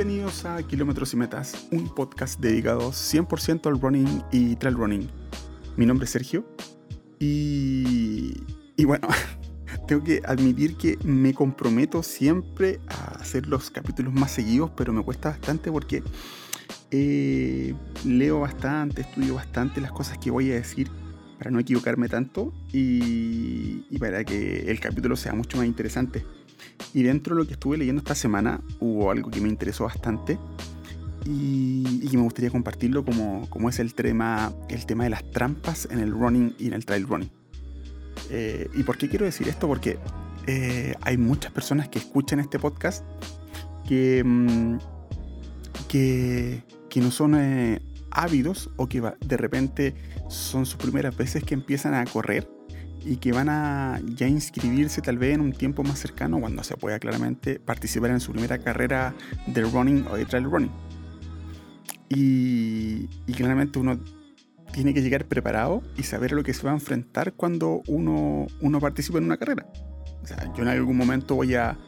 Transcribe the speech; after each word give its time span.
Bienvenidos 0.00 0.46
a 0.46 0.62
Kilómetros 0.62 1.12
y 1.12 1.18
Metas, 1.18 1.68
un 1.72 1.94
podcast 1.94 2.40
dedicado 2.40 2.90
100% 2.90 3.66
al 3.66 3.78
running 3.78 4.22
y 4.32 4.56
trail 4.56 4.74
running. 4.74 5.10
Mi 5.76 5.84
nombre 5.84 6.06
es 6.06 6.10
Sergio 6.10 6.42
y, 7.18 8.32
bueno, 8.82 9.08
tengo 9.86 10.02
que 10.02 10.22
admitir 10.24 10.78
que 10.78 10.96
me 11.04 11.34
comprometo 11.34 12.02
siempre 12.02 12.80
a 12.88 13.16
hacer 13.16 13.46
los 13.46 13.70
capítulos 13.70 14.14
más 14.14 14.30
seguidos, 14.30 14.70
pero 14.74 14.94
me 14.94 15.04
cuesta 15.04 15.28
bastante 15.28 15.70
porque 15.70 16.02
eh, 16.90 17.74
leo 18.06 18.40
bastante, 18.40 19.02
estudio 19.02 19.34
bastante 19.34 19.82
las 19.82 19.92
cosas 19.92 20.16
que 20.16 20.30
voy 20.30 20.50
a 20.50 20.54
decir 20.54 20.90
para 21.36 21.50
no 21.50 21.58
equivocarme 21.58 22.08
tanto 22.08 22.54
y, 22.72 23.84
y 23.90 23.98
para 23.98 24.24
que 24.24 24.70
el 24.70 24.80
capítulo 24.80 25.14
sea 25.14 25.34
mucho 25.34 25.58
más 25.58 25.66
interesante. 25.66 26.24
Y 26.92 27.02
dentro 27.02 27.34
de 27.34 27.42
lo 27.42 27.46
que 27.46 27.54
estuve 27.54 27.78
leyendo 27.78 28.00
esta 28.00 28.14
semana 28.14 28.60
hubo 28.80 29.10
algo 29.10 29.30
que 29.30 29.40
me 29.40 29.48
interesó 29.48 29.84
bastante 29.84 30.38
y, 31.24 32.08
que 32.08 32.16
me 32.16 32.22
gustaría 32.22 32.50
compartirlo 32.50 33.04
como, 33.04 33.68
es 33.68 33.78
el 33.78 33.94
tema, 33.94 34.52
el 34.68 34.86
tema 34.86 35.04
de 35.04 35.10
las 35.10 35.30
trampas 35.30 35.88
en 35.90 36.00
el 36.00 36.12
running 36.12 36.54
y 36.58 36.68
en 36.68 36.74
el 36.74 36.84
trail 36.84 37.06
running. 37.06 37.30
Eh, 38.30 38.68
¿Y 38.74 38.82
por 38.82 38.96
qué 38.96 39.08
quiero 39.08 39.24
decir 39.24 39.48
esto? 39.48 39.66
Porque 39.66 39.98
eh, 40.46 40.94
hay 41.02 41.16
muchas 41.16 41.52
personas 41.52 41.88
que 41.88 41.98
escuchan 41.98 42.40
este 42.40 42.58
podcast 42.58 43.04
que, 43.86 44.22
mm, 44.24 44.78
que, 45.88 46.62
que, 46.88 47.00
no 47.00 47.10
son 47.10 47.34
eh, 47.36 47.80
ávidos 48.10 48.70
o 48.76 48.88
que 48.88 49.00
de 49.00 49.36
repente 49.36 49.94
son 50.28 50.64
sus 50.66 50.76
primeras 50.76 51.16
veces 51.16 51.44
que 51.44 51.54
empiezan 51.54 51.94
a 51.94 52.04
correr 52.06 52.48
y 53.04 53.16
que 53.16 53.32
van 53.32 53.48
a 53.48 54.00
ya 54.04 54.26
inscribirse 54.28 55.00
tal 55.00 55.18
vez 55.18 55.34
en 55.34 55.40
un 55.40 55.52
tiempo 55.52 55.82
más 55.82 55.98
cercano 55.98 56.40
cuando 56.40 56.62
se 56.64 56.76
pueda 56.76 56.98
claramente 56.98 57.58
participar 57.58 58.10
en 58.10 58.20
su 58.20 58.32
primera 58.32 58.58
carrera 58.58 59.14
de 59.46 59.62
running 59.62 60.06
o 60.10 60.16
de 60.16 60.26
trail 60.26 60.44
running. 60.44 60.70
Y, 62.08 63.06
claramente 63.36 63.78
uno 63.78 63.98
tiene 64.72 64.92
que 64.92 65.00
llegar 65.00 65.24
preparado 65.26 65.82
y 65.96 66.02
saber 66.02 66.32
lo 66.32 66.42
que 66.42 66.52
se 66.52 66.62
va 66.62 66.70
a 66.70 66.74
enfrentar 66.74 67.32
cuando 67.32 67.82
uno, 67.86 68.46
uno 68.60 68.80
participa 68.80 69.18
en 69.18 69.24
una 69.24 69.36
carrera. 69.36 69.66
O 70.22 70.26
sea, 70.26 70.52
yo 70.54 70.62
en 70.62 70.68
algún 70.68 70.96
momento 70.96 71.36
voy 71.36 71.54
a, 71.54 71.78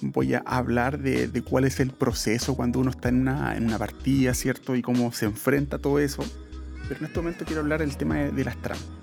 voy 0.00 0.34
a 0.34 0.38
hablar 0.38 0.98
de, 0.98 1.42
cuál 1.42 1.64
es 1.64 1.80
el 1.80 1.90
proceso 1.90 2.54
cuando 2.54 2.78
uno 2.78 2.90
está 2.90 3.08
en 3.08 3.22
una, 3.22 3.56
en 3.56 3.64
una 3.64 3.78
partida, 3.78 4.34
¿cierto? 4.34 4.76
Y 4.76 4.82
cómo 4.82 5.12
se 5.12 5.24
enfrenta 5.26 5.78
todo 5.78 5.98
eso. 5.98 6.22
Pero 6.88 7.00
en 7.00 7.06
este 7.06 7.18
momento 7.18 7.44
quiero 7.44 7.62
hablar 7.62 7.80
del 7.80 7.96
tema 7.96 8.16
de, 8.16 8.30
de 8.30 8.44
las 8.44 8.56
trampas. 8.58 9.01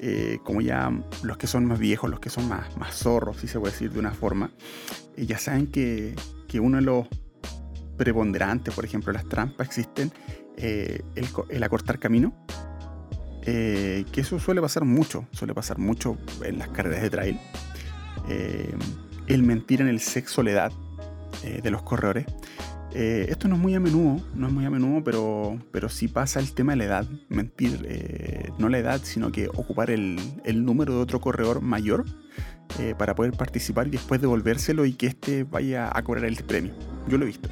Eh, 0.00 0.38
como 0.44 0.60
ya 0.60 0.92
los 1.24 1.38
que 1.38 1.48
son 1.48 1.64
más 1.64 1.78
viejos, 1.78 2.08
los 2.08 2.20
que 2.20 2.30
son 2.30 2.48
más, 2.48 2.76
más 2.76 2.94
zorros, 2.94 3.38
si 3.38 3.48
se 3.48 3.58
puede 3.58 3.72
decir 3.72 3.90
de 3.90 3.98
una 3.98 4.12
forma, 4.12 4.52
eh, 5.16 5.26
ya 5.26 5.38
saben 5.38 5.66
que, 5.66 6.14
que, 6.46 6.60
uno 6.60 6.76
de 6.76 6.84
los 6.84 7.08
preponderantes, 7.96 8.72
por 8.74 8.84
ejemplo, 8.84 9.12
las 9.12 9.28
trampas 9.28 9.66
existen, 9.66 10.12
eh, 10.56 11.02
el, 11.16 11.26
el, 11.48 11.62
acortar 11.64 11.98
camino, 11.98 12.32
que 13.42 14.04
eso 14.14 14.38
suele 14.38 14.60
pasar 14.60 14.84
mucho, 14.84 15.26
suele 15.32 15.54
pasar 15.54 15.78
mucho 15.78 16.18
en 16.44 16.58
las 16.58 16.68
carreras 16.68 17.00
de 17.00 17.08
trail, 17.08 17.40
el 19.26 19.42
mentir 19.42 19.80
en 19.80 19.88
el 19.88 20.00
sexo, 20.00 20.42
la 20.42 20.50
edad 20.50 20.72
de 21.42 21.70
los 21.70 21.82
corredores. 21.82 22.26
Eh, 22.94 23.26
esto 23.28 23.48
no 23.48 23.56
es 23.56 23.60
muy 23.60 23.74
a 23.74 23.80
menudo, 23.80 24.22
no 24.34 24.46
es 24.46 24.52
muy 24.52 24.64
a 24.64 24.70
menudo, 24.70 25.04
pero, 25.04 25.58
pero 25.72 25.88
sí 25.88 26.08
pasa 26.08 26.40
el 26.40 26.52
tema 26.52 26.72
de 26.72 26.78
la 26.78 26.84
edad. 26.84 27.06
Mentir, 27.28 27.86
eh, 27.88 28.50
no 28.58 28.68
la 28.68 28.78
edad, 28.78 29.00
sino 29.02 29.30
que 29.30 29.48
ocupar 29.48 29.90
el, 29.90 30.18
el 30.44 30.64
número 30.64 30.94
de 30.94 31.00
otro 31.00 31.20
corredor 31.20 31.60
mayor 31.60 32.06
eh, 32.78 32.94
para 32.96 33.14
poder 33.14 33.32
participar 33.32 33.88
y 33.88 33.90
después 33.90 34.20
devolvérselo 34.20 34.86
y 34.86 34.94
que 34.94 35.06
éste 35.06 35.44
vaya 35.44 35.90
a 35.92 36.02
cobrar 36.02 36.24
el 36.24 36.36
premio. 36.36 36.72
Yo 37.08 37.18
lo 37.18 37.24
he 37.24 37.26
visto, 37.26 37.48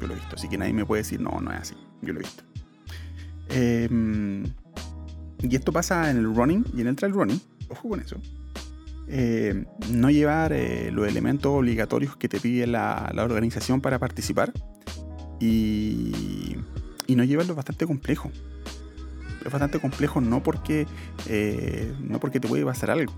yo 0.00 0.06
lo 0.06 0.14
he 0.14 0.16
visto, 0.16 0.36
así 0.36 0.48
que 0.48 0.58
nadie 0.58 0.72
me 0.74 0.84
puede 0.84 1.02
decir, 1.02 1.20
no, 1.20 1.40
no 1.40 1.50
es 1.52 1.60
así, 1.60 1.74
yo 2.02 2.12
lo 2.12 2.20
he 2.20 2.22
visto. 2.22 2.44
Em, 3.48 4.44
y 5.40 5.56
esto 5.56 5.72
pasa 5.72 6.10
en 6.10 6.18
el 6.18 6.34
running 6.34 6.64
y 6.74 6.80
en 6.82 6.88
el 6.88 6.96
trail 6.96 7.14
running, 7.14 7.40
ojo 7.68 7.88
con 7.88 8.00
eso. 8.00 8.16
no 9.90 10.10
llevar 10.10 10.54
los 10.92 11.08
elementos 11.08 11.52
obligatorios 11.52 12.16
que 12.16 12.28
te 12.28 12.40
pide 12.40 12.66
la, 12.66 13.10
la 13.14 13.24
organización 13.24 13.80
para 13.80 13.98
participar 13.98 14.52
y, 15.40 16.56
y 17.06 17.16
no 17.16 17.24
llevarlo 17.24 17.54
bastante 17.54 17.86
complejo. 17.86 18.30
Es 19.44 19.52
bastante 19.52 19.78
complejo 19.78 20.20
no 20.20 20.42
porque, 20.42 20.86
eh, 21.28 21.92
no 22.00 22.18
porque 22.18 22.40
te 22.40 22.48
puede 22.48 22.64
pasar 22.64 22.90
algo, 22.90 23.12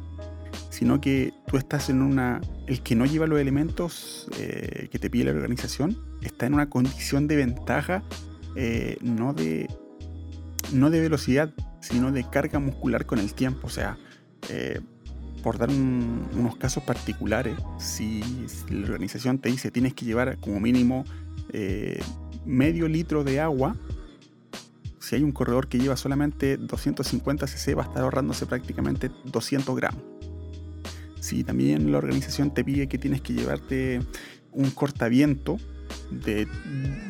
sino 0.71 1.01
que 1.01 1.33
tú 1.47 1.57
estás 1.57 1.89
en 1.89 2.03
una... 2.03 2.41
El 2.67 2.83
que 2.83 2.97
no 2.97 3.07
lleva 3.07 3.27
los 3.27 3.39
elementos 3.39 4.27
eh, 4.39 4.89
que 4.91 4.99
te 4.99 5.09
pide 5.09 5.25
la 5.25 5.31
organización 5.33 5.97
está 6.23 6.47
en 6.47 6.55
una 6.55 6.69
condición 6.69 7.29
de 7.29 7.37
ventaja 7.37 8.03
eh, 8.57 8.97
no, 9.03 9.35
de, 9.35 9.69
no 10.73 10.91
de 10.91 11.01
velocidad, 11.01 11.55
sino 11.81 12.11
de 12.11 12.29
carga 12.29 12.59
muscular 12.59 13.07
con 13.07 13.21
el 13.21 13.33
tiempo. 13.33 13.69
O 13.69 13.71
sea, 13.71 13.97
por 15.45 15.59
dar 15.59 15.71
unos 15.71 16.57
casos 16.57 16.83
particulares, 16.83 17.57
si, 17.79 18.23
si, 18.49 18.75
la 18.75 18.87
organización 18.87 19.39
te 19.39 19.49
dice 19.49 19.71
tienes 19.71 19.95
que 19.95 20.05
llevar 20.05 20.39
como 20.39 20.59
mínimo 20.59 21.05
eh, 21.59 21.99
medio 22.45 22.87
litro 22.87 23.25
de 23.25 23.41
agua, 23.41 23.75
si 25.01 25.17
hay 25.17 25.23
un 25.23 25.33
corredor 25.33 25.69
que 25.69 25.79
lleva 25.79 25.97
solamente 25.97 26.59
250 26.59 27.47
cc, 27.47 27.75
va 27.75 27.85
a 27.85 27.87
estar 27.87 28.03
ahorrándose 28.03 28.45
prácticamente 28.45 29.11
200 29.25 29.75
gramos. 29.75 30.03
Si 31.19 31.45
también 31.45 31.91
la 31.91 31.97
organización 31.97 32.53
te 32.53 32.63
pide 32.63 32.89
que 32.89 32.99
tienes 32.99 33.23
que 33.23 33.33
llevarte 33.33 34.01
un 34.53 34.71
cortaviento 34.71 35.57
de, 36.11 36.47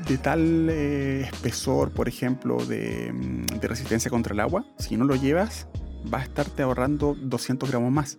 de 0.08 0.18
tal 0.18 0.68
eh, 0.70 1.22
espesor, 1.22 1.90
por 1.90 2.06
ejemplo, 2.06 2.64
de, 2.64 3.12
mm, 3.12 3.58
de, 3.58 3.66
resistencia 3.66 4.12
contra 4.12 4.32
el 4.32 4.38
agua, 4.38 4.64
si 4.78 4.96
no 4.96 5.04
lo 5.04 5.16
llevas, 5.16 5.66
va 6.12 6.18
a 6.18 6.22
estarte 6.22 6.62
ahorrando 6.62 7.16
200 7.20 7.68
gramos 7.68 7.90
más. 7.90 8.18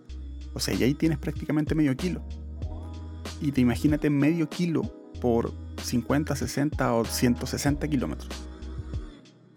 O 0.52 0.60
sea, 0.60 0.74
y 0.74 0.82
ahí 0.82 0.92
tienes 0.92 1.16
prácticamente 1.16 1.74
medio 1.74 1.96
kilo. 1.96 2.22
Y 3.40 3.52
te 3.52 3.62
imagínate 3.62 4.10
medio 4.10 4.50
kilo 4.50 4.82
por 5.22 5.67
50, 5.82 6.36
60 6.36 6.94
o 6.94 7.04
160 7.04 7.88
kilómetros. 7.88 8.28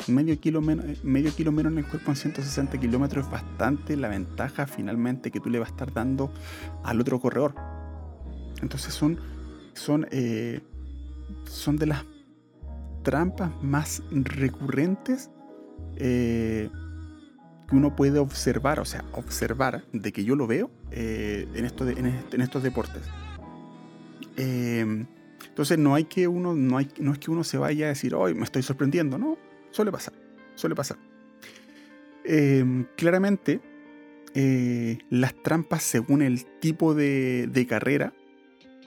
Medio 0.07 0.39
kilo, 0.39 0.61
menos, 0.61 1.03
medio 1.03 1.31
kilo 1.33 1.51
menos 1.51 1.71
en 1.73 1.79
el 1.79 1.87
cuerpo 1.87 2.11
en 2.11 2.17
160 2.17 2.79
kilómetros 2.79 3.25
es 3.25 3.31
bastante 3.31 3.95
la 3.95 4.07
ventaja 4.07 4.65
finalmente 4.65 5.29
que 5.29 5.39
tú 5.39 5.49
le 5.49 5.59
vas 5.59 5.69
a 5.69 5.71
estar 5.71 5.93
dando 5.93 6.33
al 6.83 6.99
otro 6.99 7.19
corredor. 7.19 7.53
Entonces 8.61 8.93
son, 8.93 9.19
son, 9.73 10.07
eh, 10.11 10.61
son 11.45 11.77
de 11.77 11.85
las 11.85 12.05
trampas 13.03 13.51
más 13.61 14.03
recurrentes 14.11 15.29
eh, 15.95 16.69
que 17.67 17.75
uno 17.75 17.95
puede 17.95 18.19
observar, 18.19 18.79
o 18.79 18.85
sea, 18.85 19.05
observar 19.13 19.83
de 19.93 20.11
que 20.11 20.23
yo 20.23 20.35
lo 20.35 20.47
veo 20.47 20.69
eh, 20.91 21.47
en, 21.53 21.65
esto 21.65 21.87
en, 21.87 22.41
estos 22.41 22.63
deportes. 22.63 23.03
Eh, 24.37 25.05
entonces 25.47 25.77
no 25.77 25.95
hay 25.95 26.05
que 26.05 26.27
uno, 26.27 26.55
no, 26.55 26.77
hay, 26.77 26.89
no 26.99 27.13
es 27.13 27.19
que 27.19 27.31
uno 27.31 27.43
se 27.43 27.57
vaya 27.57 27.85
a 27.85 27.89
decir, 27.89 28.15
hoy 28.15 28.33
me 28.33 28.43
estoy 28.43 28.63
sorprendiendo, 28.63 29.17
no, 29.17 29.37
suele 29.71 29.91
pasar, 29.91 30.13
suele 30.55 30.75
pasar. 30.75 30.97
Eh, 32.23 32.85
claramente, 32.95 33.61
eh, 34.33 34.99
las 35.09 35.33
trampas 35.33 35.83
según 35.83 36.21
el 36.21 36.45
tipo 36.59 36.93
de, 36.93 37.49
de 37.51 37.67
carrera 37.67 38.13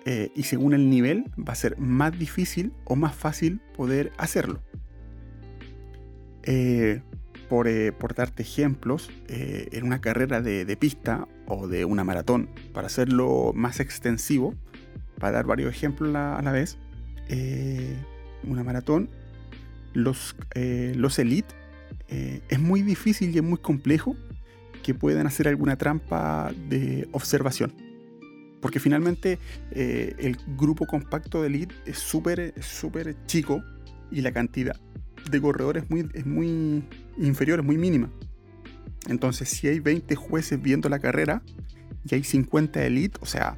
eh, 0.06 0.30
y 0.34 0.44
según 0.44 0.72
el 0.72 0.88
nivel 0.88 1.30
va 1.38 1.52
a 1.52 1.56
ser 1.56 1.78
más 1.78 2.18
difícil 2.18 2.72
o 2.84 2.96
más 2.96 3.14
fácil 3.14 3.60
poder 3.76 4.12
hacerlo. 4.16 4.62
Eh, 6.44 7.02
por, 7.48 7.68
por, 7.98 8.14
darte 8.14 8.42
ejemplos, 8.42 9.10
en 9.28 9.84
una 9.84 10.00
carrera 10.00 10.40
de, 10.40 10.64
de 10.64 10.76
pista 10.76 11.28
o 11.46 11.68
de 11.68 11.84
una 11.84 12.02
maratón, 12.02 12.48
para 12.72 12.86
hacerlo 12.86 13.52
más 13.54 13.80
extensivo, 13.80 14.54
para 15.18 15.32
dar 15.32 15.46
varios 15.46 15.74
ejemplos 15.74 16.14
a 16.14 16.40
la 16.42 16.52
vez, 16.52 16.78
eh, 17.28 17.96
una 18.46 18.64
maratón, 18.64 19.08
los, 19.94 20.36
eh, 20.54 20.92
los 20.96 21.18
elite 21.18 21.54
eh, 22.08 22.42
es 22.48 22.60
muy 22.60 22.82
difícil 22.82 23.34
y 23.34 23.38
es 23.38 23.44
muy 23.44 23.58
complejo 23.58 24.16
que 24.82 24.94
puedan 24.94 25.26
hacer 25.26 25.48
alguna 25.48 25.76
trampa 25.76 26.52
de 26.68 27.08
observación. 27.12 27.72
Porque 28.60 28.80
finalmente 28.80 29.38
eh, 29.70 30.14
el 30.18 30.36
grupo 30.56 30.86
compacto 30.86 31.40
de 31.40 31.48
elite 31.48 31.74
es 31.86 31.98
súper 31.98 32.54
súper 32.62 33.16
chico 33.26 33.62
y 34.10 34.20
la 34.20 34.32
cantidad 34.32 34.76
de 35.30 35.40
corredores 35.40 35.84
es 35.84 35.90
muy, 35.90 36.08
es 36.12 36.26
muy 36.26 36.84
inferior, 37.18 37.60
es 37.60 37.64
muy 37.64 37.78
mínima. 37.78 38.10
Entonces, 39.08 39.48
si 39.48 39.68
hay 39.68 39.80
20 39.80 40.14
jueces 40.16 40.60
viendo 40.60 40.88
la 40.88 40.98
carrera 40.98 41.42
y 42.08 42.14
hay 42.14 42.24
50 42.24 42.84
elite, 42.84 43.18
o 43.20 43.26
sea, 43.26 43.56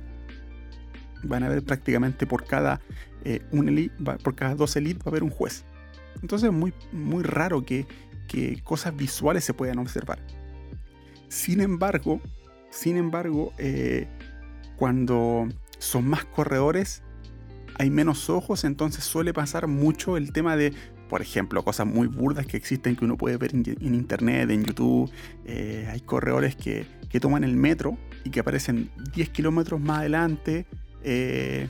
van 1.22 1.42
a 1.42 1.46
haber 1.46 1.62
prácticamente 1.62 2.26
por 2.26 2.44
cada, 2.44 2.80
eh, 3.24 3.42
un 3.52 3.90
por 4.22 4.34
cada 4.34 4.54
dos 4.54 4.76
elites 4.76 5.00
va 5.00 5.06
a 5.06 5.10
haber 5.10 5.22
un 5.22 5.30
juez. 5.30 5.64
Entonces 6.22 6.48
es 6.48 6.54
muy, 6.54 6.72
muy 6.92 7.22
raro 7.22 7.64
que, 7.64 7.86
que, 8.28 8.60
cosas 8.62 8.96
visuales 8.96 9.44
se 9.44 9.54
puedan 9.54 9.78
observar. 9.78 10.18
Sin 11.28 11.60
embargo, 11.60 12.20
sin 12.70 12.96
embargo, 12.96 13.52
eh, 13.58 14.06
cuando 14.76 15.48
son 15.78 16.08
más 16.08 16.24
corredores, 16.24 17.02
hay 17.78 17.90
menos 17.90 18.30
ojos, 18.30 18.64
entonces 18.64 19.04
suele 19.04 19.32
pasar 19.32 19.66
mucho 19.66 20.16
el 20.16 20.32
tema 20.32 20.56
de, 20.56 20.72
por 21.08 21.20
ejemplo, 21.20 21.62
cosas 21.64 21.86
muy 21.86 22.06
burdas 22.06 22.46
que 22.46 22.56
existen 22.56 22.96
que 22.96 23.04
uno 23.04 23.16
puede 23.16 23.36
ver 23.36 23.54
en, 23.54 23.64
internet, 23.94 24.50
en 24.50 24.64
YouTube. 24.64 25.10
Eh, 25.44 25.88
hay 25.90 26.00
corredores 26.00 26.56
que, 26.56 26.86
que, 27.08 27.20
toman 27.20 27.44
el 27.44 27.56
metro 27.56 27.98
y 28.24 28.30
que 28.30 28.40
aparecen 28.40 28.90
10 29.14 29.28
kilómetros 29.30 29.80
más 29.80 29.98
adelante. 29.98 30.66
Eh, 31.08 31.68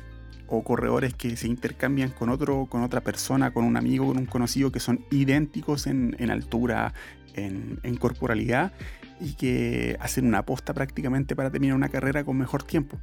o 0.49 0.63
corredores 0.63 1.13
que 1.13 1.37
se 1.37 1.47
intercambian 1.49 2.11
con 2.11 2.31
otro, 2.31 2.67
con 2.67 2.83
otra 2.83 3.03
persona, 3.03 3.53
con 3.53 3.65
un 3.65 3.77
amigo, 3.77 4.07
con 4.07 4.17
un 4.17 4.27
conocido, 4.27 4.73
que 4.73 4.81
son 4.81 5.05
idénticos 5.11 5.87
en, 5.87 6.31
altura, 6.31 6.95
en, 7.35 7.81
en, 7.83 7.97
corporalidad, 7.97 8.73
y 9.21 9.35
que 9.35 9.97
hacen 10.01 10.27
una 10.27 10.39
aposta 10.39 10.73
prácticamente 10.73 11.35
para 11.35 11.51
terminar 11.51 11.77
una 11.77 11.89
carrera 11.89 12.25
con 12.25 12.39
mejor 12.39 12.63
tiempo. 12.63 12.99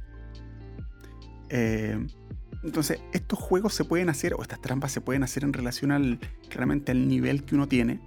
Eh, 1.50 2.04
entonces, 2.64 2.98
estos 3.12 3.38
juegos 3.38 3.74
se 3.74 3.84
pueden 3.84 4.08
hacer, 4.08 4.34
o 4.34 4.42
estas 4.42 4.60
trampas 4.60 4.90
se 4.90 5.00
pueden 5.00 5.22
hacer 5.22 5.44
en 5.44 5.52
relación 5.52 5.92
al, 5.92 6.18
claramente 6.48 6.92
al 6.92 7.06
nivel 7.06 7.44
que 7.44 7.54
uno 7.54 7.68
tiene. 7.68 8.00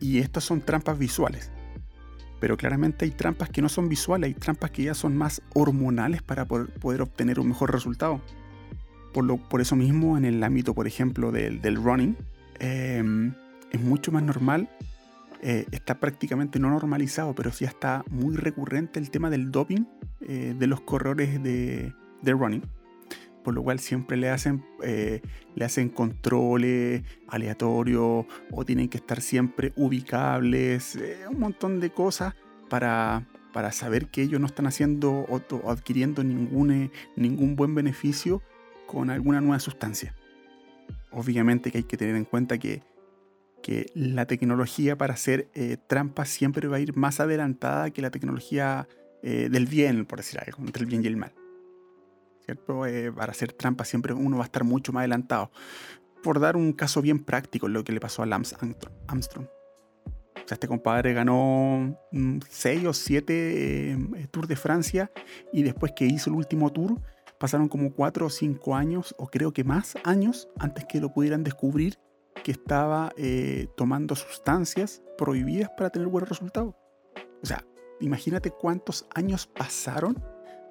Y 0.00 0.20
estas 0.20 0.44
son 0.44 0.60
trampas 0.60 0.98
visuales. 0.98 1.50
Pero 2.40 2.56
claramente 2.56 3.04
hay 3.04 3.10
trampas 3.10 3.50
que 3.50 3.62
no 3.62 3.68
son 3.68 3.88
visuales, 3.88 4.28
hay 4.28 4.34
trampas 4.34 4.70
que 4.70 4.84
ya 4.84 4.94
son 4.94 5.16
más 5.16 5.42
hormonales 5.54 6.22
para 6.22 6.46
poder, 6.46 7.02
obtener 7.02 7.40
un 7.40 7.48
mejor 7.48 7.72
resultado. 7.72 8.20
Por, 9.12 9.24
lo, 9.24 9.36
por, 9.36 9.60
eso 9.60 9.74
mismo, 9.74 10.16
en 10.16 10.24
el 10.24 10.42
ámbito, 10.42 10.74
por 10.74 10.86
ejemplo, 10.86 11.32
del, 11.32 11.76
running, 11.76 12.16
em, 12.60 13.34
es 13.72 13.80
mucho 13.80 14.12
más 14.12 14.22
normal, 14.22 14.68
eh, 15.42 15.66
está 15.72 15.98
prácticamente 15.98 16.58
no 16.58 16.70
normalizado, 16.70 17.34
pero 17.34 17.52
sí 17.52 17.64
está 17.64 18.04
muy 18.10 18.36
recurrente 18.36 18.98
el 18.98 19.10
tema 19.10 19.30
del 19.30 19.50
doping 19.50 19.84
eh, 20.20 20.54
de 20.58 20.66
los 20.66 20.80
corredores 20.80 21.42
de, 21.42 21.92
de 22.22 22.32
running 22.32 22.62
por 23.48 23.54
lo 23.54 23.62
cual 23.62 23.78
siempre 23.78 24.18
le 24.18 24.28
hacen, 24.28 24.62
eh, 24.82 25.22
le 25.54 25.64
hacen 25.64 25.88
controles 25.88 27.02
aleatorios 27.28 28.26
o 28.50 28.64
tienen 28.66 28.90
que 28.90 28.98
estar 28.98 29.22
siempre 29.22 29.72
ubicables, 29.74 30.96
eh, 30.96 31.20
un 31.30 31.40
montón 31.40 31.80
de 31.80 31.88
cosas 31.88 32.34
para, 32.68 33.26
para 33.54 33.72
saber 33.72 34.08
que 34.08 34.20
ellos 34.20 34.38
no 34.38 34.46
están 34.46 34.66
haciendo 34.66 35.10
o, 35.30 35.70
adquiriendo 35.70 36.22
ningún, 36.24 36.70
eh, 36.72 36.90
ningún 37.16 37.56
buen 37.56 37.74
beneficio 37.74 38.42
con 38.86 39.08
alguna 39.08 39.40
nueva 39.40 39.60
sustancia. 39.60 40.14
Obviamente 41.10 41.70
que 41.70 41.78
hay 41.78 41.84
que 41.84 41.96
tener 41.96 42.16
en 42.16 42.26
cuenta 42.26 42.58
que, 42.58 42.82
que 43.62 43.90
la 43.94 44.26
tecnología 44.26 44.98
para 44.98 45.14
hacer 45.14 45.48
trampas 45.86 46.28
siempre 46.28 46.68
va 46.68 46.76
a 46.76 46.80
ir 46.80 46.94
más 46.98 47.18
adelantada 47.18 47.88
que 47.92 48.02
la 48.02 48.10
tecnología 48.10 48.86
del 49.22 49.64
bien, 49.64 50.04
por 50.04 50.18
decir 50.18 50.38
algo, 50.38 50.58
entre 50.66 50.82
el 50.82 50.90
bien 50.90 51.02
y 51.02 51.06
el 51.06 51.16
mal. 51.16 51.32
Eh, 52.48 53.12
para 53.14 53.32
hacer 53.32 53.52
trampa 53.52 53.84
siempre 53.84 54.12
uno 54.14 54.38
va 54.38 54.44
a 54.44 54.46
estar 54.46 54.64
mucho 54.64 54.92
más 54.92 55.02
adelantado. 55.02 55.50
Por 56.22 56.40
dar 56.40 56.56
un 56.56 56.72
caso 56.72 57.02
bien 57.02 57.24
práctico, 57.24 57.68
lo 57.68 57.84
que 57.84 57.92
le 57.92 58.00
pasó 58.00 58.22
a 58.22 58.26
Lance 58.26 58.56
Armstrong. 59.06 59.46
O 59.46 60.48
sea, 60.48 60.54
este 60.54 60.66
compadre 60.66 61.12
ganó 61.12 61.98
6 62.48 62.86
o 62.86 62.92
7 62.94 63.92
eh, 63.92 64.28
Tours 64.30 64.48
de 64.48 64.56
Francia 64.56 65.10
y 65.52 65.62
después 65.62 65.92
que 65.94 66.06
hizo 66.06 66.30
el 66.30 66.36
último 66.36 66.72
tour, 66.72 67.00
pasaron 67.38 67.68
como 67.68 67.92
4 67.92 68.26
o 68.26 68.30
5 68.30 68.74
años, 68.74 69.14
o 69.18 69.26
creo 69.26 69.52
que 69.52 69.62
más 69.62 69.96
años, 70.04 70.48
antes 70.58 70.86
que 70.86 71.00
lo 71.00 71.12
pudieran 71.12 71.44
descubrir 71.44 71.98
que 72.42 72.52
estaba 72.52 73.12
eh, 73.16 73.68
tomando 73.76 74.16
sustancias 74.16 75.02
prohibidas 75.18 75.70
para 75.76 75.90
tener 75.90 76.08
buenos 76.08 76.30
resultados. 76.30 76.74
O 77.42 77.46
sea, 77.46 77.64
imagínate 78.00 78.50
cuántos 78.50 79.06
años 79.14 79.46
pasaron 79.46 80.22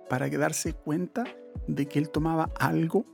para 0.09 0.29
darse 0.29 0.73
cuenta 0.73 1.25
de 1.67 1.87
que 1.87 1.99
él 1.99 2.09
tomaba 2.09 2.49
algo 2.59 3.05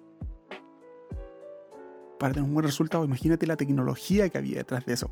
para 2.19 2.33
tener 2.33 2.47
un 2.47 2.53
buen 2.53 2.65
resultado. 2.65 3.03
Imagínate 3.03 3.47
la 3.47 3.57
tecnología 3.57 4.29
que 4.29 4.37
había 4.37 4.57
detrás 4.57 4.85
de 4.85 4.93
eso. 4.93 5.11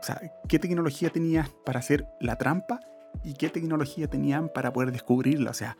O 0.00 0.02
sea, 0.02 0.20
¿qué 0.48 0.58
tecnología 0.58 1.10
tenías 1.10 1.48
para 1.64 1.80
hacer 1.80 2.06
la 2.20 2.36
trampa 2.36 2.80
y 3.24 3.34
qué 3.34 3.48
tecnología 3.48 4.08
tenían 4.08 4.50
para 4.52 4.72
poder 4.72 4.92
descubrirla? 4.92 5.50
O 5.50 5.54
sea, 5.54 5.78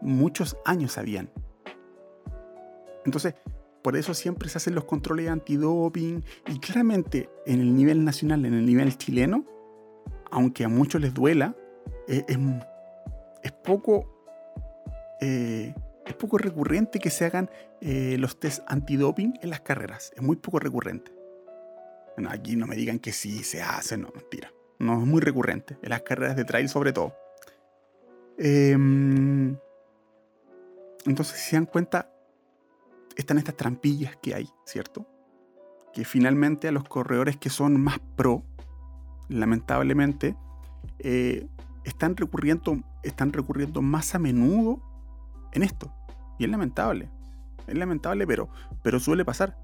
muchos 0.00 0.56
años 0.64 0.98
habían. 0.98 1.30
Entonces, 3.04 3.34
por 3.82 3.96
eso 3.96 4.12
siempre 4.12 4.48
se 4.48 4.58
hacen 4.58 4.74
los 4.74 4.84
controles 4.84 5.30
antidoping 5.30 6.24
y 6.48 6.58
claramente 6.58 7.30
en 7.46 7.60
el 7.60 7.74
nivel 7.74 8.04
nacional, 8.04 8.44
en 8.44 8.54
el 8.54 8.66
nivel 8.66 8.98
chileno, 8.98 9.46
aunque 10.30 10.64
a 10.64 10.68
muchos 10.68 11.00
les 11.00 11.14
duela, 11.14 11.54
es, 12.06 12.24
es 12.28 12.38
poco 13.52 14.18
eh, 15.20 15.74
es 16.08 16.14
poco 16.14 16.38
recurrente 16.38 16.98
que 16.98 17.10
se 17.10 17.26
hagan 17.26 17.50
eh, 17.80 18.16
los 18.18 18.40
test 18.40 18.62
antidoping 18.66 19.38
en 19.42 19.50
las 19.50 19.60
carreras. 19.60 20.12
Es 20.16 20.22
muy 20.22 20.36
poco 20.36 20.58
recurrente. 20.58 21.12
Bueno, 22.16 22.30
aquí 22.32 22.56
no 22.56 22.66
me 22.66 22.76
digan 22.76 22.98
que 22.98 23.12
sí 23.12 23.44
se 23.44 23.62
hace, 23.62 23.96
no, 23.98 24.10
mentira. 24.14 24.52
No 24.78 25.00
es 25.00 25.06
muy 25.06 25.20
recurrente. 25.20 25.76
En 25.82 25.90
las 25.90 26.02
carreras 26.02 26.36
de 26.36 26.44
trail 26.44 26.68
sobre 26.68 26.92
todo. 26.92 27.14
Em, 28.38 29.56
entonces, 31.04 31.38
si 31.38 31.50
se 31.50 31.56
dan 31.56 31.66
cuenta, 31.66 32.10
están 33.16 33.38
estas 33.38 33.56
trampillas 33.56 34.16
que 34.16 34.34
hay, 34.34 34.48
¿cierto? 34.64 35.06
Que 35.92 36.04
finalmente 36.04 36.68
a 36.68 36.72
los 36.72 36.84
corredores 36.84 37.36
que 37.36 37.50
son 37.50 37.80
más 37.80 37.98
pro, 38.16 38.44
lamentablemente, 39.28 40.36
eh, 41.00 41.46
están, 41.84 42.16
recurriendo, 42.16 42.80
están 43.02 43.32
recurriendo 43.32 43.82
más 43.82 44.14
a 44.14 44.18
menudo 44.18 44.82
en 45.52 45.62
esto. 45.62 45.92
Y 46.38 46.44
es 46.44 46.50
lamentable. 46.50 47.10
Es 47.66 47.76
lamentable, 47.76 48.26
pero, 48.26 48.48
pero 48.82 49.00
suele 49.00 49.24
pasar. 49.24 49.56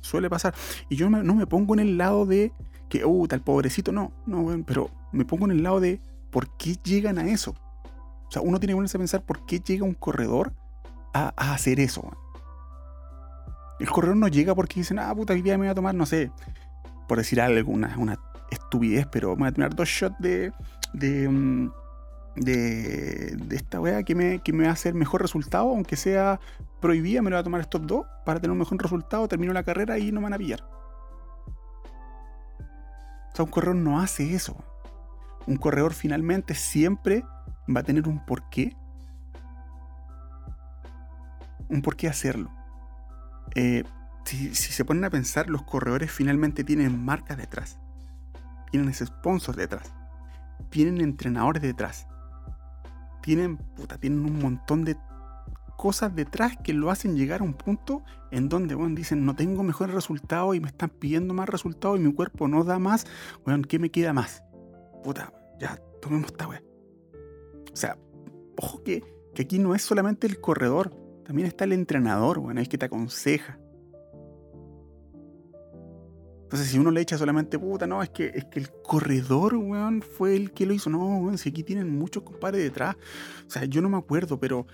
Suele 0.00 0.30
pasar. 0.30 0.54
Y 0.88 0.96
yo 0.96 1.10
no 1.10 1.34
me 1.34 1.46
pongo 1.46 1.74
en 1.74 1.80
el 1.80 1.98
lado 1.98 2.26
de 2.26 2.52
que, 2.88 3.04
uh, 3.04 3.26
tal 3.26 3.42
pobrecito, 3.42 3.92
no, 3.92 4.12
no, 4.26 4.46
pero 4.66 4.90
me 5.12 5.24
pongo 5.24 5.46
en 5.46 5.52
el 5.52 5.62
lado 5.62 5.80
de 5.80 6.00
por 6.30 6.56
qué 6.56 6.76
llegan 6.82 7.18
a 7.18 7.26
eso. 7.26 7.54
O 8.26 8.30
sea, 8.30 8.42
uno 8.42 8.58
tiene 8.58 8.72
que 8.72 8.76
ponerse 8.76 8.96
a 8.96 9.00
pensar 9.00 9.22
por 9.24 9.46
qué 9.46 9.60
llega 9.60 9.84
un 9.84 9.94
corredor 9.94 10.52
a, 11.12 11.28
hacer 11.52 11.80
eso. 11.80 12.10
El 13.78 13.88
corredor 13.90 14.16
no 14.16 14.28
llega 14.28 14.54
porque 14.54 14.80
dicen, 14.80 14.98
ah, 14.98 15.14
puta, 15.14 15.32
hoy 15.32 15.42
día 15.42 15.54
me 15.54 15.64
voy 15.64 15.68
a 15.68 15.74
tomar, 15.74 15.94
no 15.94 16.06
sé, 16.06 16.30
por 17.08 17.18
decir 17.18 17.40
algo, 17.40 17.72
una, 17.72 17.96
una 17.98 18.18
estupidez, 18.50 19.06
pero 19.10 19.30
me 19.30 19.42
voy 19.42 19.48
a 19.48 19.52
tomar 19.52 19.74
dos 19.74 19.88
shots 19.88 20.16
de, 20.18 20.52
de, 20.94 21.28
mm, 21.28 21.72
de, 22.36 23.36
esta 23.50 23.80
weá 23.80 24.02
que 24.02 24.14
me, 24.14 24.38
que 24.40 24.52
me 24.52 24.64
va 24.64 24.70
a 24.70 24.72
hacer 24.72 24.94
mejor 24.94 25.20
resultado, 25.20 25.68
aunque 25.68 25.96
sea 25.96 26.40
prohibida, 26.80 27.22
me 27.22 27.30
lo 27.30 27.36
voy 27.36 27.40
a 27.40 27.44
tomar 27.44 27.60
estos 27.60 27.86
dos 27.86 28.06
para 28.24 28.40
tener 28.40 28.52
un 28.52 28.58
mejor 28.58 28.80
resultado, 28.80 29.28
termino 29.28 29.52
la 29.52 29.62
carrera 29.62 29.98
y 29.98 30.10
no 30.12 30.20
me 30.20 30.24
van 30.24 30.34
a 30.34 30.38
pillar. 30.38 30.64
O 33.32 33.36
sea, 33.36 33.44
un 33.44 33.50
corredor 33.50 33.76
no 33.76 34.00
hace 34.00 34.34
eso. 34.34 34.56
Un 35.46 35.56
corredor 35.56 35.92
finalmente 35.92 36.54
siempre 36.54 37.24
va 37.74 37.80
a 37.80 37.82
tener 37.82 38.08
un 38.08 38.24
porqué. 38.24 38.76
Un 41.68 41.82
porqué 41.82 42.08
hacerlo. 42.08 42.50
Eh, 43.54 43.84
si, 44.24 44.54
se 44.54 44.84
ponen 44.84 45.04
a 45.04 45.10
pensar, 45.10 45.48
los 45.48 45.62
corredores 45.62 46.10
finalmente 46.12 46.64
tienen 46.64 47.04
marcas 47.04 47.36
detrás. 47.36 47.78
Tienen 48.70 48.88
ese 48.88 49.06
sponsor 49.06 49.56
detrás. 49.56 49.92
Tienen 50.70 51.00
entrenadores 51.00 51.62
detrás 51.62 52.06
tienen, 53.24 53.58
tienen 54.00 54.18
un 54.20 54.38
montón 54.38 54.84
de 54.84 54.98
cosas 55.78 56.14
detrás 56.14 56.58
que 56.62 56.74
lo 56.74 56.90
hacen 56.90 57.16
llegar 57.16 57.40
a 57.40 57.44
un 57.44 57.54
punto 57.54 58.02
en 58.30 58.50
donde, 58.50 58.74
bueno, 58.74 58.94
dicen, 58.94 59.24
no 59.24 59.34
tengo 59.34 59.62
mejores 59.62 59.94
resultados 59.94 60.54
y 60.54 60.60
me 60.60 60.68
están 60.68 60.90
pidiendo 60.90 61.32
más 61.32 61.48
resultados 61.48 61.98
y 61.98 62.02
mi 62.02 62.12
cuerpo 62.12 62.48
no 62.48 62.64
da 62.64 62.78
más, 62.78 63.06
bueno, 63.42 63.64
¿qué 63.66 63.78
me 63.78 63.90
queda 63.90 64.12
más? 64.12 64.44
Puta, 65.02 65.32
ya, 65.58 65.80
tomemos 66.02 66.26
esta 66.26 66.46
weá. 66.46 66.62
O 67.72 67.76
sea, 67.76 67.96
ojo 68.58 68.82
que, 68.82 69.02
que, 69.34 69.42
aquí 69.42 69.58
no 69.58 69.74
es 69.74 69.80
solamente 69.80 70.26
el 70.26 70.38
corredor, 70.38 70.94
también 71.24 71.48
está 71.48 71.64
el 71.64 71.72
entrenador, 71.72 72.40
bueno, 72.40 72.60
es 72.60 72.68
que 72.68 72.76
te 72.76 72.84
aconseja. 72.84 73.58
Entonces, 76.54 76.70
si 76.70 76.78
uno 76.78 76.92
le 76.92 77.00
echa 77.00 77.18
solamente 77.18 77.58
puta, 77.58 77.84
no, 77.84 78.00
es 78.00 78.10
que, 78.10 78.30
es 78.32 78.44
que 78.44 78.60
el 78.60 78.70
corredor, 78.70 79.56
weón, 79.56 80.02
fue 80.02 80.36
el 80.36 80.52
que 80.52 80.66
lo 80.66 80.72
hizo. 80.72 80.88
No, 80.88 81.18
weón, 81.18 81.36
si 81.36 81.48
aquí 81.48 81.64
tienen 81.64 81.90
muchos 81.90 82.22
compadres 82.22 82.62
detrás. 82.62 82.94
O 83.44 83.50
sea, 83.50 83.64
yo 83.64 83.82
no 83.82 83.88
me 83.88 83.96
acuerdo, 83.96 84.38
pero 84.38 84.64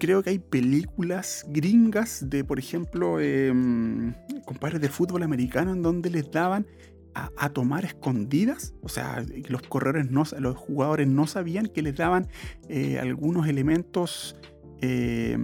creo 0.00 0.22
que 0.22 0.30
hay 0.30 0.38
películas 0.38 1.44
gringas 1.50 2.24
de, 2.30 2.42
por 2.42 2.58
ejemplo, 2.58 3.20
em, 3.20 4.14
compadres 4.46 4.80
de 4.80 4.88
fútbol 4.88 5.22
americano 5.24 5.74
en 5.74 5.82
donde 5.82 6.08
les 6.08 6.30
daban 6.30 6.66
a, 7.12 7.50
tomar 7.50 7.84
escondidas. 7.84 8.72
O 8.80 8.88
sea, 8.88 9.22
los 9.50 9.60
corredores 9.60 10.10
no, 10.10 10.22
los 10.38 10.56
jugadores 10.56 11.06
no 11.06 11.26
sabían 11.26 11.66
que 11.66 11.82
les 11.82 11.96
daban 11.96 12.28
eh, 12.70 12.98
algunos 12.98 13.46
elementos. 13.46 14.36
Eh, 14.80 15.36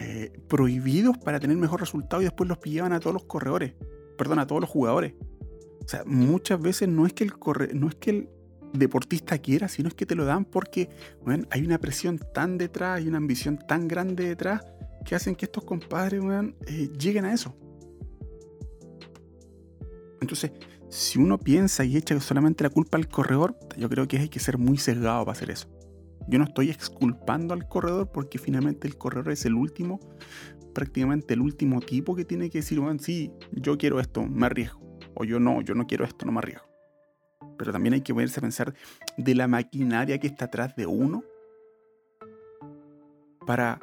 eh, 0.00 0.32
prohibidos 0.48 1.18
para 1.18 1.38
tener 1.38 1.56
mejor 1.58 1.80
resultado 1.80 2.22
y 2.22 2.24
después 2.24 2.48
los 2.48 2.56
pillaban 2.56 2.94
a 2.94 3.00
todos 3.00 3.12
los 3.12 3.24
corredores 3.24 3.74
perdón, 4.16 4.38
a 4.38 4.46
todos 4.46 4.60
los 4.60 4.70
jugadores. 4.70 5.14
O 5.84 5.88
sea, 5.88 6.04
muchas 6.06 6.60
veces 6.60 6.88
no 6.88 7.06
es 7.06 7.12
que 7.12 7.24
el 7.24 7.38
corre, 7.38 7.74
no 7.74 7.88
es 7.88 7.94
que 7.96 8.28
deportista 8.72 9.38
quiera, 9.38 9.68
sino 9.68 9.88
es 9.88 9.94
que 9.94 10.06
te 10.06 10.14
lo 10.14 10.24
dan 10.24 10.44
porque 10.44 10.88
hay 11.50 11.64
una 11.64 11.78
presión 11.78 12.18
tan 12.32 12.58
detrás, 12.58 12.98
hay 12.98 13.08
una 13.08 13.18
ambición 13.18 13.58
tan 13.58 13.88
grande 13.88 14.26
detrás 14.26 14.62
que 15.04 15.14
hacen 15.14 15.34
que 15.34 15.44
estos 15.44 15.64
compadres 15.64 16.22
eh, 16.66 16.90
lleguen 16.98 17.24
a 17.24 17.32
eso. 17.32 17.54
Entonces, 20.20 20.52
si 20.88 21.18
uno 21.18 21.38
piensa 21.38 21.84
y 21.84 21.96
echa 21.96 22.18
solamente 22.20 22.62
la 22.62 22.70
culpa 22.70 22.96
al 22.96 23.08
corredor, 23.08 23.58
yo 23.76 23.88
creo 23.88 24.06
que 24.06 24.18
hay 24.18 24.28
que 24.28 24.38
ser 24.38 24.58
muy 24.58 24.78
sesgado 24.78 25.24
para 25.24 25.36
hacer 25.36 25.50
eso. 25.50 25.68
Yo 26.28 26.38
no 26.38 26.44
estoy 26.44 26.70
exculpando 26.70 27.54
al 27.54 27.66
corredor 27.66 28.12
porque 28.12 28.38
finalmente 28.38 28.86
el 28.86 28.96
corredor 28.96 29.32
es 29.32 29.44
el 29.44 29.54
último, 29.54 29.98
prácticamente 30.72 31.34
el 31.34 31.40
último 31.40 31.80
tipo 31.80 32.14
que 32.14 32.24
tiene 32.24 32.50
que 32.50 32.58
decir, 32.58 32.80
bueno, 32.80 32.98
sí, 33.00 33.32
yo 33.52 33.78
quiero 33.78 34.00
esto, 34.00 34.22
me 34.22 34.46
arriesgo. 34.46 34.80
O 35.14 35.24
yo 35.24 35.38
no, 35.38 35.60
yo 35.60 35.74
no 35.74 35.86
quiero 35.86 36.04
esto, 36.04 36.26
no 36.26 36.32
me 36.32 36.38
arriesgo. 36.38 36.66
Pero 37.58 37.72
también 37.72 37.94
hay 37.94 38.00
que 38.00 38.14
ponerse 38.14 38.40
a 38.40 38.42
pensar 38.42 38.74
de 39.16 39.34
la 39.34 39.46
maquinaria 39.46 40.18
que 40.18 40.26
está 40.26 40.46
atrás 40.46 40.74
de 40.76 40.86
uno 40.86 41.22
para, 43.46 43.80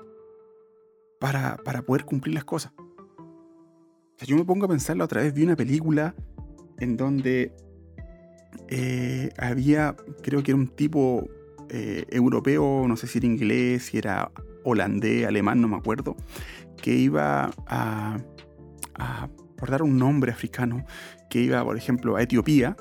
para, 1.19 1.58
para 1.58 1.81
poder 1.84 2.05
cumplir 2.05 2.36
las 2.36 2.46
cosas. 2.46 2.74
Yo 4.25 4.36
me 4.36 4.43
pongo 4.43 4.65
a 4.65 4.69
pensar 4.69 4.98
la 4.98 5.05
otra 5.05 5.22
vez, 5.22 5.34
vi 5.34 5.43
una 5.43 5.55
película 5.55 6.13
en 6.79 6.98
donde 6.98 7.53
eh, 8.67 9.29
había, 9.38 9.96
creo 10.22 10.43
que 10.43 10.51
era 10.51 10.58
un 10.58 10.67
tipo 10.67 11.27
eh, 11.69 12.05
europeo, 12.10 12.86
no 12.88 12.98
sé 12.98 13.08
si 13.08 13.19
era 13.19 13.27
inglés, 13.27 13.84
si 13.84 13.98
era 13.98 14.31
holandés, 14.70 15.26
alemán, 15.26 15.62
no 15.62 15.68
me 15.68 15.78
acuerdo, 15.78 16.16
que 16.82 16.96
iba 16.96 17.52
a, 17.68 18.18
por 19.58 19.70
dar 19.70 19.84
un 19.84 19.98
nombre 19.98 20.32
africano, 20.32 20.86
que 21.30 21.42
iba, 21.42 21.64
por 21.64 21.78
ejemplo, 21.78 22.16
a 22.16 22.22
Etiopía, 22.22 22.76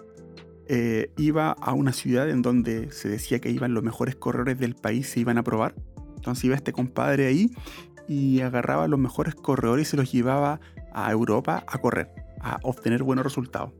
eh, 0.66 1.10
iba 1.16 1.50
a 1.50 1.72
una 1.72 1.92
ciudad 1.92 2.28
en 2.28 2.42
donde 2.42 2.90
se 2.92 3.08
decía 3.08 3.40
que 3.40 3.50
iban 3.50 3.74
los 3.74 3.82
mejores 3.82 4.16
corredores 4.16 4.58
del 4.58 4.74
país, 4.74 5.08
se 5.08 5.20
iban 5.20 5.38
a 5.38 5.42
probar. 5.42 5.74
Entonces 6.16 6.44
iba 6.44 6.56
este 6.56 6.72
compadre 6.72 7.26
ahí 7.26 7.50
y 8.06 8.40
agarraba 8.40 8.88
los 8.88 8.98
mejores 8.98 9.34
corredores 9.34 9.88
y 9.88 9.90
se 9.90 9.96
los 9.96 10.12
llevaba 10.12 10.60
a 10.92 11.10
Europa 11.10 11.64
a 11.66 11.78
correr, 11.78 12.10
a 12.40 12.58
obtener 12.62 13.02
buenos 13.02 13.24
resultados. 13.24 13.72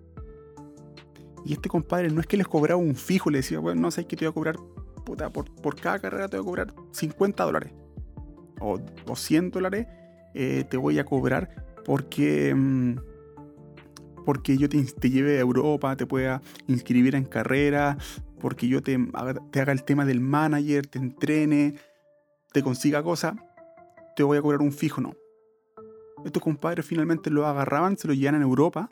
Y 1.45 1.53
este 1.53 1.69
compadre 1.69 2.11
no 2.11 2.21
es 2.21 2.27
que 2.27 2.37
les 2.37 2.49
cobraba 2.49 2.81
un 2.81 2.95
fijo, 2.95 3.31
le 3.31 3.39
decía, 3.39 3.59
bueno, 3.59 3.81
no 3.81 3.91
sé 3.91 4.07
qué 4.07 4.17
te 4.17 4.27
voy 4.27 4.31
a 4.31 4.35
cobrar, 4.35 4.57
puta, 5.05 5.31
por, 5.31 5.51
por 5.51 5.77
cada 5.77 5.99
carrera 5.99 6.29
te 6.29 6.39
voy 6.39 6.45
a 6.45 6.47
cobrar 6.47 6.75
50 6.93 7.45
dólares 7.45 7.73
o, 8.61 8.81
100 9.15 9.51
dólares, 9.51 9.87
eh, 10.35 10.65
te 10.69 10.77
voy 10.77 10.99
a 10.99 11.05
cobrar 11.05 11.65
porque, 11.85 12.55
mm, 12.55 12.97
porque 14.25 14.59
yo 14.59 14.69
te, 14.69 14.83
te, 14.85 15.11
lleve 15.11 15.39
a 15.39 15.41
Europa, 15.41 15.97
te 15.97 16.07
pueda 16.07 16.43
inscribir 16.67 17.15
en 17.15 17.25
carrera, 17.25 17.97
porque 18.41 18.69
yo 18.69 18.83
te, 18.83 18.99
te 19.51 19.61
haga 19.61 19.73
el 19.73 19.85
tema 19.85 20.05
del 20.05 20.21
manager, 20.21 20.87
te 20.87 20.99
entrene, 20.99 21.75
te 22.53 22.63
consiga 22.63 23.03
cosas, 23.03 23.35
te 24.17 24.23
voy 24.23 24.39
a 24.39 24.43
cobrar 24.43 24.61
un 24.61 24.73
fijo, 24.73 25.01
no. 25.01 25.15
Estos 26.25 26.43
compadres 26.43 26.85
finalmente 26.85 27.31
lo 27.31 27.47
agarraban, 27.47 27.97
se 27.97 28.09
lo 28.09 28.15
llevan 28.15 28.43
a 28.43 28.45
Europa 28.45 28.91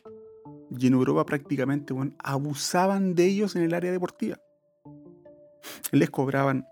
y 0.71 0.87
en 0.87 0.95
Europa 0.95 1.27
prácticamente 1.27 1.93
bueno, 1.93 2.13
abusaban 2.19 3.15
de 3.15 3.27
ellos 3.27 3.57
en 3.57 3.63
el 3.63 3.75
área 3.75 3.93
deportiva. 3.93 4.39
Les 5.91 6.11
cobraban 6.11 6.67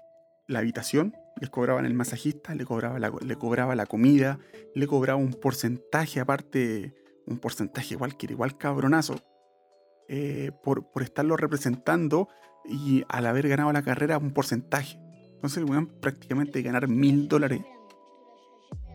la 0.46 0.60
habitación, 0.60 1.14
les 1.40 1.50
cobraban 1.50 1.86
el 1.86 1.94
masajista, 1.94 2.54
le 2.54 2.64
cobraba 2.64 2.98
la, 2.98 3.12
le 3.20 3.36
cobraba 3.36 3.74
la 3.74 3.86
comida, 3.86 4.38
le 4.74 4.86
cobraba 4.86 5.18
un 5.18 5.32
porcentaje 5.32 6.20
aparte, 6.20 6.94
un 7.26 7.38
porcentaje 7.38 7.94
igual 7.94 8.16
que 8.16 8.26
igual 8.26 8.56
cabronazo, 8.56 9.16
eh, 10.08 10.52
por, 10.62 10.90
por, 10.90 11.02
estarlo 11.02 11.36
representando 11.36 12.28
y 12.64 13.04
al 13.08 13.26
haber 13.26 13.48
ganado 13.48 13.72
la 13.72 13.82
carrera 13.82 14.18
un 14.18 14.32
porcentaje. 14.32 14.98
Entonces, 15.34 15.64
bueno, 15.64 15.88
prácticamente 16.00 16.62
ganar 16.62 16.88
mil 16.88 17.28
dólares, 17.28 17.62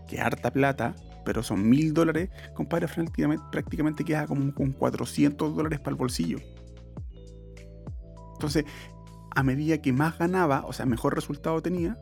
que 0.08 0.20
harta 0.20 0.52
plata, 0.52 0.96
pero 1.26 1.44
son 1.44 1.70
mil 1.70 1.94
dólares, 1.94 2.30
compadre, 2.56 2.88
prácticamente, 2.88 3.44
prácticamente 3.52 4.04
queda 4.04 4.26
como 4.26 4.54
con 4.54 4.72
400 4.72 5.56
dólares 5.56 5.80
para 5.80 5.92
el 5.92 5.96
bolsillo. 5.96 6.40
Entonces, 8.34 8.66
a 9.36 9.44
medida 9.44 9.80
que 9.80 9.94
más 9.94 10.18
ganaba, 10.18 10.66
o 10.66 10.74
sea, 10.74 10.86
mejor 10.86 11.14
resultado 11.14 11.62
tenía, 11.62 12.00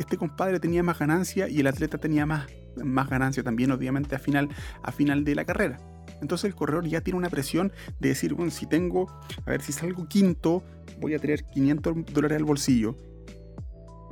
este 0.00 0.16
compadre 0.16 0.58
tenía 0.60 0.82
más 0.82 0.98
ganancia 0.98 1.48
y 1.48 1.60
el 1.60 1.66
atleta 1.66 1.98
tenía 1.98 2.24
más, 2.24 2.46
más 2.82 3.08
ganancia 3.08 3.42
también, 3.42 3.70
obviamente, 3.70 4.16
a 4.16 4.18
final, 4.18 4.48
a 4.82 4.92
final 4.92 5.24
de 5.24 5.34
la 5.34 5.44
carrera. 5.44 5.78
Entonces 6.22 6.46
el 6.46 6.54
corredor 6.54 6.86
ya 6.86 7.02
tiene 7.02 7.18
una 7.18 7.28
presión 7.28 7.70
de 7.98 8.08
decir, 8.08 8.34
bueno, 8.34 8.50
si 8.50 8.66
tengo, 8.66 9.08
a 9.44 9.50
ver, 9.50 9.60
si 9.60 9.72
salgo 9.72 10.08
quinto, 10.08 10.64
voy 10.98 11.14
a 11.14 11.18
tener 11.18 11.44
500 11.44 12.06
dólares 12.12 12.38
al 12.38 12.44
bolsillo. 12.44 12.96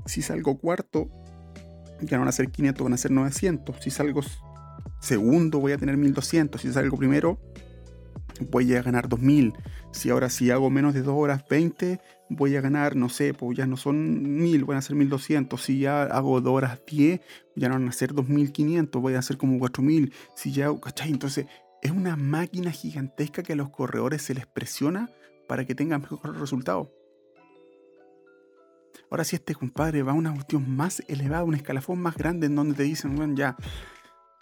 Si 0.04 0.21
salgo 0.21 0.59
cuarto, 0.59 1.09
ya 2.02 2.16
no 2.16 2.21
van 2.21 2.28
a 2.28 2.33
ser 2.33 2.50
500, 2.50 2.85
van 2.85 2.92
a 2.92 2.97
ser 2.99 3.11
900. 3.11 3.76
Si 3.80 3.90
salgo 3.90 4.21
segundo, 5.00 5.59
voy 5.59 5.73
a 5.73 5.78
tener 5.78 5.97
1200. 5.97 6.61
Si 6.61 6.71
salgo 6.71 6.99
primero, 6.99 7.40
voy 8.40 8.75
a 8.75 8.83
ganar 8.83 9.09
2000. 9.09 9.54
Si 9.92 10.11
ahora 10.11 10.28
si 10.30 10.50
hago 10.50 10.71
menos 10.71 10.95
de 10.95 11.02
2 11.02 11.14
horas 11.16 11.45
20, 11.49 12.00
voy 12.28 12.57
a 12.57 12.61
ganar, 12.61 12.97
no 12.97 13.09
sé, 13.09 13.35
pues 13.35 13.57
ya 13.57 13.66
no 13.66 13.76
son 13.76 14.38
1000, 14.38 14.64
van 14.64 14.78
a 14.78 14.83
ser 14.83 14.97
1200. 14.97 15.61
Si 15.61 15.80
ya 15.80 16.02
hago 16.02 16.40
2 16.40 16.52
horas 16.52 16.80
10, 16.87 17.21
ya 17.57 17.68
no 17.68 17.75
van 17.75 17.88
a 17.88 17.92
ser 17.92 18.14
2500, 18.14 19.00
voy 19.00 19.14
a 19.14 19.18
hacer 19.18 19.37
como 19.37 19.59
4000. 19.59 20.12
Si 20.35 20.52
ya, 20.52 20.68
¿cachai? 20.80 21.11
Entonces, 21.11 21.47
es 21.83 21.90
una 21.90 22.16
máquina 22.16 22.71
gigantesca 22.71 23.42
que 23.42 23.52
a 23.52 23.57
los 23.57 23.71
corredores 23.71 24.23
se 24.23 24.35
les 24.35 24.47
presiona 24.47 25.11
para 25.47 25.64
que 25.64 25.75
tengan 25.75 26.02
mejores 26.02 26.38
resultados. 26.38 26.88
Ahora 29.11 29.25
si 29.25 29.37
este 29.37 29.54
compadre 29.54 30.02
va 30.02 30.12
a 30.12 30.14
una 30.14 30.35
cuestión 30.35 30.68
más 30.68 31.02
elevada, 31.09 31.45
un 31.45 31.54
escalafón 31.54 32.00
más 32.00 32.16
grande 32.16 32.47
en 32.47 32.57
donde 32.57 32.75
te 32.75 32.83
dicen, 32.83 33.16
bueno, 33.16 33.35
ya, 33.35 33.57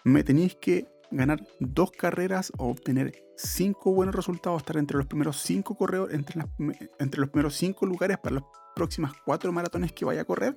me 0.03 0.25
tenéis 0.25 0.57
que 0.57 0.87
ganar 1.11 1.45
dos 1.61 1.91
carreras 1.91 2.53
o 2.59 2.69
obtener 2.69 3.15
cinco 3.37 3.93
buenos 3.93 4.15
resultados, 4.15 4.63
estar 4.63 4.77
entre 4.77 4.97
los 4.97 5.07
primeros 5.07 5.41
cinco 5.41 5.75
corredores, 5.75 6.15
entre, 6.15 7.21
los 7.21 7.31
primeros 7.31 7.55
cinco 7.55 7.87
lugares 7.87 8.19
para 8.19 8.37
las 8.37 8.45
próximas 8.75 9.13
cuatro 9.25 9.53
maratones 9.53 9.93
que 9.93 10.05
vaya 10.05 10.23
a 10.23 10.25
correr 10.25 10.57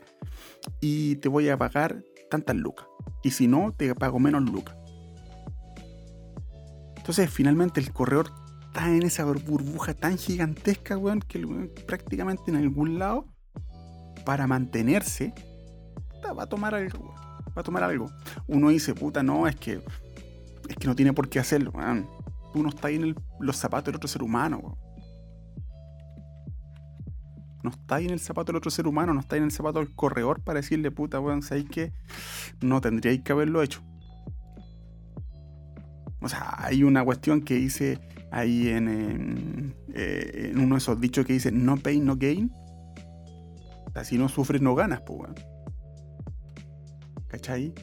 y 0.81 1.15
te 1.17 1.29
voy 1.29 1.49
a 1.49 1.57
pagar 1.57 2.03
tantas 2.29 2.55
lucas. 2.55 2.87
Y 3.23 3.31
si 3.31 3.47
no, 3.47 3.73
te 3.75 3.93
pago 3.95 4.19
menos 4.19 4.43
lucas. 4.43 4.75
Entonces, 6.97 7.29
finalmente 7.29 7.79
el 7.79 7.91
corredor 7.91 8.31
está 8.67 8.87
en 8.89 9.03
esa 9.03 9.25
burbuja 9.25 9.93
tan 9.93 10.17
gigantesca, 10.17 10.97
weón, 10.97 11.21
que 11.21 11.39
prácticamente 11.87 12.51
en 12.51 12.57
algún 12.57 12.99
lado, 12.99 13.25
para 14.25 14.45
mantenerse, 14.47 15.33
va 16.37 16.43
a 16.43 16.47
tomar 16.47 16.75
algo, 16.75 17.13
va 17.57 17.61
a 17.61 17.63
tomar 17.63 17.83
algo. 17.83 18.11
Uno 18.47 18.69
dice, 18.69 18.93
puta, 18.93 19.23
no, 19.23 19.47
es 19.47 19.55
que 19.55 19.81
es 20.69 20.75
que 20.75 20.87
no 20.87 20.95
tiene 20.95 21.13
por 21.13 21.29
qué 21.29 21.39
hacerlo, 21.39 21.73
Uno 22.53 22.69
está 22.69 22.87
ahí 22.87 22.95
en 22.95 23.15
los 23.39 23.57
zapatos 23.57 23.85
del 23.85 23.95
otro 23.95 24.07
ser 24.07 24.23
humano, 24.23 24.77
No 27.61 27.71
está 27.71 27.95
ahí 27.95 28.05
en 28.05 28.11
el 28.11 28.19
zapato 28.19 28.51
del 28.51 28.57
otro 28.57 28.71
ser 28.71 28.87
humano, 28.87 29.13
no 29.13 29.19
está 29.19 29.35
ahí 29.35 29.39
en 29.39 29.45
el 29.45 29.51
zapato 29.51 29.79
del 29.79 29.93
corredor 29.93 30.41
para 30.41 30.61
decirle, 30.61 30.91
puta, 30.91 31.19
weón, 31.19 31.41
¿sabéis 31.41 31.69
que 31.69 31.91
no 32.61 32.79
tendríais 32.79 33.21
que 33.21 33.33
haberlo 33.33 33.61
hecho? 33.61 33.81
O 36.21 36.29
sea, 36.29 36.55
hay 36.57 36.83
una 36.83 37.03
cuestión 37.03 37.41
que 37.41 37.55
dice 37.55 37.99
ahí 38.31 38.69
en, 38.69 39.75
eh, 39.93 40.53
uno 40.55 40.75
de 40.75 40.77
esos 40.77 41.01
dichos 41.01 41.25
que 41.25 41.33
dice 41.33 41.51
no 41.51 41.77
pain, 41.77 42.05
no 42.05 42.15
gain. 42.15 42.51
O 43.87 43.91
sea, 43.91 44.03
si 44.03 44.17
no 44.17 44.29
sufres, 44.29 44.61
no 44.61 44.75
ganas, 44.75 45.01
pues, 45.01 45.19
weón. 45.19 45.35
¿Cachai? 47.27 47.73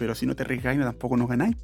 Pero 0.00 0.14
si 0.14 0.24
no 0.24 0.34
te 0.34 0.44
arriesgáis, 0.44 0.80
tampoco 0.80 1.14
nos 1.14 1.28
ganáis. 1.28 1.54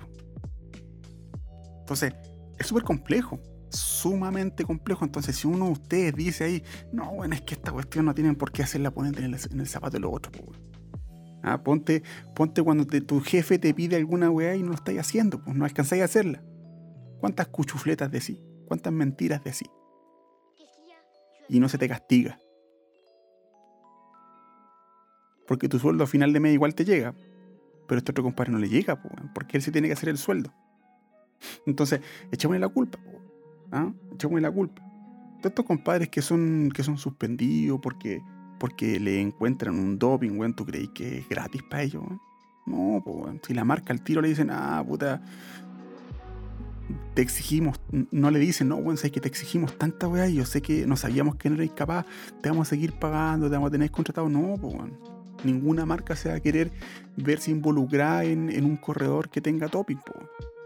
Entonces, 1.81 2.13
es 2.59 2.67
súper 2.67 2.85
complejo. 2.85 3.41
Sumamente 3.71 4.63
complejo. 4.63 5.07
Entonces, 5.07 5.37
si 5.37 5.49
uno 5.49 5.65
de 5.65 5.71
ustedes 5.73 6.15
dice 6.15 6.45
ahí, 6.45 6.63
no, 6.93 7.15
bueno, 7.15 7.35
es 7.35 7.41
que 7.41 7.55
esta 7.55 7.73
cuestión 7.73 8.05
no 8.05 8.15
tienen 8.15 8.37
por 8.37 8.53
qué 8.53 8.63
hacerla 8.63 8.91
poner 8.91 9.19
en 9.21 9.33
el, 9.33 9.67
zapato 9.67 9.95
de 9.95 10.01
los 10.01 10.13
otros, 10.13 10.37
ah, 11.43 11.63
ponte, 11.63 12.03
ponte 12.35 12.63
cuando 12.63 12.85
tu 12.85 13.23
jefe 13.23 13.59
te 13.59 13.73
pide 13.73 13.97
alguna 13.97 14.29
weá 14.29 14.55
y 14.55 14.63
no 14.63 14.69
lo 14.69 14.75
estáis 14.75 15.01
haciendo, 15.01 15.43
pues 15.43 15.57
no 15.57 15.65
alcanzáis 15.65 16.03
a 16.03 16.05
hacerla. 16.05 16.43
¿Cuántas 17.19 17.49
cuchufletas 17.49 18.13
de 18.13 18.21
sí? 18.21 18.39
¿Cuántas 18.67 18.93
mentiras 18.93 19.43
de 19.43 19.55
sí? 19.55 19.65
Y 21.49 21.59
no 21.59 21.71
se 21.71 21.79
te 21.79 21.89
castiga. 21.89 22.39
Porque 25.47 25.71
tu 25.71 25.79
sueldo 25.79 26.05
a 26.05 26.07
final 26.07 26.35
de 26.35 26.41
mes 26.41 26.53
igual 26.53 26.75
te 26.75 26.85
llega 26.85 27.15
pero 27.87 27.99
este 27.99 28.13
otro 28.13 28.25
compadre 28.25 28.53
no 28.53 28.59
le 28.59 28.69
llega, 28.69 29.01
porque 29.35 29.57
él 29.57 29.63
sí 29.63 29.71
tiene 29.71 29.89
que 29.89 29.95
hacer 29.95 30.09
el 30.09 30.19
sueldo. 30.19 30.53
Entonces, 31.67 32.01
echémosle 32.33 32.61
la 32.61 32.69
culpa, 32.69 32.99
¿ah? 33.73 33.93
echémosle 34.15 34.43
la 34.43 34.51
culpa. 34.51 34.83
Todos 35.39 35.51
estos 35.51 35.65
compadres 35.65 36.09
que 36.09 36.23
son, 36.23 36.71
que 36.75 36.83
son 36.83 36.99
suspendidos 36.99 37.81
porque, 37.81 38.23
porque 38.59 38.99
le 38.99 39.21
encuentran 39.21 39.79
un 39.79 39.99
doping, 39.99 40.39
weón, 40.39 40.55
¿tú 40.55 40.65
crees 40.65 40.89
que 40.95 41.19
es 41.19 41.29
gratis 41.29 41.63
para 41.63 41.83
ellos? 41.83 42.03
No, 42.67 43.03
si 43.47 43.55
la 43.55 43.65
marca 43.65 43.93
al 43.93 44.03
tiro 44.03 44.21
le 44.21 44.29
dicen, 44.29 44.51
ah, 44.51 44.83
puta, 44.87 45.23
te 47.15 47.23
exigimos, 47.23 47.81
no 48.11 48.31
le 48.31 48.39
dicen, 48.39 48.69
no, 48.69 48.77
bueno, 48.77 48.97
sé 48.97 49.11
que 49.11 49.21
te 49.21 49.29
exigimos 49.29 49.77
tanta 49.79 50.09
weá 50.09 50.29
yo 50.29 50.45
sé 50.45 50.63
que 50.63 50.87
no 50.87 50.97
sabíamos 50.97 51.37
que 51.37 51.49
no 51.49 51.57
eres 51.57 51.71
capaz, 51.73 52.07
te 52.43 52.49
vamos 52.49 52.69
a 52.69 52.71
seguir 52.71 52.93
pagando, 52.93 53.49
te 53.49 53.55
vamos 53.55 53.69
a 53.69 53.71
tener 53.71 53.91
contratado. 53.91 54.29
No, 54.29 54.57
pues, 54.61 54.75
ninguna 55.47 55.87
marca 55.87 56.17
se 56.17 56.29
va 56.29 56.37
a 56.37 56.41
querer 56.41 56.71
verse 57.17 57.51
involucrada 57.51 58.25
en, 58.25 58.65
un 58.65 58.77
corredor 58.77 59.31
que 59.31 59.41
tenga 59.41 59.69
topic, 59.69 59.99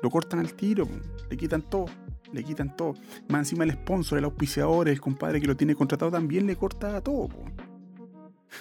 Lo 0.03 0.11
cortan 0.11 0.41
al 0.41 0.55
tiro, 0.55 0.89
le 1.31 1.37
quitan 1.37 1.63
todo, 1.63 1.87
le 2.33 2.43
quitan 2.43 2.77
todo. 2.77 2.95
Más 3.29 3.41
encima 3.41 3.65
el 3.65 3.73
sponsor, 3.73 4.19
el 4.19 4.25
auspiciador, 4.25 4.89
el 4.89 5.01
compadre 5.01 5.41
que 5.41 5.47
lo 5.47 5.57
tiene 5.57 5.75
contratado 5.75 6.11
también 6.11 6.47
le 6.47 6.57
corta 6.57 7.01
todo, 7.01 7.25
O 7.25 7.31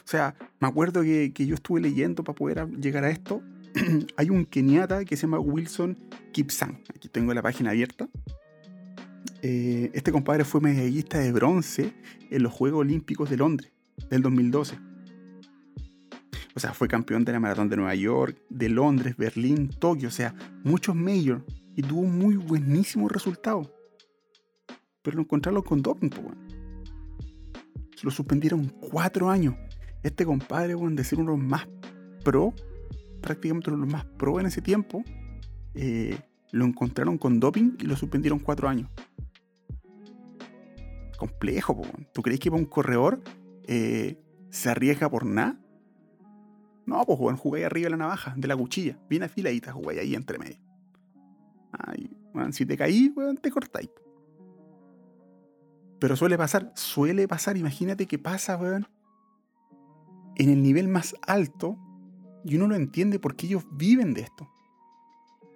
sea, 0.04 0.36
me 0.60 0.68
acuerdo 0.68 1.02
que, 1.02 1.32
que 1.34 1.48
yo 1.48 1.56
estuve 1.56 1.82
leyendo 1.82 2.24
para 2.24 2.36
poder 2.36 2.68
llegar 2.80 3.04
a 3.04 3.10
esto 3.10 3.42
hay 4.18 4.30
un 4.30 4.46
keniata 4.46 5.06
que 5.06 5.16
se 5.16 5.24
llama 5.24 5.40
Wilson 5.40 5.98
Kipsang. 6.32 6.82
Aquí 6.96 7.10
tengo 7.10 7.34
la 7.34 7.42
página 7.42 7.72
abierta. 7.72 8.10
Eh, 9.42 9.92
este 9.94 10.12
compadre 10.12 10.44
fue 10.44 10.62
medallista 10.62 11.20
de 11.20 11.32
bronce 11.32 11.94
en 12.30 12.44
los 12.44 12.52
Juegos 12.52 12.82
Olímpicos 12.82 13.30
de 13.30 13.38
Londres 13.38 13.72
del 14.10 14.22
2012. 14.22 14.78
O 16.60 16.62
sea, 16.62 16.74
fue 16.74 16.90
campeón 16.90 17.24
de 17.24 17.32
la 17.32 17.40
maratón 17.40 17.70
de 17.70 17.78
Nueva 17.78 17.96
York, 17.96 18.38
de 18.50 18.68
Londres, 18.68 19.16
Berlín, 19.16 19.70
Tokio, 19.70 20.10
o 20.10 20.12
sea, 20.12 20.36
muchos 20.66 20.94
majors 20.94 21.42
y 21.74 21.82
tuvo 21.82 22.04
muy 22.04 22.36
buenísimos 22.36 23.10
resultados. 23.10 23.72
Pero 25.02 25.16
lo 25.16 25.24
encontraron 25.24 25.62
con 25.62 25.82
doping, 25.82 26.10
pues, 26.10 26.36
Lo 28.04 28.12
suspendieron 28.12 28.68
cuatro 28.68 29.30
años. 29.30 29.56
Este 30.04 30.26
compadre, 30.26 30.76
bueno, 30.76 30.98
de 30.98 31.06
ser 31.06 31.20
uno 31.20 31.32
de 31.32 31.38
los 31.38 31.48
más 31.48 31.66
pro, 32.26 32.54
prácticamente 33.22 33.72
los 33.72 33.88
más 33.88 34.04
pro 34.04 34.42
en 34.42 34.48
ese 34.48 34.62
tiempo, 34.62 35.02
eh, 35.76 36.20
lo 36.52 36.66
encontraron 36.66 37.18
con 37.18 37.40
doping 37.40 37.78
y 37.80 37.86
lo 37.86 37.96
suspendieron 37.96 38.40
cuatro 38.40 38.68
años. 38.68 38.90
Complejo, 41.18 41.84
¿tú 42.14 42.22
crees 42.22 42.42
que 42.42 42.52
para 42.52 42.62
un 42.62 42.68
corredor 42.68 43.22
eh, 43.66 44.22
se 44.50 44.70
arriesga 44.70 45.10
por 45.10 45.26
nada? 45.26 45.58
No, 46.90 47.06
pues 47.06 47.20
jugáis 47.20 47.40
jugáis 47.40 47.66
arriba 47.66 47.86
de 47.86 47.90
la 47.92 47.98
navaja, 47.98 48.34
de 48.36 48.48
la 48.48 48.58
cuchilla, 48.58 48.98
bien 49.08 49.22
afiladita, 49.22 49.72
jugáis 49.72 50.00
ahí 50.00 50.16
entre 50.16 50.40
medio. 50.40 50.58
Ay, 51.72 52.10
si 52.52 52.66
te 52.66 52.76
caí, 52.76 53.14
te 53.42 53.52
cortáis. 53.52 53.92
Pero 56.00 56.16
suele 56.16 56.36
pasar, 56.36 56.72
suele 56.76 57.28
pasar, 57.28 57.58
imagínate 57.58 58.08
que 58.08 58.18
pasa, 58.18 58.58
weón, 58.58 58.88
en 60.36 60.50
el 60.50 60.64
nivel 60.64 60.88
más 60.88 61.16
alto 61.28 61.78
y 62.44 62.56
uno 62.56 62.68
lo 62.68 62.76
entiende 62.76 63.20
porque 63.20 63.46
ellos 63.46 63.66
viven 63.72 64.16
de 64.16 64.22
esto. 64.22 64.50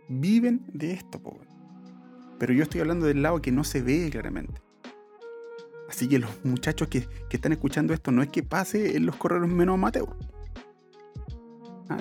Viven 0.10 0.64
de 0.72 0.94
esto, 0.94 1.20
pobre. 1.20 1.50
Pero 2.38 2.54
yo 2.54 2.62
estoy 2.62 2.82
hablando 2.82 3.08
del 3.08 3.24
lado 3.24 3.42
que 3.42 3.52
no 3.52 3.64
se 3.64 3.82
ve 3.82 4.08
claramente. 4.12 4.62
Así 5.90 6.08
que 6.08 6.20
los 6.20 6.30
muchachos 6.46 6.90
que, 6.90 7.08
están 7.32 7.54
escuchando 7.54 7.92
esto 7.92 8.12
no 8.12 8.22
es 8.22 8.30
que 8.30 8.44
pase 8.44 8.96
en 8.96 9.08
los 9.08 9.16
corredores 9.16 9.50
menos 9.50 9.74
amateur. 9.74 10.16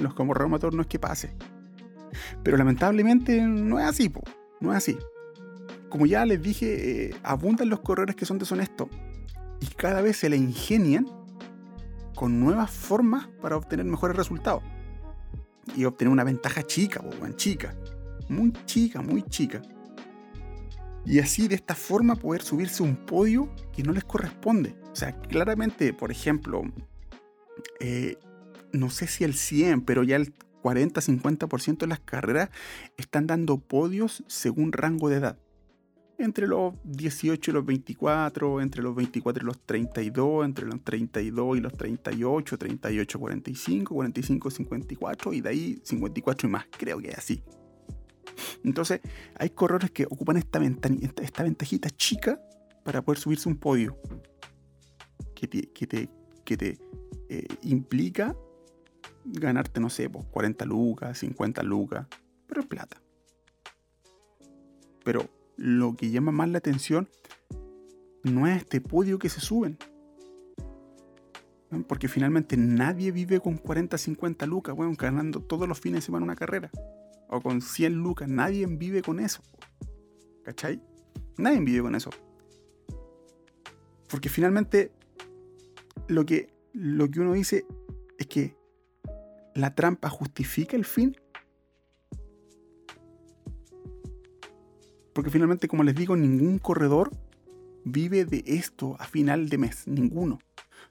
Los 0.01 0.15
amateur 0.19 0.75
no 0.75 0.83
es 0.83 0.89
que 0.89 0.99
pase. 0.99 1.35
Pero 2.43 2.57
lamentablemente 2.57 3.41
no 3.43 3.79
es 3.79 3.87
así, 3.87 4.09
po. 4.09 4.23
no 4.61 4.73
es 4.73 4.79
así. 4.79 4.99
Como 5.89 6.07
ya 6.07 6.25
les 6.25 6.43
dije, 6.43 7.09
eh, 7.09 7.15
abundan 7.23 7.69
los 7.69 7.81
corredores 7.81 8.17
que 8.17 8.25
son 8.25 8.39
deshonestos 8.39 8.89
y 9.61 9.67
cada 9.67 10.01
vez 10.01 10.17
se 10.17 10.29
le 10.29 10.37
ingenian 10.37 11.07
con 12.15 12.41
nuevas 12.41 12.71
formas 12.71 13.29
para 13.41 13.57
obtener 13.57 13.85
mejores 13.87 14.16
resultados. 14.16 14.62
Y 15.77 15.85
obtener 15.85 16.12
una 16.12 16.25
ventaja 16.25 16.62
chica, 16.62 17.03
chica. 17.37 17.75
Muy 18.29 18.53
chica, 18.64 19.01
muy 19.01 19.23
chica. 19.23 19.62
Y 21.05 21.18
así 21.18 21.49
de 21.49 21.55
esta 21.55 21.75
forma 21.75 22.16
poder 22.16 22.42
subirse 22.42 22.83
un 22.83 22.97
podio 22.97 23.49
que 23.73 23.83
no 23.83 23.92
les 23.92 24.05
corresponde. 24.05 24.75
O 24.92 24.97
sea, 24.97 25.12
claramente, 25.21 25.92
por 25.92 26.11
ejemplo, 26.11 26.62
eh, 27.81 28.16
no 28.73 28.91
sé 28.91 29.07
si 29.07 29.25
el 29.25 29.35
100, 29.35 29.83
pero 29.83 30.03
ya 30.03 30.17
el 30.17 30.35
40-50% 30.63 31.79
de 31.79 31.87
las 31.87 32.01
carreras 32.01 32.51
están 32.97 33.27
dando 33.27 33.59
podios 33.59 34.25
según 34.29 34.73
rango 34.73 35.09
de 35.09 35.17
edad 35.17 35.39
entre 36.23 36.47
los 36.47 36.75
18 36.85 37.51
y 37.51 37.55
los 37.55 37.67
24, 37.67 38.61
entre 38.61 38.83
los 38.83 38.95
24 38.95 39.43
y 39.43 39.47
los 39.47 39.61
32, 39.67 40.45
entre 40.45 40.67
los 40.67 40.83
32 40.83 41.59
y 41.59 41.61
los 41.61 41.73
38, 41.77 42.59
38, 42.59 43.19
45, 43.19 43.95
45, 43.95 44.51
54 44.51 45.33
y 45.33 45.41
de 45.41 45.49
ahí 45.49 45.81
54 45.83 46.49
y 46.49 46.51
más. 46.51 46.67
Creo 46.71 46.99
que 46.99 47.09
es 47.09 47.19
así. 47.19 47.43
Entonces, 48.65 49.01
hay 49.37 49.51
corredores 49.51 49.91
que 49.91 50.05
ocupan 50.05 50.37
esta, 50.37 50.61
esta 51.21 51.43
ventajita 51.43 51.91
chica 51.91 52.41
para 52.85 53.03
poder 53.03 53.19
subirse 53.19 53.49
un 53.49 53.57
podio 53.57 53.97
que 55.35 55.49
te, 55.49 55.63
que 55.73 55.87
te, 55.87 56.09
que 56.45 56.57
te 56.57 56.79
eh, 57.29 57.47
implica 57.63 58.37
ganarte, 59.25 59.81
no 59.81 59.91
sé, 59.91 60.09
40 60.09 60.65
lucas, 60.65 61.19
50 61.19 61.63
lucas, 61.63 62.07
pero 62.47 62.61
es 62.61 62.67
plata. 62.67 63.01
Pero 65.05 65.29
lo 65.57 65.97
que 65.97 66.11
llama 66.11 66.33
más 66.33 66.49
la 66.49 66.59
atención 66.59 67.09
no 68.25 68.47
es 68.47 68.59
este 68.59 68.81
podio 68.81 69.19
que 69.19 69.29
se 69.29 69.41
suben. 69.41 69.79
Porque 71.89 72.07
finalmente 72.07 72.57
nadie 72.57 73.13
vive 73.13 73.41
con 73.41 73.57
40, 73.57 73.97
50 73.97 74.47
lucas, 74.47 74.77
bueno, 74.77 74.93
ganando 74.99 75.41
todos 75.41 75.67
los 75.67 75.81
fines 75.81 76.01
de 76.01 76.07
semana 76.07 76.25
una 76.25 76.37
carrera. 76.37 76.71
O 77.29 77.41
con 77.41 77.63
100 77.63 77.95
lucas. 77.95 78.29
Nadie 78.29 78.67
vive 78.67 79.01
con 79.01 79.19
eso. 79.19 79.41
¿Cachai? 80.45 80.83
Nadie 81.39 81.61
vive 81.61 81.81
con 81.81 81.95
eso. 81.95 82.11
Porque 84.11 84.29
finalmente 84.29 84.93
lo 86.09 86.27
que, 86.27 86.53
lo 86.75 87.11
que 87.11 87.21
uno 87.21 87.33
dice 87.33 87.65
es 88.19 88.27
que 88.27 88.55
la 89.55 89.75
trampa 89.75 90.09
justifica 90.09 90.77
el 90.77 90.85
fin. 90.85 91.17
Porque 95.12 95.31
finalmente, 95.31 95.69
como 95.69 95.83
les 95.83 95.95
digo, 95.95 96.17
ningún 96.17 96.59
corredor 96.59 97.11
vive 97.85 98.25
de 98.25 98.43
esto 98.47 98.97
a 98.99 99.05
final 99.05 99.49
de 99.49 99.59
mes. 99.59 99.87
Ninguno. 99.87 100.38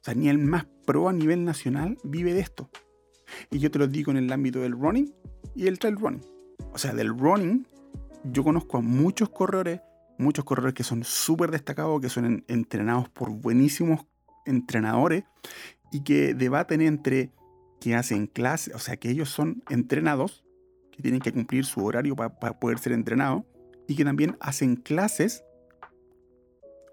O 0.01 0.03
sea, 0.03 0.13
ni 0.13 0.29
el 0.29 0.37
más 0.37 0.65
pro 0.85 1.09
a 1.09 1.13
nivel 1.13 1.43
nacional 1.43 1.97
vive 2.03 2.33
de 2.33 2.39
esto. 2.39 2.69
Y 3.49 3.59
yo 3.59 3.71
te 3.71 3.79
lo 3.79 3.87
digo 3.87 4.11
en 4.11 4.17
el 4.17 4.31
ámbito 4.31 4.59
del 4.59 4.73
running 4.73 5.13
y 5.55 5.67
el 5.67 5.79
trail 5.79 5.97
running. 5.97 6.25
O 6.73 6.77
sea, 6.77 6.93
del 6.93 7.17
running, 7.17 7.65
yo 8.23 8.43
conozco 8.43 8.77
a 8.77 8.81
muchos 8.81 9.29
corredores, 9.29 9.81
muchos 10.17 10.45
corredores 10.45 10.73
que 10.73 10.83
son 10.83 11.03
súper 11.03 11.51
destacados, 11.51 12.01
que 12.01 12.09
son 12.09 12.43
entrenados 12.47 13.09
por 13.09 13.31
buenísimos 13.31 14.05
entrenadores 14.45 15.23
y 15.91 16.01
que 16.03 16.33
debaten 16.33 16.81
entre 16.81 17.31
que 17.81 17.95
hacen 17.95 18.27
clases, 18.27 18.75
o 18.75 18.79
sea, 18.79 18.95
que 18.95 19.09
ellos 19.09 19.29
son 19.29 19.63
entrenados, 19.69 20.45
que 20.91 21.01
tienen 21.01 21.19
que 21.19 21.33
cumplir 21.33 21.65
su 21.65 21.83
horario 21.83 22.15
para 22.15 22.59
poder 22.59 22.77
ser 22.77 22.93
entrenados, 22.93 23.43
y 23.87 23.95
que 23.95 24.05
también 24.05 24.37
hacen 24.39 24.75
clases 24.75 25.43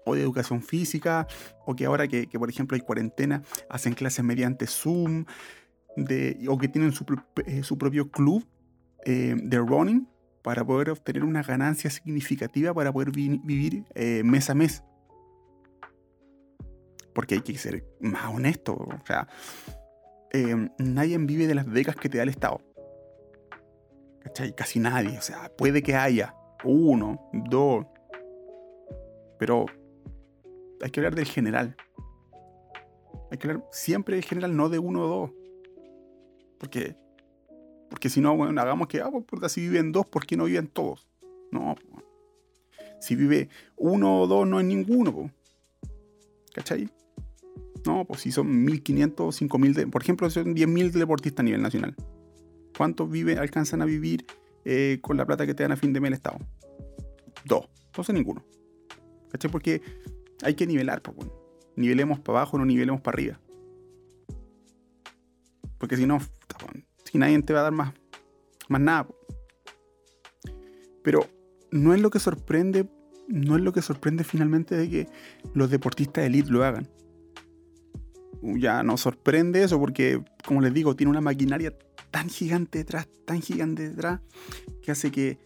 o 0.03 0.15
de 0.15 0.21
educación 0.23 0.63
física, 0.63 1.27
o 1.67 1.75
que 1.75 1.85
ahora 1.85 2.07
que, 2.07 2.27
por 2.27 2.49
ejemplo 2.49 2.75
hay 2.75 2.81
cuarentena, 2.81 3.43
hacen 3.69 3.93
clases 3.93 4.25
mediante 4.25 4.65
Zoom, 4.65 5.25
o 6.47 6.57
que 6.57 6.67
tienen 6.67 6.91
su, 6.91 7.05
eh, 7.45 7.61
propio 7.77 8.09
club 8.09 8.43
eh, 9.05 9.35
de 9.37 9.57
running 9.59 10.07
para 10.41 10.65
poder 10.65 10.89
obtener 10.89 11.23
una 11.23 11.43
ganancia 11.43 11.91
significativa 11.91 12.73
para 12.73 12.91
poder 12.91 13.11
vivir 13.11 13.83
eh, 13.93 14.23
mes 14.23 14.49
a 14.49 14.55
mes. 14.55 14.83
Porque 17.13 17.35
hay 17.35 17.41
que 17.41 17.57
ser 17.57 17.85
más 17.99 18.33
honesto. 18.33 18.73
O 18.73 19.05
sea, 19.05 19.27
nadie 20.77 21.17
vive 21.17 21.47
de 21.47 21.55
las 21.55 21.65
becas 21.65 21.95
que 21.95 22.09
te 22.09 22.17
da 22.17 22.23
el 22.23 22.29
Estado. 22.29 22.61
¿Cachai? 24.21 24.53
Casi 24.55 24.79
nadie. 24.79 25.17
O 25.17 25.21
sea, 25.21 25.51
puede 25.57 25.81
que 25.81 25.95
haya 25.95 26.35
uno, 26.63 27.29
dos. 27.33 27.85
Pero 29.37 29.65
hay 30.81 30.91
que 30.91 30.99
hablar 30.99 31.15
del 31.15 31.25
general. 31.25 31.75
Hay 33.31 33.37
que 33.37 33.47
hablar 33.47 33.65
siempre 33.71 34.15
del 34.15 34.25
general, 34.25 34.55
no 34.55 34.69
de 34.69 34.79
uno 34.79 35.03
o 35.03 35.07
dos. 35.07 35.31
Porque, 36.59 36.95
porque 37.89 38.09
si 38.09 38.21
no, 38.21 38.35
bueno, 38.35 38.59
hagamos 38.61 38.87
que, 38.87 39.01
ah, 39.01 39.09
pues, 39.25 39.51
si 39.51 39.61
viven 39.61 39.91
dos, 39.91 40.05
¿por 40.05 40.25
qué 40.25 40.35
no 40.35 40.45
viven 40.45 40.67
todos? 40.67 41.07
No. 41.51 41.75
Si 42.99 43.15
vive 43.15 43.49
uno 43.77 44.21
o 44.21 44.27
dos, 44.27 44.45
no 44.45 44.59
es 44.59 44.65
ninguno. 44.65 45.31
¿Cachai? 46.53 46.89
No, 47.85 48.05
pues 48.05 48.21
si 48.21 48.31
son 48.31 48.63
1500, 48.65 49.35
5000, 49.35 49.89
por 49.89 50.01
ejemplo, 50.01 50.29
son 50.29 50.55
10.000 50.55 50.91
deportistas 50.91 51.41
a 51.41 51.43
nivel 51.43 51.61
nacional. 51.61 51.95
¿Cuántos 52.77 53.09
vive, 53.09 53.37
alcanzan 53.37 53.81
a 53.81 53.85
vivir 53.85 54.25
eh, 54.65 54.99
con 55.01 55.17
la 55.17 55.25
plata 55.25 55.45
que 55.45 55.53
te 55.53 55.63
dan 55.63 55.71
a 55.71 55.77
fin 55.77 55.93
de 55.93 55.99
mes 55.99 56.09
el 56.09 56.13
Estado. 56.15 56.37
Dos. 57.45 57.67
Entonces 57.87 58.13
ninguno. 58.13 58.45
¿Cachai? 59.31 59.49
Porque 59.49 59.81
hay 60.43 60.55
que 60.55 60.67
nivelar, 60.67 61.01
pues, 61.01 61.17
bueno. 61.17 61.33
Nivelemos 61.75 62.19
para 62.19 62.39
abajo, 62.39 62.57
no 62.57 62.65
nivelemos 62.65 63.01
para 63.01 63.15
arriba. 63.15 63.39
Porque 65.77 65.95
si 65.95 66.05
no, 66.05 66.19
si 67.05 67.17
nadie 67.17 67.41
te 67.41 67.53
va 67.53 67.61
a 67.61 67.63
dar 67.63 67.71
más, 67.71 67.93
más 68.67 68.81
nada. 68.81 69.07
Pero 71.03 71.25
no 71.71 71.93
es 71.93 72.01
lo 72.01 72.09
que 72.09 72.19
sorprende, 72.19 72.89
no 73.29 73.55
es 73.55 73.61
lo 73.61 73.71
que 73.71 73.81
sorprende 73.81 74.25
finalmente 74.25 74.75
de 74.75 74.89
que 74.89 75.07
los 75.53 75.69
deportistas 75.69 76.23
de 76.23 76.27
elite 76.27 76.51
lo 76.51 76.65
hagan. 76.65 76.89
Ya 78.41 78.83
no 78.83 78.97
sorprende 78.97 79.63
eso 79.63 79.79
porque, 79.79 80.23
como 80.45 80.61
les 80.61 80.73
digo, 80.73 80.95
tiene 80.95 81.11
una 81.11 81.21
maquinaria 81.21 81.73
tan 82.11 82.29
gigante 82.29 82.79
detrás, 82.79 83.07
tan 83.25 83.41
gigante 83.41 83.89
detrás, 83.89 84.21
que 84.81 84.91
hace 84.91 85.11
que, 85.11 85.37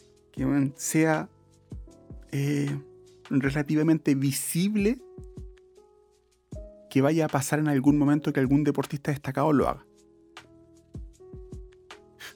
sea 0.76 1.30
eh, 2.32 2.76
relativamente 3.30 4.16
visible 4.16 5.00
que 6.90 7.02
vaya 7.02 7.26
a 7.26 7.28
pasar 7.28 7.60
en 7.60 7.68
algún 7.68 7.98
momento 7.98 8.32
que 8.34 8.40
algún 8.40 8.64
deportista 8.64 9.12
destacado 9.12 9.52
lo 9.52 9.68
haga. 9.68 9.86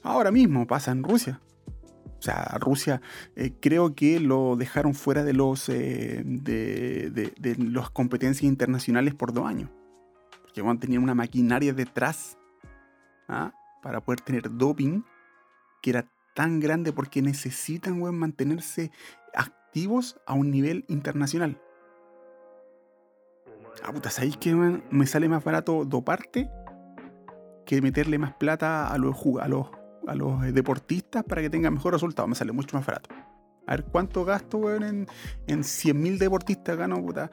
Ahora 0.02 0.30
mismo 0.30 0.66
pasa 0.66 0.90
en 0.90 1.04
Rusia. 1.04 1.40
O 2.18 2.22
sea, 2.22 2.58
Rusia 2.58 3.00
eh, 3.36 3.52
creo 3.60 3.94
que 3.94 4.18
lo 4.18 4.56
dejaron 4.56 4.94
fuera 4.94 5.22
de 5.22 5.32
los 5.32 5.68
eh, 5.68 6.22
de, 6.24 7.30
las 7.58 7.90
competencias 7.90 8.42
internacionales 8.42 9.14
por 9.14 9.32
dos 9.32 9.46
años. 9.46 9.70
Van 10.62 10.76
a 10.76 10.80
tener 10.80 10.98
una 10.98 11.14
maquinaria 11.14 11.72
detrás 11.72 12.38
¿ah? 13.28 13.52
para 13.82 14.00
poder 14.00 14.20
tener 14.20 14.50
doping 14.50 15.02
que 15.82 15.90
era 15.90 16.06
tan 16.34 16.60
grande 16.60 16.92
porque 16.92 17.22
necesitan 17.22 18.00
mantenerse 18.16 18.90
activos 19.34 20.20
a 20.26 20.34
un 20.34 20.50
nivel 20.50 20.84
internacional. 20.88 21.60
Ah, 23.84 23.92
puta, 23.92 24.10
¿sabéis 24.10 24.36
que 24.36 24.54
me 24.54 25.06
sale 25.06 25.28
más 25.28 25.44
barato 25.44 25.84
doparte 25.84 26.50
que 27.64 27.80
meterle 27.80 28.18
más 28.18 28.34
plata 28.34 28.88
a 28.88 28.98
los, 28.98 29.16
a 29.40 29.46
los 29.46 29.68
a 30.08 30.14
los 30.14 30.42
eh, 30.44 30.52
deportistas 30.52 31.22
para 31.22 31.42
que 31.42 31.50
tengan 31.50 31.74
mejor 31.74 31.92
resultado. 31.92 32.26
Me 32.26 32.34
sale 32.34 32.52
mucho 32.52 32.76
más 32.76 32.86
barato. 32.86 33.10
A 33.66 33.72
ver 33.72 33.84
cuánto 33.84 34.24
gasto, 34.24 34.58
weón, 34.58 34.82
en, 34.82 35.06
en 35.46 35.60
100.000 35.60 36.18
deportistas 36.18 36.76
gano, 36.76 36.96
puta, 37.04 37.30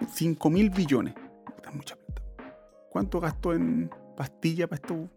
5.000 0.00 0.74
billones. 0.74 1.14
Puta, 1.14 1.70
mucha 1.70 1.94
plata. 1.94 2.21
¿Cuánto 2.92 3.20
gasto 3.20 3.54
en 3.54 3.90
pastillas 4.18 4.68
para 4.68 4.82
estos 4.82 5.08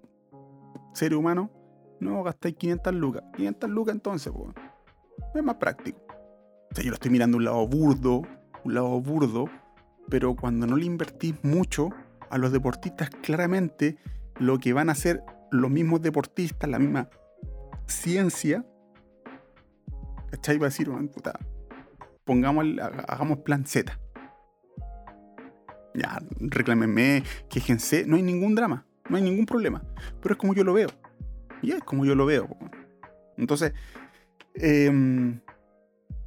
seres 0.93 1.19
humanos? 1.19 1.49
No, 1.99 2.23
gastáis 2.23 2.55
500 2.55 2.95
lucas. 2.95 3.23
500 3.35 3.69
lucas 3.69 3.95
entonces, 3.95 4.31
weón. 4.33 4.55
Es 5.33 5.43
más 5.43 5.55
práctico. 5.55 5.99
O 6.71 6.73
sea, 6.73 6.85
yo 6.85 6.89
lo 6.91 6.93
estoy 6.93 7.11
mirando 7.11 7.35
un 7.35 7.43
lado 7.43 7.67
burdo, 7.67 8.21
un 8.63 8.73
lado 8.73 9.01
burdo, 9.01 9.49
pero 10.09 10.37
cuando 10.37 10.65
no 10.65 10.77
le 10.77 10.85
invertís 10.85 11.35
mucho 11.43 11.89
a 12.29 12.37
los 12.37 12.53
deportistas, 12.53 13.09
claramente 13.09 13.97
lo 14.39 14.57
que 14.57 14.71
van 14.71 14.87
a 14.87 14.93
hacer 14.93 15.21
los 15.51 15.69
mismos 15.69 16.01
deportistas, 16.01 16.69
la 16.69 16.79
misma 16.79 17.09
ciencia, 17.87 18.65
¿cachai? 20.31 20.57
Va 20.59 20.67
a 20.67 20.69
decir, 20.69 20.89
puta, 21.13 21.37
pongamos, 22.23 22.65
hagamos 23.05 23.39
plan 23.39 23.65
Z. 23.65 23.99
Ya, 25.95 26.21
reclámenme, 26.39 27.23
quejense, 27.49 28.05
no 28.05 28.17
hay 28.17 28.21
ningún 28.21 28.53
drama, 28.53 28.85
no 29.09 29.17
hay 29.17 29.23
ningún 29.23 29.45
problema. 29.45 29.81
Pero 30.21 30.33
es 30.33 30.39
como 30.39 30.53
yo 30.53 30.63
lo 30.63 30.73
veo. 30.73 30.89
Y 31.61 31.71
es 31.71 31.83
como 31.83 32.05
yo 32.05 32.15
lo 32.15 32.25
veo. 32.25 32.49
Entonces, 33.37 33.73
em, 34.55 35.39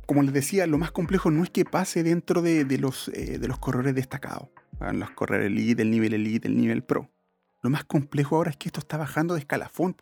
como 0.06 0.22
les 0.22 0.32
decía, 0.32 0.66
lo 0.66 0.78
más 0.78 0.90
complejo 0.90 1.30
no 1.30 1.42
es 1.44 1.50
que 1.50 1.64
pase 1.64 2.02
dentro 2.02 2.40
de, 2.40 2.64
los, 2.78 3.08
eh, 3.08 3.38
de 3.38 3.48
los 3.48 3.58
corredores 3.58 3.94
destacados. 3.94 4.48
Los 4.92 5.10
corredores 5.10 5.48
elite, 5.48 5.82
el 5.82 5.90
nivel 5.90 6.14
elite, 6.14 6.48
el 6.48 6.56
nivel 6.56 6.82
pro. 6.82 7.10
Lo 7.62 7.70
más 7.70 7.84
complejo 7.84 8.36
ahora 8.36 8.50
es 8.50 8.56
que 8.56 8.68
esto 8.68 8.80
está 8.80 8.96
bajando 8.96 9.34
de 9.34 9.40
escalafón, 9.40 9.96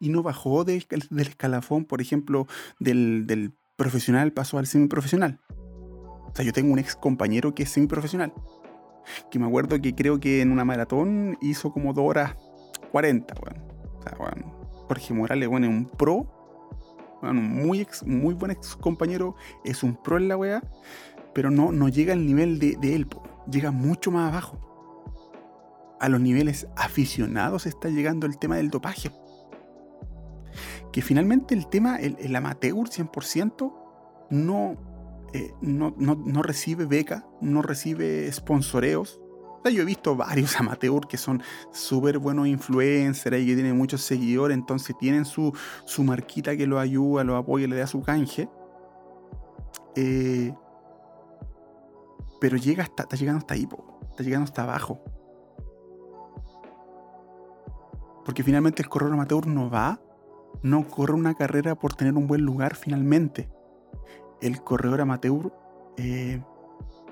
Y 0.00 0.08
no 0.08 0.22
bajó 0.22 0.64
del 0.64 0.84
escalafón, 1.16 1.84
por 1.84 2.00
ejemplo, 2.00 2.46
del, 2.78 3.54
profesional 3.76 4.32
pasó 4.32 4.58
al 4.58 4.66
semiprofesional. 4.66 5.40
Sea, 6.38 6.44
yo 6.44 6.52
tengo 6.52 6.72
un 6.72 6.78
ex 6.78 6.94
compañero 6.94 7.52
que 7.52 7.64
es 7.64 7.70
semiprofesional. 7.70 8.32
Que 9.28 9.40
me 9.40 9.46
acuerdo 9.46 9.80
que 9.80 9.92
creo 9.92 10.20
que 10.20 10.40
en 10.40 10.52
una 10.52 10.64
maratón 10.64 11.36
hizo 11.40 11.72
como 11.72 11.92
2 11.92 12.04
horas 12.04 12.36
40, 12.92 13.34
weón. 13.42 13.60
O 13.98 14.02
sea, 14.04 14.16
bueno, 14.16 14.54
Jorge 14.86 15.14
Morales, 15.14 15.48
bueno, 15.48 15.66
es 15.66 15.72
un 15.72 15.86
pro. 15.86 16.28
Bueno, 17.20 17.40
muy, 17.40 17.84
muy 18.06 18.34
buen 18.34 18.52
ex 18.52 18.76
compañero. 18.76 19.34
Es 19.64 19.82
un 19.82 20.00
pro 20.00 20.16
en 20.16 20.28
la 20.28 20.36
weá. 20.36 20.62
Pero 21.34 21.50
no, 21.50 21.72
no 21.72 21.88
llega 21.88 22.12
al 22.12 22.24
nivel 22.24 22.60
de, 22.60 22.76
él, 22.94 23.08
llega 23.50 23.72
mucho 23.72 24.12
más 24.12 24.30
abajo 24.30 24.60
a 25.98 26.08
los 26.08 26.20
niveles 26.20 26.68
aficionados 26.76 27.66
está 27.66 27.88
llegando 27.88 28.28
el 28.28 28.38
tema 28.38 28.54
del 28.58 28.70
dopaje. 28.70 29.10
Que 30.92 31.02
finalmente 31.02 31.52
el 31.56 31.66
tema, 31.66 31.96
el, 31.98 32.36
amateur 32.36 32.88
100%, 32.88 33.72
no, 34.30 34.76
eh, 35.32 35.54
no, 35.60 35.94
no, 35.98 36.42
recibe 36.42 36.86
beca, 36.86 37.26
no 37.40 37.60
recibe 37.60 38.30
sponsoreos. 38.32 39.20
yo 39.64 39.82
he 39.82 39.84
visto 39.84 40.16
varios 40.16 40.56
amateurs 40.60 41.06
que 41.06 41.18
son 41.18 41.42
súper 41.72 42.18
buenos 42.18 42.46
influencers 42.46 43.38
y 43.38 43.46
que 43.46 43.54
tienen 43.54 43.76
muchos 43.76 44.00
seguidores, 44.02 44.56
entonces 44.56 44.96
tienen 44.98 45.24
su, 45.24 45.52
su 45.84 46.02
marquita 46.02 46.56
que 46.56 46.66
lo 46.66 46.78
ayuda, 46.78 47.24
lo 47.24 47.36
apoya, 47.36 47.66
le 47.66 47.76
da 47.76 47.86
su 47.86 48.02
canje. 48.02 48.48
Eh, 49.96 50.54
pero 52.40 52.56
llega 52.56 52.84
hasta, 52.84 53.02
está 53.02 53.16
llegando 53.16 53.38
hasta 53.38 53.54
ahí, 53.54 53.68
está 54.10 54.22
llegando 54.22 54.44
hasta 54.44 54.62
abajo. 54.62 55.00
Porque 58.24 58.42
finalmente 58.42 58.82
el 58.82 58.88
corredor 58.88 59.14
amateur 59.14 59.46
no 59.46 59.68
va, 59.68 60.00
no 60.62 60.86
corre 60.86 61.14
una 61.14 61.34
carrera 61.34 61.74
por 61.74 61.94
tener 61.94 62.14
un 62.14 62.26
buen 62.26 62.42
lugar 62.42 62.76
finalmente. 62.76 63.48
El 64.40 64.62
corredor 64.62 65.00
amateur 65.00 65.52
eh, 65.96 66.42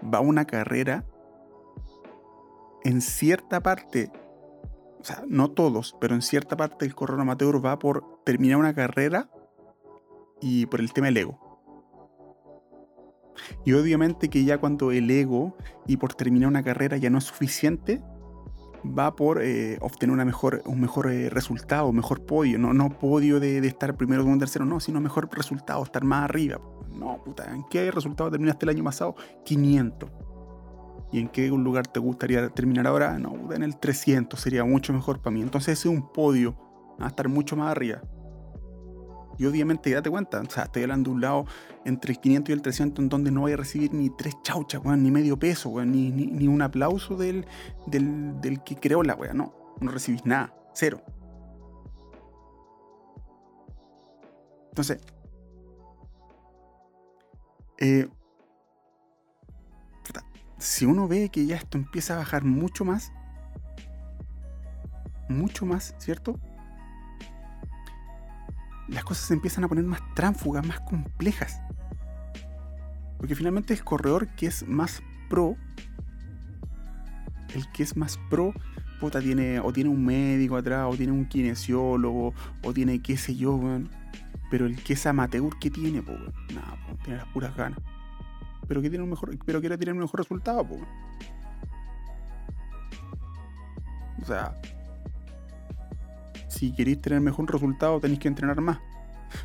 va 0.03 0.19
a 0.19 0.23
una 0.23 0.45
carrera 0.47 1.05
en 2.85 3.01
cierta 3.01 3.61
parte, 3.61 4.13
o 5.01 5.05
sea, 5.05 5.25
no 5.27 5.51
todos, 5.51 5.97
pero 6.01 6.15
en 6.15 6.23
cierta 6.23 6.57
parte 6.57 6.85
el 6.87 6.95
corredor 6.95 7.23
amateur 7.23 7.65
va 7.65 7.79
por 7.79 8.23
terminar 8.25 8.59
una 8.59 8.75
carrera 8.75 9.29
y 10.41 10.67
por 10.67 10.81
el 10.81 10.93
tema 10.93 11.07
del 11.07 11.17
ego. 11.17 11.47
Y 13.65 13.73
obviamente 13.73 14.29
que 14.29 14.45
ya 14.45 14.59
cuando 14.59 14.93
el 14.93 15.11
ego 15.11 15.57
y 15.87 15.97
por 15.97 16.15
terminar 16.15 16.49
una 16.49 16.63
carrera 16.63 16.97
ya 16.97 17.11
no 17.11 17.19
es 17.19 17.25
suficiente, 17.25 18.03
va 18.87 19.17
por 19.17 19.43
eh, 19.43 19.79
obtener 19.81 20.13
una 20.13 20.25
mejor, 20.25 20.63
un 20.67 20.81
mejor 20.81 21.11
eh, 21.11 21.29
resultado, 21.31 21.93
mejor 21.93 22.25
podio. 22.25 22.59
No, 22.59 22.73
no 22.73 22.91
podio 22.91 23.41
de, 23.41 23.59
estar 23.67 23.97
primero 23.97 24.23
o 24.23 24.27
un 24.27 24.39
tercero, 24.39 24.65
no, 24.65 24.81
sino 24.81 25.01
mejor 25.01 25.29
resultado, 25.33 25.83
estar 25.83 26.05
más 26.05 26.25
arriba. 26.25 26.61
No, 26.97 27.23
puta, 27.23 27.53
¿en 27.55 27.65
qué 27.65 27.91
resultado 27.91 28.31
terminaste 28.31 28.65
el 28.65 28.71
año 28.71 28.85
pasado? 28.85 29.15
500. 29.45 30.11
¿Y 31.13 31.21
en 31.21 31.29
qué 31.29 31.49
lugar 31.49 31.87
te 31.87 32.01
gustaría 32.01 32.49
terminar 32.49 32.87
ahora? 32.87 33.19
No, 33.19 33.33
puta, 33.33 33.55
en 33.57 33.63
el 33.63 33.77
300 33.77 34.41
sería 34.41 34.65
mucho 34.65 34.93
mejor 34.93 35.21
para 35.21 35.35
mí. 35.35 35.43
Entonces 35.43 35.79
ese 35.79 35.89
es 35.89 35.95
un 35.95 36.13
podio, 36.13 36.57
a 36.99 37.07
estar 37.07 37.29
mucho 37.29 37.57
más 37.57 37.71
arriba. 37.71 38.01
Y 39.39 39.45
obviamente, 39.45 39.91
date 39.91 40.11
cuenta, 40.11 40.41
o 40.41 40.51
sea, 40.51 40.65
estoy 40.65 40.83
hablando 40.83 41.11
de 41.11 41.15
un 41.15 41.21
lado 41.21 41.45
entre 41.85 42.13
el 42.13 42.21
500 42.21 42.49
y 42.49 42.53
el 42.53 42.63
300 42.63 43.03
en 43.03 43.09
donde 43.09 43.31
no 43.31 43.43
voy 43.43 43.53
a 43.53 43.57
recibir 43.57 43.93
ni 43.93 44.09
tres 44.11 44.35
chauchas, 44.43 44.83
ni 44.85 45.11
medio 45.11 45.39
peso, 45.39 45.85
ni, 45.85 46.11
ni, 46.11 46.49
un 46.49 46.63
aplauso 46.63 47.17
del, 47.17 47.47
del, 47.87 48.63
que 48.65 48.77
creó 48.77 49.03
la 49.03 49.15
weá, 49.15 49.35
no. 49.35 49.53
No 49.81 49.91
recibís 49.91 50.25
nada, 50.25 50.55
cero. 50.73 51.03
Entonces, 54.71 55.01
eh, 57.79 58.09
si 60.59 60.87
uno 60.87 61.07
ve 61.07 61.29
que 61.29 61.47
ya 61.47 61.57
esto 61.57 61.79
empieza 61.79 62.15
a 62.15 62.19
bajar 62.19 62.45
mucho 62.45 62.85
más, 62.85 63.13
mucho 65.29 65.67
más, 65.67 65.95
¿cierto? 65.99 66.41
las 68.89 69.05
cosas 69.05 69.27
se 69.27 69.35
empiezan 69.35 69.65
a 69.65 69.69
poner 69.69 69.85
más 69.85 70.01
tránfugas, 70.15 70.67
más 70.67 70.81
complejas. 70.81 71.61
Porque 73.19 73.35
finalmente 73.35 73.75
el 73.75 73.83
corredor 73.83 74.29
que 74.29 74.47
es 74.47 74.67
más 74.67 75.03
pro, 75.29 75.57
el 77.55 77.71
que 77.73 77.83
es 77.83 77.97
más 77.97 78.19
pro, 78.31 78.53
puta, 79.01 79.21
tiene, 79.21 79.61
o 79.61 79.73
tiene 79.73 79.91
un 79.91 80.05
médico 80.05 80.57
atrás, 80.57 80.87
o 80.89 80.97
tiene 80.97 81.13
un 81.13 81.27
kinesiólogo, 81.27 82.35
o 82.63 82.73
tiene 82.73 83.01
qué 83.01 83.17
sé 83.17 83.35
yo, 83.35 83.61
Pero 84.51 84.67
el 84.67 84.83
que 84.83 84.93
es 84.93 85.07
amateur, 85.07 85.51
¿qué 85.61 85.71
tiene, 85.71 86.03
po, 86.03 86.13
Nada, 86.55 86.79
tiene 87.03 87.19
las 87.19 87.27
puras 87.29 87.55
ganas. 87.57 87.81
Pero 88.69 88.83
que 88.83 88.91
tiene 88.91 89.05
un 89.05 89.11
mejor, 89.11 89.37
pero 89.45 89.61
quiere 89.61 89.79
tener 89.79 89.95
un 89.95 90.01
mejor 90.01 90.21
resultado, 90.21 90.67
po. 90.67 90.79
O 94.23 94.25
sea, 94.25 94.55
si 96.49 96.73
queréis 96.73 97.01
tener 97.01 97.21
mejor 97.21 97.53
resultado 97.53 98.01
tenéis 98.01 98.21
que 98.21 98.29
entrenar 98.29 98.61
más. 98.61 98.79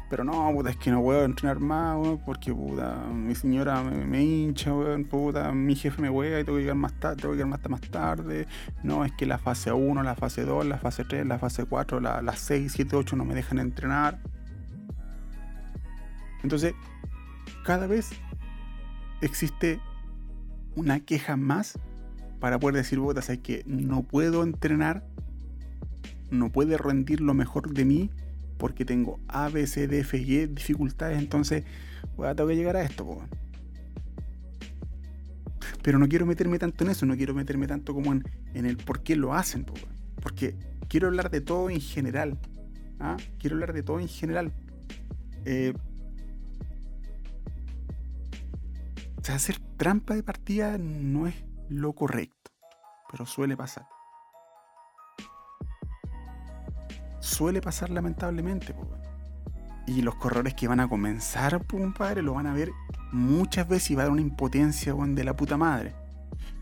Pero 0.09 0.23
no, 0.23 0.51
puta, 0.53 0.69
es 0.69 0.77
que 0.77 0.91
no 0.91 1.01
puedo 1.01 1.23
entrenar 1.25 1.59
más, 1.59 1.97
porque 2.25 2.53
puta, 2.53 2.95
mi 3.13 3.35
señora 3.35 3.81
me, 3.83 4.23
hincha, 4.23 4.71
puta, 5.09 5.51
mi 5.51 5.75
jefe 5.75 6.01
me 6.01 6.09
hueva 6.09 6.39
y 6.39 6.43
tengo 6.43 6.57
que 6.57 6.63
llegar 6.63 6.77
más 6.77 6.93
tarde, 6.93 7.17
tengo 7.17 7.33
que 7.33 7.39
llegar 7.39 7.53
hasta 7.53 7.69
más 7.69 7.81
tarde. 7.81 8.47
No, 8.83 9.03
es 9.03 9.11
que 9.13 9.25
la 9.25 9.37
fase 9.37 9.71
1, 9.71 10.03
la 10.03 10.15
fase 10.15 10.45
2, 10.45 10.65
la 10.65 10.77
fase 10.77 11.03
3, 11.03 11.25
la 11.25 11.39
fase 11.39 11.65
4, 11.65 11.99
la, 11.99 12.33
6, 12.35 12.71
7, 12.71 12.95
8 12.95 13.15
no 13.15 13.25
me 13.25 13.35
dejan 13.35 13.59
entrenar. 13.59 14.19
Entonces, 16.43 16.73
cada 17.63 17.88
vez 17.88 18.10
existe 19.21 19.80
una 20.75 20.99
queja 20.99 21.38
más 21.38 21.80
para 22.39 22.60
poder 22.60 22.75
decir, 22.75 22.99
botas, 22.99 23.30
es 23.30 23.39
que 23.39 23.63
no 23.67 24.04
puedo 24.04 24.43
entrenar, 24.43 25.06
no 26.32 26.51
puede 26.51 26.77
rendir 26.77 27.21
lo 27.21 27.34
mejor 27.34 27.73
de 27.73 27.86
mí 27.86 28.10
porque 28.58 28.86
tengo 28.86 29.19
A, 29.27 29.49
B, 29.49 29.65
C, 29.67 29.88
D, 29.88 29.99
F, 29.99 30.17
Y 30.17 30.47
dificultades, 30.47 31.19
entonces, 31.19 31.63
a 32.23 32.36
tengo 32.36 32.49
que 32.49 32.56
llegar 32.56 32.75
a 32.75 32.84
esto, 32.84 33.17
Pero 35.82 35.97
no 35.97 36.08
quiero 36.08 36.25
meterme 36.25 36.60
tanto 36.60 36.84
en 36.84 36.91
eso, 36.91 37.06
no 37.06 37.15
quiero 37.15 37.34
meterme 37.34 37.67
tanto 37.67 37.93
como 37.93 38.13
en, 38.13 38.23
el 38.54 38.77
por 38.77 39.01
qué 39.01 39.15
lo 39.15 39.34
hacen, 39.34 39.65
porque 40.21 40.56
quiero 40.88 41.08
hablar 41.08 41.32
de 41.32 41.41
todo 41.41 41.69
en 41.69 41.82
general. 41.82 42.38
¿ah? 42.99 43.17
Quiero 43.39 43.56
hablar 43.56 43.73
de 43.73 43.82
todo 43.84 43.99
en 43.99 44.08
general. 44.08 44.51
Eh, 45.45 45.73
o 49.21 49.23
sea, 49.23 49.36
hacer 49.36 49.60
trampa 49.77 50.15
de 50.15 50.23
partida 50.23 50.79
no 50.79 51.27
es 51.27 51.36
lo 51.69 51.93
correcto, 51.93 52.51
pero 53.12 53.27
suele 53.27 53.55
pasar. 53.55 53.86
Suele 57.19 57.62
pasar 57.62 57.91
lamentablemente. 57.91 58.73
Y 59.86 60.01
los 60.01 60.15
corredores 60.15 60.55
que 60.55 60.67
van 60.67 60.79
a 60.79 60.89
comenzar, 60.89 61.63
padre, 61.95 62.23
lo 62.23 62.34
van 62.34 62.47
a 62.47 62.53
ver 62.53 62.71
muchas 63.12 63.67
veces 63.67 63.91
y 63.91 63.95
va 63.95 64.03
a 64.03 64.05
dar 64.05 64.12
una 64.12 64.21
impotencia 64.21 64.95
de 64.95 65.23
la 65.23 65.36
puta 65.36 65.55
madre. 65.55 65.93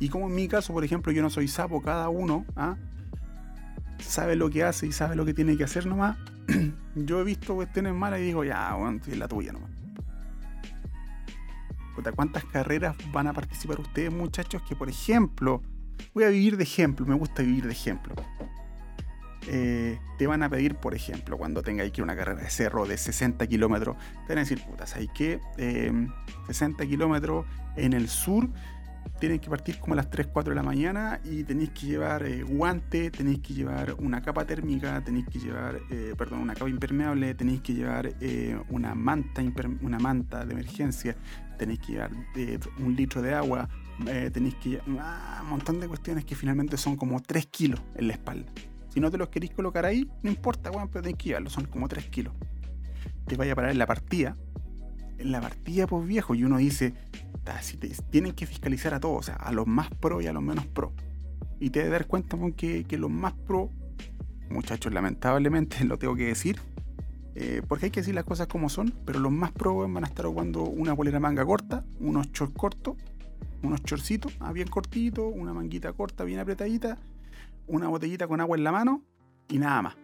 Y 0.01 0.09
como 0.09 0.27
en 0.27 0.35
mi 0.35 0.49
caso, 0.49 0.73
por 0.73 0.83
ejemplo, 0.83 1.13
yo 1.13 1.21
no 1.21 1.29
soy 1.29 1.47
sapo, 1.47 1.81
cada 1.81 2.09
uno 2.09 2.45
¿ah? 2.57 2.75
sabe 3.99 4.35
lo 4.35 4.49
que 4.49 4.65
hace 4.65 4.85
y 4.85 4.91
sabe 4.91 5.15
lo 5.15 5.23
que 5.23 5.33
tiene 5.33 5.55
que 5.55 5.63
hacer 5.63 5.85
nomás. 5.85 6.17
yo 6.95 7.21
he 7.21 7.23
visto 7.23 7.55
cuestiones 7.55 7.93
malas 7.93 8.19
y 8.19 8.23
digo, 8.23 8.43
ya, 8.43 8.73
bueno, 8.73 8.99
es 9.07 9.17
la 9.17 9.29
tuya 9.29 9.53
nomás. 9.53 9.78
¿Cuántas 12.15 12.45
carreras 12.45 12.95
van 13.11 13.27
a 13.27 13.33
participar 13.33 13.79
ustedes, 13.79 14.11
muchachos? 14.11 14.61
Que, 14.67 14.75
por 14.75 14.89
ejemplo, 14.89 15.61
voy 16.13 16.23
a 16.23 16.29
vivir 16.29 16.57
de 16.57 16.63
ejemplo, 16.63 17.05
me 17.05 17.15
gusta 17.15 17.43
vivir 17.43 17.65
de 17.65 17.71
ejemplo. 17.71 18.15
Eh, 19.47 19.99
te 20.17 20.27
van 20.27 20.43
a 20.43 20.49
pedir, 20.49 20.75
por 20.75 20.93
ejemplo, 20.93 21.37
cuando 21.37 21.63
tengáis 21.63 21.91
que 21.91 22.01
ir 22.01 22.03
a 22.03 22.05
una 22.05 22.15
carrera 22.15 22.41
de 22.41 22.49
cerro 22.49 22.85
de 22.85 22.97
60 22.97 23.47
kilómetros, 23.47 23.97
te 24.27 24.33
van 24.33 24.39
a 24.39 24.41
decir, 24.41 24.61
putas, 24.63 24.95
hay 24.95 25.07
que 25.07 25.39
60 26.47 26.85
kilómetros 26.85 27.45
en 27.75 27.93
el 27.93 28.09
sur 28.09 28.49
tienen 29.19 29.39
que 29.39 29.49
partir 29.49 29.79
como 29.79 29.93
a 29.93 29.97
las 29.97 30.09
3, 30.09 30.27
4 30.27 30.51
de 30.51 30.55
la 30.55 30.63
mañana 30.63 31.19
y 31.23 31.43
tenéis 31.43 31.71
que 31.71 31.87
llevar 31.87 32.23
eh, 32.23 32.41
guante, 32.43 33.11
tenéis 33.11 33.39
que 33.39 33.53
llevar 33.53 33.95
una 33.99 34.21
capa 34.21 34.45
térmica, 34.45 35.01
tenéis 35.03 35.27
que 35.27 35.39
llevar, 35.39 35.79
eh, 35.89 36.13
perdón, 36.17 36.39
una 36.39 36.53
capa 36.53 36.69
impermeable, 36.69 37.33
tenéis 37.35 37.61
que 37.61 37.73
llevar 37.73 38.13
eh, 38.21 38.57
una, 38.69 38.95
manta 38.95 39.43
una 39.81 39.99
manta 39.99 40.45
de 40.45 40.53
emergencia, 40.53 41.15
tenéis 41.57 41.79
que 41.79 41.93
llevar 41.93 42.11
un 42.79 42.95
litro 42.95 43.21
de 43.21 43.33
agua, 43.33 43.67
tenéis 44.31 44.55
que 44.55 44.69
llevar 44.69 44.85
ah, 44.99 45.39
un 45.43 45.49
montón 45.49 45.79
de 45.79 45.87
cuestiones 45.87 46.23
que 46.23 46.35
finalmente 46.35 46.77
son 46.77 46.95
como 46.95 47.21
3 47.21 47.45
kilos 47.47 47.81
en 47.95 48.07
la 48.07 48.13
espalda. 48.13 48.49
Si 48.89 48.99
no 48.99 49.11
te 49.11 49.17
los 49.17 49.29
queréis 49.29 49.51
colocar 49.51 49.85
ahí, 49.85 50.09
no 50.23 50.29
importa, 50.29 50.71
bueno, 50.71 50.89
pero 50.91 51.03
tenéis 51.03 51.17
que 51.17 51.25
llevarlo, 51.25 51.49
son 51.49 51.65
como 51.65 51.87
3 51.87 52.05
kilos. 52.05 52.33
Te 53.27 53.35
vaya 53.35 53.51
a 53.51 53.55
parar 53.55 53.71
en 53.71 53.77
la 53.77 53.85
partida, 53.85 54.35
en 55.19 55.31
la 55.31 55.41
partida, 55.41 55.85
pues 55.85 56.07
viejo, 56.07 56.33
y 56.33 56.43
uno 56.43 56.57
dice, 56.57 56.93
si 57.61 57.77
tienen 57.77 58.33
que 58.33 58.45
fiscalizar 58.45 58.93
a 58.93 58.99
todos, 58.99 59.17
o 59.17 59.23
sea, 59.23 59.35
a 59.35 59.51
los 59.51 59.67
más 59.67 59.89
pro 59.89 60.21
y 60.21 60.27
a 60.27 60.33
los 60.33 60.41
menos 60.41 60.65
pro. 60.65 60.93
Y 61.59 61.69
te 61.69 61.79
debes 61.79 61.91
dar 61.91 62.07
cuenta 62.07 62.37
que, 62.55 62.85
los 62.97 63.09
más 63.09 63.33
pro, 63.33 63.69
muchachos, 64.49 64.93
lamentablemente 64.93 65.83
lo 65.85 65.97
tengo 65.97 66.15
que 66.15 66.27
decir, 66.27 66.59
eh, 67.35 67.61
porque 67.67 67.85
hay 67.85 67.91
que 67.91 67.99
decir 67.99 68.15
las 68.15 68.23
cosas 68.23 68.47
como 68.47 68.69
son, 68.69 68.93
pero 69.05 69.19
los 69.19 69.31
más 69.31 69.51
pro 69.51 69.77
van 69.77 70.03
a 70.03 70.07
estar 70.07 70.25
jugando 70.25 70.63
una 70.63 70.93
bolera 70.93 71.19
manga 71.19 71.45
corta, 71.45 71.85
unos 71.99 72.31
shorts 72.31 72.55
cortos, 72.55 72.97
unos 73.61 73.83
chorcitos 73.83 74.35
ah, 74.39 74.53
bien 74.53 74.67
cortitos, 74.67 75.31
una 75.35 75.53
manguita 75.53 75.91
corta 75.93 76.23
bien 76.23 76.39
apretadita, 76.39 76.97
una 77.67 77.87
botellita 77.87 78.27
con 78.27 78.41
agua 78.41 78.57
en 78.57 78.63
la 78.63 78.71
mano 78.71 79.03
y 79.47 79.59
nada 79.59 79.81
más. 79.81 79.97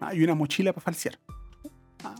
Ah, 0.00 0.14
y 0.14 0.22
una 0.22 0.34
mochila 0.34 0.72
para 0.72 0.84
falsear 0.84 1.18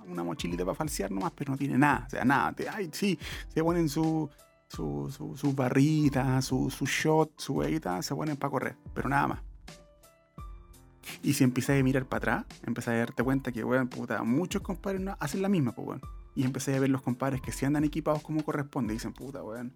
una 0.09 0.25
mochilita 0.25 0.65
para 0.65 0.75
falsear 0.75 1.11
nomás, 1.11 1.33
pero 1.35 1.53
no 1.53 1.59
tiene 1.59 1.79
nada. 1.79 2.05
O 2.07 2.11
sea, 2.11 2.25
nada. 2.25 2.55
ay, 2.73 2.91
sí, 2.93 3.19
se 3.49 3.63
ponen 3.63 3.89
su, 3.89 4.29
su, 4.69 5.11
su, 5.11 5.37
sus 5.37 5.55
barritas, 5.55 6.45
su, 6.45 6.71
su 6.71 6.87
shot, 6.87 7.33
su 7.39 7.63
se 8.01 8.15
ponen 8.15 8.37
para 8.37 8.51
correr, 8.51 8.77
pero 8.95 9.09
nada 9.09 9.29
más. 9.29 9.41
Y 11.23 11.35
si 11.35 11.45
empezáis 11.45 11.81
a 11.81 11.85
mirar 11.85 12.07
para 12.07 12.19
atrás, 12.19 12.59
empezáis 12.67 12.97
a 12.97 12.99
darte 12.99 13.23
cuenta 13.23 13.53
que, 13.53 13.65
weón, 13.65 13.89
muchos 14.25 14.63
compadres 14.63 15.01
no 15.01 15.17
hacen 15.21 15.43
la 15.43 15.49
misma, 15.49 15.73
pues. 15.73 16.01
Y 16.35 16.45
empezáis 16.45 16.77
a 16.77 16.81
ver 16.81 16.91
los 16.91 17.03
compadres 17.03 17.41
que 17.41 17.53
se 17.53 17.67
andan 17.67 17.85
equipados 17.85 18.23
como 18.23 18.45
corresponde. 18.45 18.93
Dicen, 18.93 19.13
puta, 19.13 19.43
weón. 19.43 19.73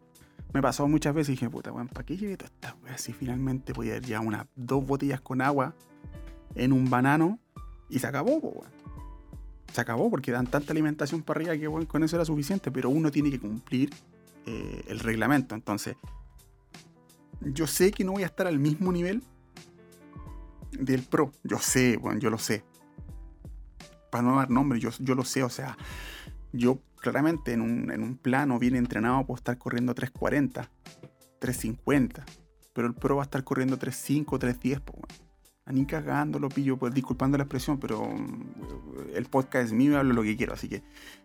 Me 0.52 0.60
pasó 0.60 0.88
muchas 0.88 1.14
veces 1.14 1.30
y 1.30 1.32
dije, 1.32 1.48
puta, 1.48 1.72
weón, 1.72 1.88
¿para 1.88 2.04
qué 2.04 2.16
llevé 2.16 2.36
toda 2.36 2.50
esta? 2.50 2.98
Si 2.98 3.12
finalmente 3.12 3.72
podía 3.72 3.96
ir 3.96 4.02
ya 4.02 4.20
unas 4.20 4.46
dos 4.56 4.84
botellas 4.84 5.20
con 5.20 5.40
agua 5.40 5.74
en 6.54 6.72
un 6.72 6.90
banano 6.90 7.38
y 7.88 7.98
se 7.98 8.06
acabó, 8.06 8.40
pues, 8.40 8.68
se 9.72 9.80
acabó 9.80 10.10
porque 10.10 10.32
dan 10.32 10.46
tanta 10.46 10.72
alimentación 10.72 11.22
para 11.22 11.40
arriba 11.40 11.56
que 11.56 11.66
bueno, 11.66 11.86
con 11.86 12.02
eso 12.02 12.16
era 12.16 12.24
suficiente, 12.24 12.70
pero 12.70 12.90
uno 12.90 13.10
tiene 13.10 13.30
que 13.30 13.38
cumplir 13.38 13.90
eh, 14.46 14.84
el 14.88 15.00
reglamento. 15.00 15.54
Entonces, 15.54 15.96
yo 17.40 17.66
sé 17.66 17.90
que 17.92 18.04
no 18.04 18.12
voy 18.12 18.22
a 18.22 18.26
estar 18.26 18.46
al 18.46 18.58
mismo 18.58 18.92
nivel 18.92 19.22
del 20.72 21.02
pro. 21.02 21.32
Yo 21.44 21.58
sé, 21.58 21.96
bueno, 21.96 22.18
yo 22.20 22.30
lo 22.30 22.38
sé. 22.38 22.64
Para 24.10 24.22
no 24.22 24.36
dar 24.36 24.50
nombre, 24.50 24.80
yo, 24.80 24.90
yo 24.98 25.14
lo 25.14 25.24
sé. 25.24 25.42
O 25.42 25.50
sea, 25.50 25.76
yo 26.52 26.80
claramente 26.96 27.52
en 27.52 27.60
un, 27.60 27.90
en 27.90 28.02
un 28.02 28.16
plano 28.16 28.58
bien 28.58 28.74
entrenado 28.74 29.24
puedo 29.24 29.38
estar 29.38 29.56
corriendo 29.56 29.94
340, 29.94 30.68
350. 31.38 32.24
Pero 32.72 32.88
el 32.88 32.94
pro 32.94 33.16
va 33.16 33.22
a 33.22 33.24
estar 33.24 33.44
corriendo 33.44 33.76
35, 33.76 34.38
310, 34.38 34.80
pues 34.80 34.98
bueno 34.98 35.29
ni 35.72 35.86
cagando 35.86 36.38
lo 36.38 36.48
pillo, 36.48 36.76
pues 36.76 36.94
disculpando 36.94 37.38
la 37.38 37.44
expresión, 37.44 37.78
pero 37.78 38.04
mm, 38.04 39.14
el 39.14 39.26
podcast 39.26 39.66
es 39.66 39.72
mío 39.72 39.92
y 39.92 39.94
hablo 39.96 40.14
lo 40.14 40.22
que 40.22 40.36
quiero, 40.36 40.54
así 40.54 40.68
que. 40.68 40.82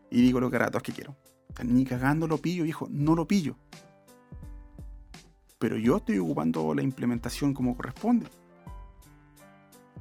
Y 0.09 0.21
digo 0.21 0.39
lo 0.39 0.49
que 0.49 0.59
que 0.83 0.91
quiero. 0.93 1.15
ni 1.63 1.85
cagando 1.85 2.27
lo 2.27 2.37
pillo, 2.37 2.65
hijo, 2.65 2.87
no 2.91 3.15
lo 3.15 3.27
pillo. 3.27 3.55
Pero 5.57 5.77
yo 5.77 5.97
estoy 5.97 6.19
ocupando 6.19 6.73
la 6.73 6.83
implementación 6.83 7.53
como 7.53 7.75
corresponde. 7.75 8.27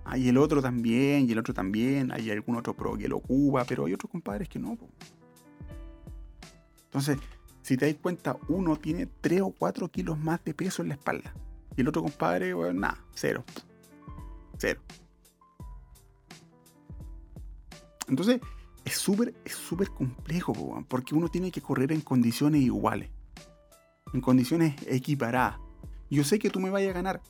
Hay 0.04 0.28
el 0.28 0.37
otro 0.37 0.61
también, 0.61 1.28
y 1.28 1.33
el 1.33 1.38
otro 1.38 1.54
también, 1.54 2.12
hay 2.12 2.30
algún 2.30 2.57
otro 2.57 2.74
pro 2.74 2.96
que 2.98 3.09
lo 3.09 3.18
ocupa, 3.18 3.64
pero 3.64 3.87
hay 3.87 3.94
otros 3.94 4.11
compadres 4.11 4.48
que 4.48 4.59
no. 4.59 4.76
Entonces, 6.85 7.18
si 7.62 7.76
te 7.76 7.87
das 7.87 7.94
cuenta, 8.00 8.37
uno 8.48 8.76
tiene 8.76 9.07
3 9.07 9.40
o 9.40 9.50
4 9.50 9.88
kilos 9.88 10.18
más 10.18 10.44
de 10.44 10.52
peso 10.52 10.83
en 10.83 10.88
la 10.88 10.94
espalda. 10.94 11.35
Y 11.76 11.80
el 11.80 11.88
otro 11.88 12.02
compadre, 12.02 12.52
bueno, 12.52 12.80
nada, 12.80 13.02
cero. 13.14 13.44
Cero. 14.59 14.81
Entonces, 18.09 18.40
es 18.85 18.95
súper 18.95 19.35
es 19.45 19.55
súper 19.55 19.90
complejo, 19.90 20.85
porque 20.88 21.14
uno 21.14 21.29
tiene 21.29 21.51
que 21.51 21.61
correr 21.61 21.93
en 21.93 22.01
condiciones 22.01 22.61
iguales, 22.62 23.11
en 24.12 24.21
condiciones 24.21 24.75
equiparadas. 24.87 25.59
Yo 26.11 26.23
sé 26.23 26.38
que 26.38 26.51
tú 26.51 26.61
me 26.61 26.71
vayas 26.71 26.90
a 26.90 26.95
ganar, 26.95 27.23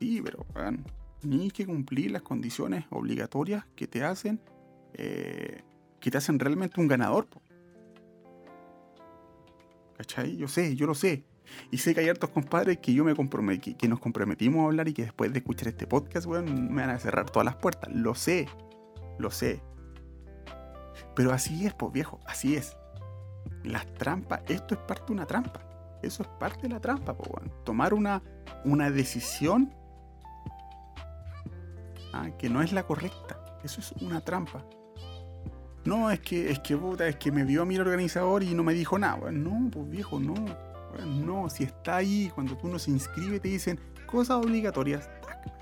sí, 0.00 0.20
pero 0.22 0.46
bueno, 0.54 0.82
tienes 1.20 1.52
que 1.52 1.66
cumplir 1.66 2.10
las 2.10 2.22
condiciones 2.22 2.86
obligatorias 2.90 3.64
que 3.76 3.86
te 3.86 4.02
hacen, 4.02 4.40
eh, 4.94 5.62
que 6.00 6.10
te 6.10 6.18
hacen 6.18 6.38
realmente 6.38 6.80
un 6.80 6.88
ganador. 6.88 7.28
¿Cachai? 9.96 10.36
Yo 10.36 10.48
sé, 10.48 10.74
yo 10.74 10.86
lo 10.86 10.94
sé. 10.94 11.24
Y 11.70 11.78
sé 11.78 11.94
que 11.94 12.00
hay 12.00 12.08
hartos 12.08 12.30
compadres 12.30 12.78
que 12.78 12.92
yo 12.92 13.04
me 13.04 13.14
comprometí, 13.14 13.74
que 13.74 13.88
nos 13.88 14.00
comprometimos 14.00 14.62
a 14.62 14.66
hablar 14.66 14.88
y 14.88 14.94
que 14.94 15.02
después 15.02 15.32
de 15.32 15.38
escuchar 15.38 15.68
este 15.68 15.86
podcast, 15.86 16.26
weón, 16.26 16.72
me 16.72 16.82
van 16.82 16.90
a 16.90 16.98
cerrar 16.98 17.30
todas 17.30 17.44
las 17.44 17.56
puertas. 17.56 17.92
Lo 17.92 18.14
sé, 18.14 18.48
lo 19.18 19.30
sé. 19.30 19.62
Pero 21.16 21.32
así 21.32 21.66
es, 21.66 21.74
pues 21.74 21.92
viejo, 21.92 22.20
así 22.26 22.56
es. 22.56 22.76
Las 23.62 23.92
trampas, 23.94 24.42
esto 24.48 24.74
es 24.74 24.80
parte 24.80 25.06
de 25.06 25.12
una 25.12 25.26
trampa. 25.26 25.60
Eso 26.02 26.22
es 26.22 26.28
parte 26.38 26.62
de 26.62 26.68
la 26.68 26.80
trampa, 26.80 27.16
pues, 27.16 27.30
weón. 27.30 27.64
Tomar 27.64 27.94
una, 27.94 28.22
una 28.64 28.90
decisión 28.90 29.74
ah, 32.12 32.30
que 32.38 32.48
no 32.48 32.62
es 32.62 32.72
la 32.72 32.84
correcta. 32.84 33.58
Eso 33.64 33.80
es 33.80 33.92
una 34.02 34.20
trampa. 34.20 34.64
No, 35.84 36.10
es 36.10 36.20
que, 36.20 36.50
es 36.50 36.60
que, 36.60 36.76
puta, 36.76 37.06
es 37.08 37.16
que 37.16 37.30
me 37.30 37.44
vio 37.44 37.62
a 37.62 37.64
mí 37.64 37.74
el 37.74 37.82
organizador 37.82 38.42
y 38.42 38.54
no 38.54 38.62
me 38.62 38.74
dijo 38.74 38.98
nada. 38.98 39.30
No, 39.30 39.70
pues 39.70 39.90
viejo, 39.90 40.18
no 40.18 40.34
no, 41.06 41.48
si 41.50 41.64
está 41.64 41.96
ahí, 41.96 42.30
cuando 42.34 42.56
tú 42.56 42.68
no 42.68 42.78
se 42.78 42.90
inscribe, 42.90 43.40
te 43.40 43.48
dicen 43.48 43.78
cosas 44.06 44.36
obligatorias. 44.36 45.08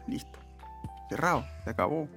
listo. 0.07 0.39
Cerrado, 1.09 1.45
se 1.65 1.71
acabó. 1.71 2.09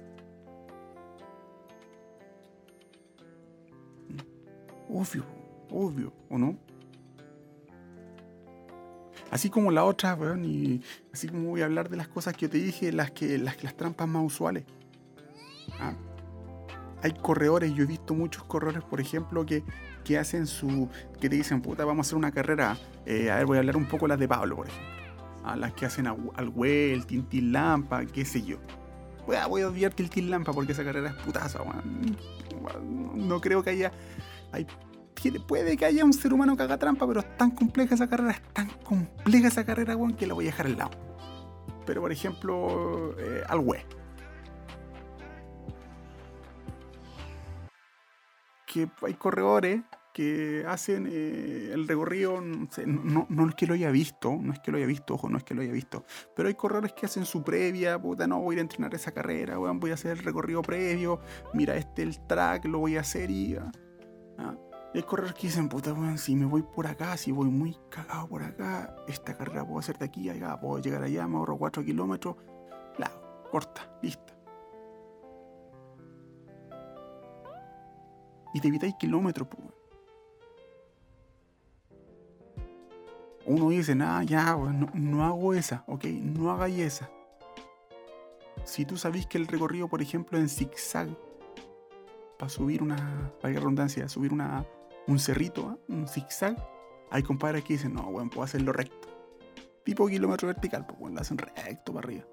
Obvio, 4.88 5.24
obvio, 5.70 6.12
¿o 6.30 6.38
no? 6.38 6.56
Así 9.30 9.50
como 9.50 9.72
la 9.72 9.84
otra, 9.84 10.16
y 10.42 10.82
así 11.12 11.28
como 11.28 11.50
voy 11.50 11.62
a 11.62 11.64
hablar 11.64 11.88
de 11.88 11.96
las 11.96 12.08
cosas 12.08 12.34
que 12.34 12.42
yo 12.42 12.50
te 12.50 12.58
dije, 12.58 12.92
las 12.92 13.10
que 13.10 13.38
las, 13.38 13.62
las 13.62 13.76
trampas 13.76 14.08
más 14.08 14.24
usuales. 14.24 14.64
¿Ah? 15.80 15.94
hay 17.02 17.12
corredores, 17.12 17.72
yo 17.74 17.84
he 17.84 17.86
visto 17.86 18.14
muchos 18.14 18.44
corredores, 18.44 18.82
por 18.84 19.00
ejemplo, 19.00 19.44
que, 19.46 19.62
que 20.06 20.18
hacen 20.18 20.46
su. 20.46 20.88
que 21.20 21.28
te 21.28 21.34
dicen, 21.34 21.60
puta, 21.60 21.84
vamos 21.84 22.06
a 22.06 22.08
hacer 22.08 22.16
una 22.16 22.30
carrera. 22.30 22.76
Eh, 23.04 23.28
a 23.30 23.36
ver, 23.36 23.46
voy 23.46 23.56
a 23.56 23.60
hablar 23.60 23.76
un 23.76 23.86
poco 23.86 24.06
las 24.06 24.18
de 24.18 24.28
Pablo, 24.28 24.56
por 24.56 24.68
ejemplo. 24.68 24.86
A 25.44 25.56
las 25.56 25.72
que 25.72 25.84
hacen 25.84 26.06
al 26.06 26.48
Well, 26.54 27.04
Tintin 27.06 27.52
Lampa, 27.52 28.06
qué 28.06 28.24
sé 28.24 28.42
yo. 28.42 28.58
Voy 29.26 29.36
a, 29.36 29.48
odiar 29.48 29.92
Tintin 29.92 30.30
Lampa 30.30 30.52
porque 30.52 30.72
esa 30.72 30.84
carrera 30.84 31.10
es 31.10 31.14
putaza, 31.16 31.58
No 33.14 33.40
creo 33.40 33.62
que 33.64 33.70
haya. 33.70 33.92
Hay, 34.52 34.66
puede 35.48 35.76
que 35.76 35.84
haya 35.84 36.04
un 36.04 36.12
ser 36.12 36.32
humano 36.32 36.56
que 36.56 36.62
haga 36.62 36.78
trampa, 36.78 37.06
pero 37.06 37.20
es 37.20 37.36
tan 37.36 37.50
compleja 37.50 37.96
esa 37.96 38.08
carrera, 38.08 38.32
es 38.32 38.42
tan 38.52 38.68
compleja 38.84 39.48
esa 39.48 39.64
carrera, 39.64 39.96
weón, 39.96 40.14
que 40.14 40.26
la 40.26 40.34
voy 40.34 40.44
a 40.44 40.48
dejar 40.48 40.66
al 40.66 40.76
lado. 40.76 40.90
Pero 41.84 42.00
por 42.00 42.12
ejemplo, 42.12 43.16
eh, 43.18 43.42
al 43.48 43.58
Well 43.58 43.95
hay 49.02 49.14
corredores 49.14 49.82
que 50.16 50.64
hacen 50.66 51.06
eh, 51.12 51.72
el 51.74 51.86
recorrido, 51.86 52.40
no, 52.40 53.48
es 53.48 53.54
que 53.54 53.66
lo 53.66 53.74
haya 53.74 53.90
visto, 53.90 54.34
no 54.40 54.54
es 54.54 54.60
que 54.60 54.72
lo 54.72 54.78
haya 54.78 54.86
visto, 54.86 55.12
ojo, 55.12 55.28
no 55.28 55.36
es 55.36 55.44
que 55.44 55.54
lo 55.54 55.60
haya 55.60 55.72
visto, 55.72 56.06
pero 56.34 56.48
hay 56.48 56.54
corredores 56.54 56.94
que 56.94 57.04
hacen 57.04 57.26
su 57.26 57.44
previa, 57.44 58.00
puta, 58.00 58.26
no, 58.26 58.40
voy 58.40 58.56
a 58.56 58.62
entrenar 58.62 58.94
esa 58.94 59.12
carrera, 59.12 59.58
voy 59.58 59.90
a 59.90 59.92
hacer 59.92 60.12
el 60.12 60.24
recorrido 60.24 60.62
previo, 60.62 61.20
mira 61.52 61.76
este 61.76 62.02
el 62.02 62.18
track, 62.26 62.64
lo 62.64 62.78
voy 62.78 62.96
a 62.96 63.00
hacer 63.00 63.30
y... 63.30 63.56
Ah, 63.56 63.70
ah. 64.38 64.56
hay 64.94 65.02
corredores 65.02 65.34
que 65.34 65.48
dicen, 65.48 65.68
puta, 65.68 65.94
si 66.16 66.34
me 66.34 66.46
voy 66.46 66.62
por 66.62 66.86
acá, 66.86 67.18
si 67.18 67.30
voy 67.30 67.50
muy 67.50 67.76
cagado 67.90 68.26
por 68.26 68.42
acá, 68.42 68.96
esta 69.08 69.36
carrera 69.36 69.66
puedo 69.66 69.80
hacer 69.80 69.98
de 69.98 70.06
aquí 70.06 70.30
a 70.30 70.32
allá, 70.32 70.58
puedo 70.58 70.78
llegar 70.80 71.02
allá, 71.02 71.28
me 71.28 71.36
ahorro 71.36 71.58
4 71.58 71.84
kilómetros, 71.84 72.36
la 72.96 73.12
corta, 73.50 73.98
lista. 74.00 74.25
Y 78.56 78.60
te 78.60 78.68
evitáis 78.68 78.94
kilómetros. 78.94 79.48
Pues. 79.48 79.68
Uno 83.44 83.68
dice, 83.68 83.94
nada, 83.94 84.22
ya, 84.22 84.56
no, 84.56 85.24
hago 85.24 85.52
esa, 85.52 85.84
ok, 85.86 86.04
no 86.06 86.50
hagáis 86.50 86.78
esa. 86.78 87.10
Si 88.64 88.86
tú 88.86 88.96
sabéis 88.96 89.26
que 89.26 89.36
el 89.36 89.46
recorrido, 89.46 89.88
por 89.88 90.00
ejemplo, 90.00 90.38
en 90.38 90.48
zigzag, 90.48 91.08
para 92.38 92.48
subir 92.48 92.82
una, 92.82 93.30
para 93.42 93.52
redundancia, 93.52 94.08
subir 94.08 94.32
una, 94.32 94.64
un 95.06 95.18
cerrito, 95.18 95.68
¿ah? 95.68 95.78
un 95.88 96.08
zigzag, 96.08 96.56
hay 97.10 97.22
compadres 97.22 97.62
que 97.62 97.74
dicen, 97.74 97.92
no, 97.92 98.10
bueno, 98.10 98.30
puedo 98.30 98.42
hacerlo 98.42 98.72
recto. 98.72 99.08
Tipo 99.84 100.08
kilómetro 100.08 100.48
vertical, 100.48 100.86
pues 100.86 101.12
lo 101.12 101.20
hacen 101.20 101.36
recto 101.36 101.92
para 101.92 102.06
arriba. 102.06 102.24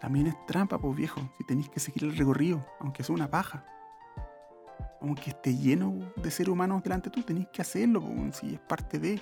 También 0.00 0.28
es 0.28 0.46
trampa, 0.46 0.78
pues 0.78 0.96
viejo, 0.96 1.20
si 1.36 1.44
tenéis 1.44 1.68
que 1.68 1.80
seguir 1.80 2.04
el 2.04 2.16
recorrido, 2.16 2.66
aunque 2.80 3.02
sea 3.04 3.14
una 3.14 3.30
paja 3.30 3.75
aunque 5.00 5.30
esté 5.30 5.56
lleno 5.56 6.12
de 6.16 6.30
seres 6.30 6.50
humanos 6.52 6.82
delante 6.82 7.10
tú, 7.10 7.22
tenés 7.22 7.48
que 7.48 7.62
hacerlo, 7.62 8.02
si 8.32 8.54
es 8.54 8.60
parte 8.60 8.98
de. 8.98 9.20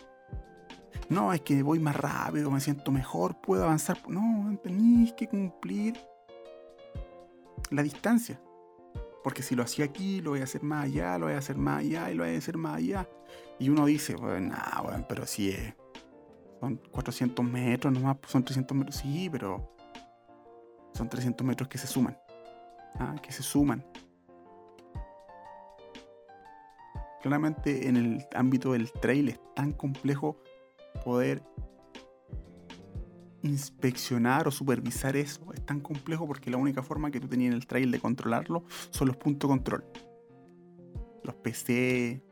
No, 1.08 1.32
es 1.32 1.42
que 1.42 1.62
voy 1.62 1.78
más 1.78 1.96
rápido, 1.96 2.50
me 2.50 2.60
siento 2.60 2.90
mejor, 2.90 3.40
puedo 3.40 3.64
avanzar. 3.64 3.98
No, 4.08 4.56
tenéis 4.62 5.12
que 5.12 5.28
cumplir 5.28 5.98
la 7.70 7.82
distancia. 7.82 8.40
Porque 9.22 9.42
si 9.42 9.54
lo 9.54 9.62
hacía 9.62 9.87
aquí, 9.87 10.20
lo 10.20 10.30
voy 10.30 10.40
a 10.40 10.44
hacer 10.44 10.62
más 10.62 10.84
allá, 10.84 11.18
lo 11.18 11.26
voy 11.26 11.34
a 11.34 11.38
hacer 11.38 11.56
más 11.56 11.80
allá 11.80 12.10
y 12.10 12.14
lo 12.14 12.24
voy 12.24 12.34
a 12.34 12.38
hacer 12.38 12.56
más 12.58 12.76
allá. 12.76 13.08
Y 13.58 13.70
uno 13.70 13.87
dice, 13.87 14.16
bueno, 14.16 14.54
bueno 14.82 15.06
pero 15.08 15.26
si 15.26 15.50
es. 15.50 15.74
Son 16.60 16.76
400 16.90 17.44
metros 17.44 17.92
nomás, 17.92 18.18
son 18.26 18.44
300 18.44 18.76
metros. 18.76 18.96
Sí, 18.96 19.28
pero. 19.30 19.74
Son 20.92 21.08
300 21.08 21.46
metros 21.46 21.68
que 21.68 21.78
se 21.78 21.87
suman. 21.87 22.16
¿ah? 22.98 23.14
Que 23.22 23.32
se 23.32 23.42
suman. 23.42 23.84
Claramente 27.24 27.88
en 27.88 27.96
el 27.96 28.26
ámbito 28.34 28.72
del 28.72 28.92
trail 28.92 29.30
es 29.30 29.40
tan 29.54 29.72
complejo 29.72 30.37
poder 31.02 31.42
inspeccionar 33.40 34.46
o 34.46 34.50
supervisar 34.50 35.16
eso. 35.16 35.50
Es 35.54 35.64
tan 35.64 35.80
complejo 35.80 36.26
porque 36.26 36.50
la 36.50 36.58
única 36.58 36.82
forma 36.82 37.10
que 37.10 37.20
tú 37.20 37.26
tenías 37.26 37.52
en 37.52 37.54
el 37.54 37.66
trail 37.66 37.90
de 37.90 37.98
controlarlo 37.98 38.64
son 38.90 39.08
los 39.08 39.16
puntos 39.16 39.48
control. 39.48 39.87
Los 41.22 41.34
PC. 41.37 42.22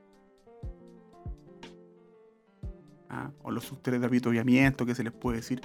Ah, 3.09 3.33
o 3.45 3.51
los 3.51 3.65
subtores 3.65 3.99
de 3.99 4.07
avituallamiento 4.07 4.85
que 4.85 4.95
se 4.95 5.05
les 5.05 5.13
puede 5.15 5.39
decir. 5.39 5.63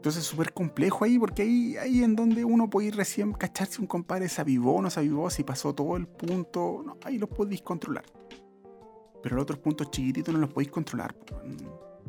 Entonces 0.00 0.22
es 0.22 0.30
súper 0.30 0.54
complejo 0.54 1.04
ahí, 1.04 1.18
porque 1.18 1.42
ahí, 1.42 1.76
ahí 1.76 2.02
en 2.02 2.16
donde 2.16 2.42
uno 2.42 2.70
puede 2.70 2.88
ir 2.88 2.96
recién 2.96 3.34
cacharse 3.34 3.82
un 3.82 3.86
compadre 3.86 4.30
se 4.30 4.40
avivó, 4.40 4.80
no 4.80 4.88
se 4.88 4.98
avivó, 4.98 5.28
si 5.28 5.44
pasó 5.44 5.74
todo 5.74 5.94
el 5.98 6.06
punto, 6.06 6.82
no, 6.82 6.96
ahí 7.04 7.18
los 7.18 7.28
podéis 7.28 7.60
controlar. 7.60 8.06
Pero 9.22 9.36
los 9.36 9.42
otros 9.42 9.58
puntos 9.58 9.90
chiquititos 9.90 10.32
no 10.32 10.40
los 10.40 10.50
podéis 10.50 10.70
controlar. 10.70 11.14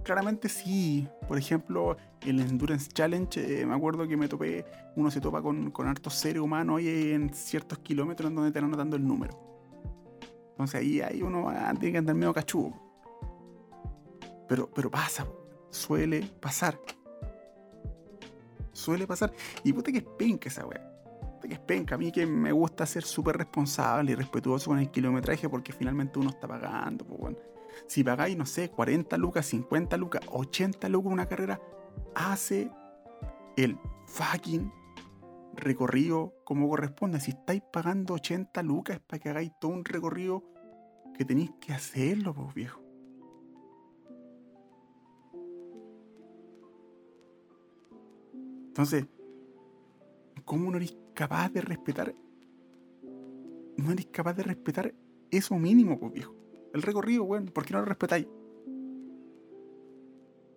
Claramente 0.05 0.47
sí, 0.47 1.05
por 1.27 1.37
ejemplo, 1.37 1.97
el 2.21 2.39
Endurance 2.39 2.89
Challenge, 2.93 3.61
eh, 3.61 3.65
me 3.65 3.75
acuerdo 3.75 4.07
que 4.07 4.15
me 4.15 4.29
topé, 4.29 4.63
uno 4.95 5.11
se 5.11 5.19
topa 5.19 5.41
con, 5.41 5.69
con 5.71 5.89
hartos 5.89 6.13
seres 6.13 6.41
humanos 6.41 6.77
ahí 6.77 7.11
en 7.11 7.33
ciertos 7.33 7.79
kilómetros 7.79 8.29
en 8.29 8.35
donde 8.37 8.53
te 8.53 8.61
van 8.61 8.69
anotando 8.69 8.95
el 8.95 9.05
número. 9.05 9.37
Entonces 10.51 10.79
ahí, 10.79 11.01
ahí 11.01 11.21
uno 11.21 11.51
tiene 11.77 11.91
que 11.91 11.97
andar 11.97 12.15
medio 12.15 12.33
cachudo. 12.33 12.71
Pero, 14.47 14.69
pero 14.73 14.89
pasa, 14.89 15.27
suele 15.71 16.21
pasar 16.39 16.79
suele 18.73 19.07
pasar. 19.07 19.33
Y 19.63 19.73
puta 19.73 19.91
que 19.91 19.99
es 19.99 20.05
penca 20.17 20.49
esa 20.49 20.65
weá. 20.65 20.81
Puta 21.35 21.47
que 21.47 21.53
es 21.53 21.59
penca. 21.59 21.95
A 21.95 21.97
mí 21.97 22.11
que 22.11 22.25
me 22.25 22.51
gusta 22.51 22.85
ser 22.85 23.03
súper 23.03 23.37
responsable 23.37 24.11
y 24.11 24.15
respetuoso 24.15 24.71
con 24.71 24.79
el 24.79 24.89
kilometraje 24.89 25.49
porque 25.49 25.73
finalmente 25.73 26.19
uno 26.19 26.29
está 26.29 26.47
pagando. 26.47 27.05
Pues, 27.05 27.19
bueno. 27.19 27.37
Si 27.87 28.03
pagáis, 28.03 28.37
no 28.37 28.45
sé, 28.45 28.69
40 28.69 29.17
lucas, 29.17 29.45
50 29.45 29.97
lucas, 29.97 30.21
80 30.27 30.89
lucas 30.89 31.13
una 31.13 31.25
carrera, 31.25 31.61
hace 32.15 32.69
el 33.57 33.77
fucking 34.07 34.71
recorrido 35.55 36.33
como 36.43 36.69
corresponde. 36.69 37.19
Si 37.19 37.31
estáis 37.31 37.61
pagando 37.71 38.13
80 38.15 38.61
lucas 38.63 38.99
para 38.99 39.19
que 39.19 39.29
hagáis 39.29 39.51
todo 39.59 39.71
un 39.71 39.85
recorrido 39.85 40.43
que 41.17 41.25
tenéis 41.25 41.51
que 41.59 41.73
hacerlo, 41.73 42.33
pues 42.33 42.53
viejo. 42.53 42.80
Entonces, 48.71 49.05
¿cómo 50.45 50.71
no 50.71 50.77
eres 50.77 50.97
capaz 51.13 51.49
de 51.51 51.59
respetar? 51.59 52.15
No 53.75 53.91
eres 53.91 54.05
capaz 54.05 54.33
de 54.33 54.43
respetar 54.43 54.95
eso 55.29 55.59
mínimo, 55.59 55.99
pues 55.99 56.13
viejo. 56.13 56.33
El 56.73 56.81
recorrido, 56.81 57.25
bueno, 57.25 57.51
¿por 57.51 57.65
qué 57.65 57.73
no 57.73 57.79
lo 57.79 57.85
respetáis? 57.85 58.27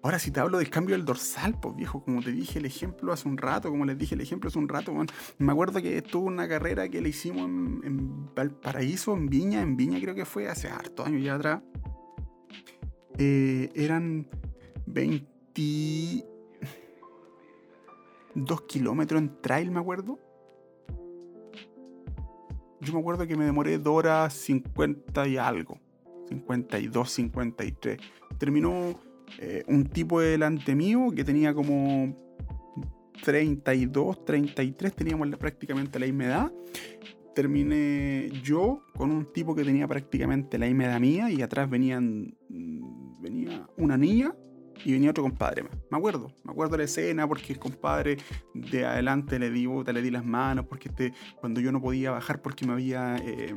Ahora, 0.05 0.21
si 0.21 0.31
te 0.31 0.39
hablo 0.39 0.59
del 0.59 0.71
cambio 0.71 0.95
del 0.95 1.05
dorsal, 1.05 1.59
pues 1.59 1.75
viejo, 1.75 2.05
como 2.05 2.23
te 2.23 2.31
dije 2.31 2.61
el 2.61 2.67
ejemplo 2.67 3.13
hace 3.13 3.29
un 3.29 3.37
rato, 3.37 3.69
como 3.69 3.85
les 3.85 3.99
dije 3.99 4.15
el 4.15 4.21
ejemplo 4.21 4.47
hace 4.47 4.61
un 4.61 4.69
rato, 4.69 4.93
bueno, 4.93 5.13
me 5.39 5.51
acuerdo 5.51 5.83
que 5.83 5.99
estuvo 5.99 6.27
una 6.27 6.47
carrera 6.47 6.89
que 6.89 7.01
le 7.01 7.09
hicimos 7.09 7.47
en, 7.47 8.33
Valparaíso, 8.33 9.15
en 9.15 9.29
Viña, 9.29 9.61
en 9.61 9.77
Viña 9.77 9.99
creo 10.01 10.15
que 10.15 10.25
fue, 10.25 10.47
hace 10.49 10.69
hartos 10.69 11.05
años 11.05 11.25
ya 11.25 11.35
atrás. 11.35 11.63
Eh, 13.19 13.73
eran 13.75 14.29
20, 14.87 16.34
dos 18.35 18.63
kilómetros 18.63 19.21
en 19.21 19.41
trail, 19.41 19.71
me 19.71 19.81
acuerdo. 19.81 20.19
Yo 22.81 22.93
me 22.93 23.01
acuerdo 23.01 23.27
que 23.27 23.37
me 23.37 23.45
demoré 23.45 23.79
2 23.79 23.95
horas 23.95 24.35
50 24.35 25.27
y 25.29 25.37
algo. 25.39 25.79
52, 26.29 27.11
53. 27.11 27.99
Terminó 28.39 28.95
eh, 29.39 29.63
un 29.69 29.85
tipo 29.85 30.21
delante 30.21 30.75
mío 30.75 31.09
que 31.15 31.25
tenía 31.25 31.55
como 31.55 32.15
32, 33.23 34.25
33. 34.25 34.95
Teníamos 34.95 35.29
prácticamente 35.37 35.99
la 35.99 36.07
misma 36.07 36.25
edad. 36.25 36.53
Terminé 37.35 38.31
yo 38.43 38.83
con 38.97 39.11
un 39.11 39.33
tipo 39.33 39.55
que 39.55 39.65
tenía 39.65 39.89
prácticamente 39.89 40.59
la 40.59 40.67
misma 40.67 40.85
edad 40.85 41.01
mía 41.01 41.31
y 41.31 41.43
atrás 41.43 41.69
venían, 41.69 42.37
mm, 42.49 43.23
venía 43.23 43.67
una 43.77 43.97
niña 43.97 44.35
y 44.85 44.93
venía 44.93 45.11
otro 45.11 45.23
compadre 45.23 45.63
más. 45.63 45.73
Me 45.91 45.99
acuerdo, 45.99 46.33
me 46.45 46.53
acuerdo 46.53 46.77
la 46.77 46.85
escena 46.85 47.27
porque 47.29 47.53
el 47.53 47.59
compadre 47.59 48.19
de 48.55 48.85
adelante 48.85 49.39
le 49.39 49.51
di 49.51 49.67
le 49.67 50.03
di 50.03 50.11
las 50.11 50.25
manos, 50.25 50.67
porque 50.67 50.89
este, 50.89 51.13
cuando 51.37 51.61
yo 51.61 51.73
no 51.73 51.81
podía 51.81 52.11
bajar 52.11 52.43
porque 52.43 52.67
me 52.67 52.73
había, 52.73 53.17
eh, 53.17 53.55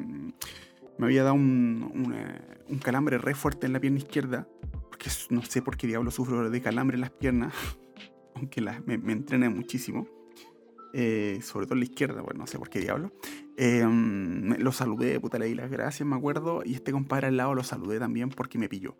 me 0.97 1.05
había 1.05 1.23
dado 1.23 1.35
un, 1.35 2.13
un, 2.69 2.79
calambre 2.79 3.17
re 3.17 3.33
fuerte 3.33 3.67
en 3.67 3.73
la 3.73 3.79
pierna 3.79 3.99
izquierda, 3.99 4.47
porque 4.89 5.09
no 5.29 5.41
sé 5.43 5.61
por 5.61 5.77
qué 5.77 5.87
diablo 5.87 6.11
sufro 6.11 6.49
de 6.49 6.61
calambre 6.61 6.95
en 6.95 7.01
las 7.01 7.11
piernas, 7.11 7.53
aunque 8.35 8.61
me, 8.61 8.97
me 8.97 9.13
entrena 9.13 9.49
muchísimo. 9.49 10.07
Eh, 10.93 11.39
sobre 11.43 11.65
todo 11.65 11.75
en 11.75 11.81
la 11.81 11.85
izquierda, 11.85 12.21
bueno, 12.21 12.39
no 12.39 12.47
sé 12.47 12.57
por 12.57 12.69
qué 12.69 12.79
diablo. 12.79 13.11
Eh, 13.57 13.85
lo 14.57 14.71
saludé, 14.71 15.19
puta, 15.19 15.37
le 15.37 15.47
di 15.47 15.55
las 15.55 15.69
gracias, 15.69 16.07
me 16.07 16.15
acuerdo, 16.15 16.61
y 16.63 16.73
este 16.73 16.91
compadre 16.91 17.27
al 17.27 17.37
lado 17.37 17.53
lo 17.55 17.63
saludé 17.63 17.99
también 17.99 18.29
porque 18.29 18.57
me 18.57 18.69
pilló. 18.69 18.95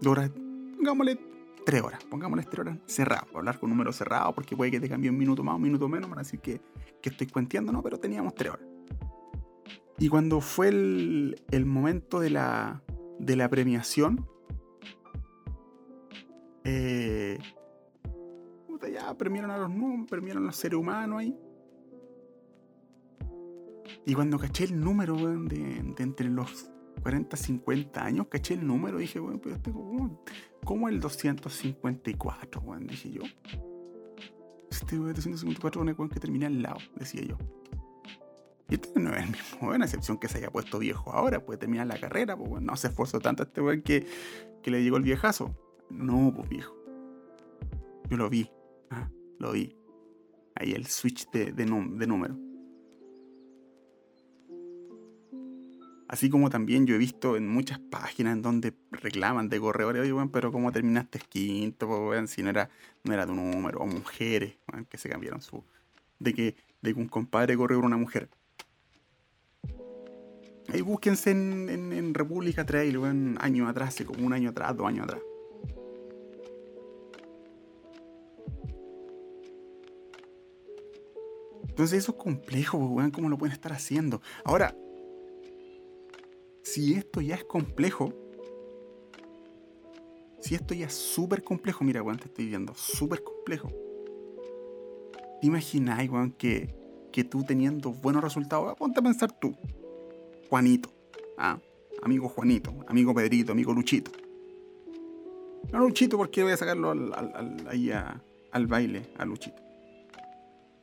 Dora, 0.00 0.30
pongámosle 0.76 1.18
tres 1.64 1.82
horas. 1.82 2.04
Pongámosle 2.04 2.44
tres 2.44 2.60
horas 2.60 2.78
cerrado. 2.86 3.26
Hablar 3.34 3.58
con 3.58 3.70
número 3.70 3.92
cerrado 3.92 4.34
porque 4.34 4.56
puede 4.56 4.70
que 4.70 4.80
te 4.80 4.88
cambie 4.88 5.10
un 5.10 5.18
minuto 5.18 5.42
más, 5.42 5.56
un 5.56 5.62
minuto 5.62 5.88
menos. 5.88 6.08
Para 6.08 6.22
decir 6.22 6.40
que, 6.40 6.60
que 7.00 7.10
estoy 7.10 7.26
cuenteando, 7.26 7.72
¿no? 7.72 7.82
Pero 7.82 7.98
teníamos 7.98 8.34
tres 8.34 8.52
horas. 8.52 8.66
Y 9.98 10.08
cuando 10.08 10.40
fue 10.40 10.68
el, 10.68 11.42
el 11.50 11.66
momento 11.66 12.18
de 12.18 12.30
la, 12.30 12.82
de 13.18 13.36
la 13.36 13.48
premiación, 13.48 14.26
eh, 16.64 17.38
ya 18.92 19.16
premiaron 19.16 19.50
a 19.50 19.58
los 19.58 19.70
números, 19.70 20.06
premiaron 20.10 20.42
a 20.42 20.46
los 20.46 20.56
seres 20.56 20.78
humanos 20.78 21.20
ahí. 21.20 21.36
Y 24.06 24.14
cuando 24.14 24.38
caché 24.38 24.64
el 24.64 24.80
número, 24.80 25.16
de, 25.16 25.94
entre 25.98 26.28
los 26.28 26.70
40, 27.02 27.36
50 27.36 28.04
años, 28.04 28.26
caché 28.28 28.54
el 28.54 28.66
número, 28.66 28.98
dije, 28.98 29.18
bueno, 29.18 29.40
pero 29.42 29.56
este, 29.56 29.72
¿cómo, 30.64 30.88
el 30.88 31.00
254, 31.00 32.60
weón? 32.60 32.86
Dije 32.86 33.10
yo. 33.10 33.22
Este 34.70 34.98
weón 34.98 35.14
254 35.14 35.84
es 35.88 36.10
que 36.12 36.20
termina 36.20 36.46
al 36.46 36.62
lado, 36.62 36.78
decía 36.96 37.22
yo. 37.22 37.36
Y 38.68 38.74
este 38.74 38.98
no 38.98 39.14
es 39.14 39.22
el 39.22 39.30
mismo 39.30 39.68
weón, 39.68 39.82
excepción 39.82 40.18
que 40.18 40.28
se 40.28 40.38
haya 40.38 40.50
puesto 40.50 40.78
viejo 40.78 41.12
ahora, 41.12 41.44
puede 41.44 41.58
terminar 41.58 41.86
la 41.86 41.98
carrera, 41.98 42.36
pues 42.36 42.62
no 42.62 42.74
se 42.76 42.88
esforzó 42.88 43.20
tanto 43.20 43.42
a 43.42 43.46
este 43.46 43.60
weón 43.60 43.82
que, 43.82 44.06
que 44.62 44.70
le 44.70 44.82
llegó 44.82 44.96
el 44.96 45.02
viejazo. 45.02 45.54
No, 45.90 46.32
pues 46.34 46.48
viejo. 46.48 46.74
Yo 48.08 48.16
lo 48.16 48.30
vi, 48.30 48.50
ah, 48.90 49.10
lo 49.38 49.52
vi. 49.52 49.76
Ahí 50.56 50.72
el 50.72 50.86
switch 50.86 51.30
de, 51.30 51.52
de 51.52 51.66
número. 51.66 52.53
Así 56.06 56.28
como 56.28 56.50
también 56.50 56.86
yo 56.86 56.94
he 56.94 56.98
visto 56.98 57.36
en 57.36 57.48
muchas 57.48 57.78
páginas 57.78 58.34
en 58.34 58.42
donde 58.42 58.74
reclaman 58.90 59.48
de 59.48 59.58
corredores, 59.58 60.02
oye, 60.02 60.30
pero 60.30 60.52
¿cómo 60.52 60.70
terminaste 60.70 61.18
quinto? 61.18 61.88
Pues, 61.88 62.30
si 62.30 62.42
no 62.42 62.50
era, 62.50 62.68
no 63.04 63.14
era 63.14 63.26
tu 63.26 63.34
número, 63.34 63.78
o 63.80 63.86
mujeres, 63.86 64.54
que 64.90 64.98
se 64.98 65.08
cambiaron 65.08 65.40
su. 65.40 65.64
De 66.18 66.34
que, 66.34 66.56
de 66.82 66.92
un 66.92 67.08
compadre 67.08 67.56
corrió 67.56 67.78
por 67.78 67.86
una 67.86 67.96
mujer. 67.96 68.28
Ahí 70.68 70.82
búsquense 70.82 71.30
en, 71.30 71.68
en, 71.70 72.14
República 72.14 72.64
Trail, 72.64 72.96
weón, 72.98 73.38
años 73.40 73.68
atrás, 73.68 73.96
como 74.06 74.26
un 74.26 74.32
año 74.32 74.50
atrás, 74.50 74.76
dos 74.76 74.86
años 74.86 75.04
atrás. 75.04 75.22
Entonces 81.68 81.98
eso 81.98 82.12
es 82.12 82.18
complejo, 82.18 82.78
weón, 82.78 83.10
cómo 83.10 83.28
lo 83.28 83.36
pueden 83.36 83.52
estar 83.52 83.72
haciendo. 83.72 84.22
Ahora, 84.44 84.74
si 86.64 86.94
esto 86.94 87.20
ya 87.20 87.36
es 87.36 87.44
complejo, 87.44 88.12
si 90.40 90.54
esto 90.54 90.74
ya 90.74 90.86
es 90.86 90.94
súper 90.94 91.44
complejo, 91.44 91.84
mira, 91.84 92.02
weón, 92.02 92.18
te 92.18 92.24
estoy 92.24 92.46
viendo, 92.46 92.74
súper 92.74 93.22
complejo. 93.22 93.68
¿Te 95.40 95.46
imagináis, 95.46 96.10
weón, 96.10 96.32
que, 96.32 96.74
que 97.12 97.22
tú 97.22 97.44
teniendo 97.44 97.92
buenos 97.92 98.24
resultados, 98.24 98.74
ponte 98.76 98.98
a 98.98 99.02
pensar 99.02 99.30
tú, 99.38 99.54
Juanito, 100.48 100.90
ah, 101.36 101.58
amigo 102.02 102.28
Juanito, 102.28 102.74
amigo 102.88 103.14
Pedrito, 103.14 103.52
amigo 103.52 103.72
Luchito. 103.72 104.10
No 105.70 105.78
Luchito 105.80 106.16
porque 106.16 106.42
voy 106.42 106.52
a 106.52 106.56
sacarlo 106.56 106.94
ahí 107.68 107.90
al 108.52 108.66
baile, 108.66 109.10
a 109.18 109.24
Luchito. 109.26 109.62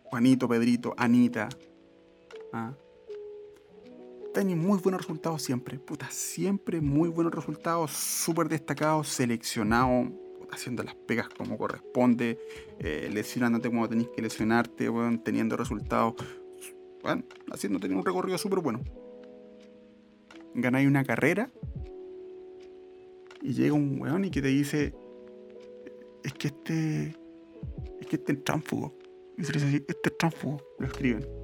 Juanito, 0.04 0.48
Pedrito, 0.48 0.94
Anita. 0.98 1.50
¿ah? 2.54 2.74
Tienen 4.34 4.60
muy 4.60 4.80
buenos 4.80 5.02
resultados 5.02 5.42
siempre. 5.42 5.78
Puta, 5.78 6.10
siempre 6.10 6.80
muy 6.80 7.10
buenos 7.10 7.34
resultados, 7.34 7.92
súper 7.92 8.48
destacados, 8.48 9.10
seleccionados, 9.10 10.10
haciendo 10.52 10.84
las 10.84 10.96
pegas 10.96 11.28
como 11.30 11.58
corresponde, 11.58 12.40
eh, 12.80 13.10
lesionándote 13.12 13.70
como 13.70 13.90
tenés 13.90 14.08
que 14.08 14.22
lesionarte, 14.22 14.90
teniendo 15.24 15.58
resultados, 15.58 16.16
bueno, 17.04 17.24
haciendo 17.52 17.80
tener 17.80 17.98
un 17.98 18.06
recorrido 18.06 18.38
súper 18.38 18.60
bueno. 18.60 18.82
Ganáis 20.54 20.88
una 20.88 21.04
carrera 21.04 21.52
y 23.42 23.54
llega 23.54 23.74
un 23.74 24.00
weón 24.00 24.24
y 24.26 24.32
que 24.32 24.42
te 24.42 24.48
dice, 24.48 24.94
es 26.24 26.34
que 26.34 26.48
este, 26.48 27.16
es 28.00 28.08
que 28.08 28.16
este 28.16 28.34
es 28.34 28.44
tránfugo. 28.46 28.94
Y 29.38 29.44
se 29.44 29.54
dice 29.54 29.84
este 29.88 30.10
es 30.10 30.18
tránfugo, 30.18 30.62
lo 30.80 30.88
escriben 30.88 31.41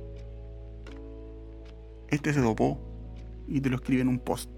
este 2.10 2.34
se 2.34 2.42
dopó 2.42 2.80
y 3.48 3.62
te 3.62 3.70
lo 3.70 3.78
escribe 3.78 4.02
en 4.02 4.10
un 4.10 4.20
post. 4.20 4.50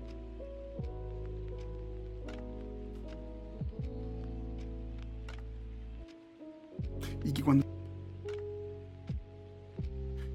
Y 7.24 7.32
que 7.32 7.43
cuando... 7.43 7.66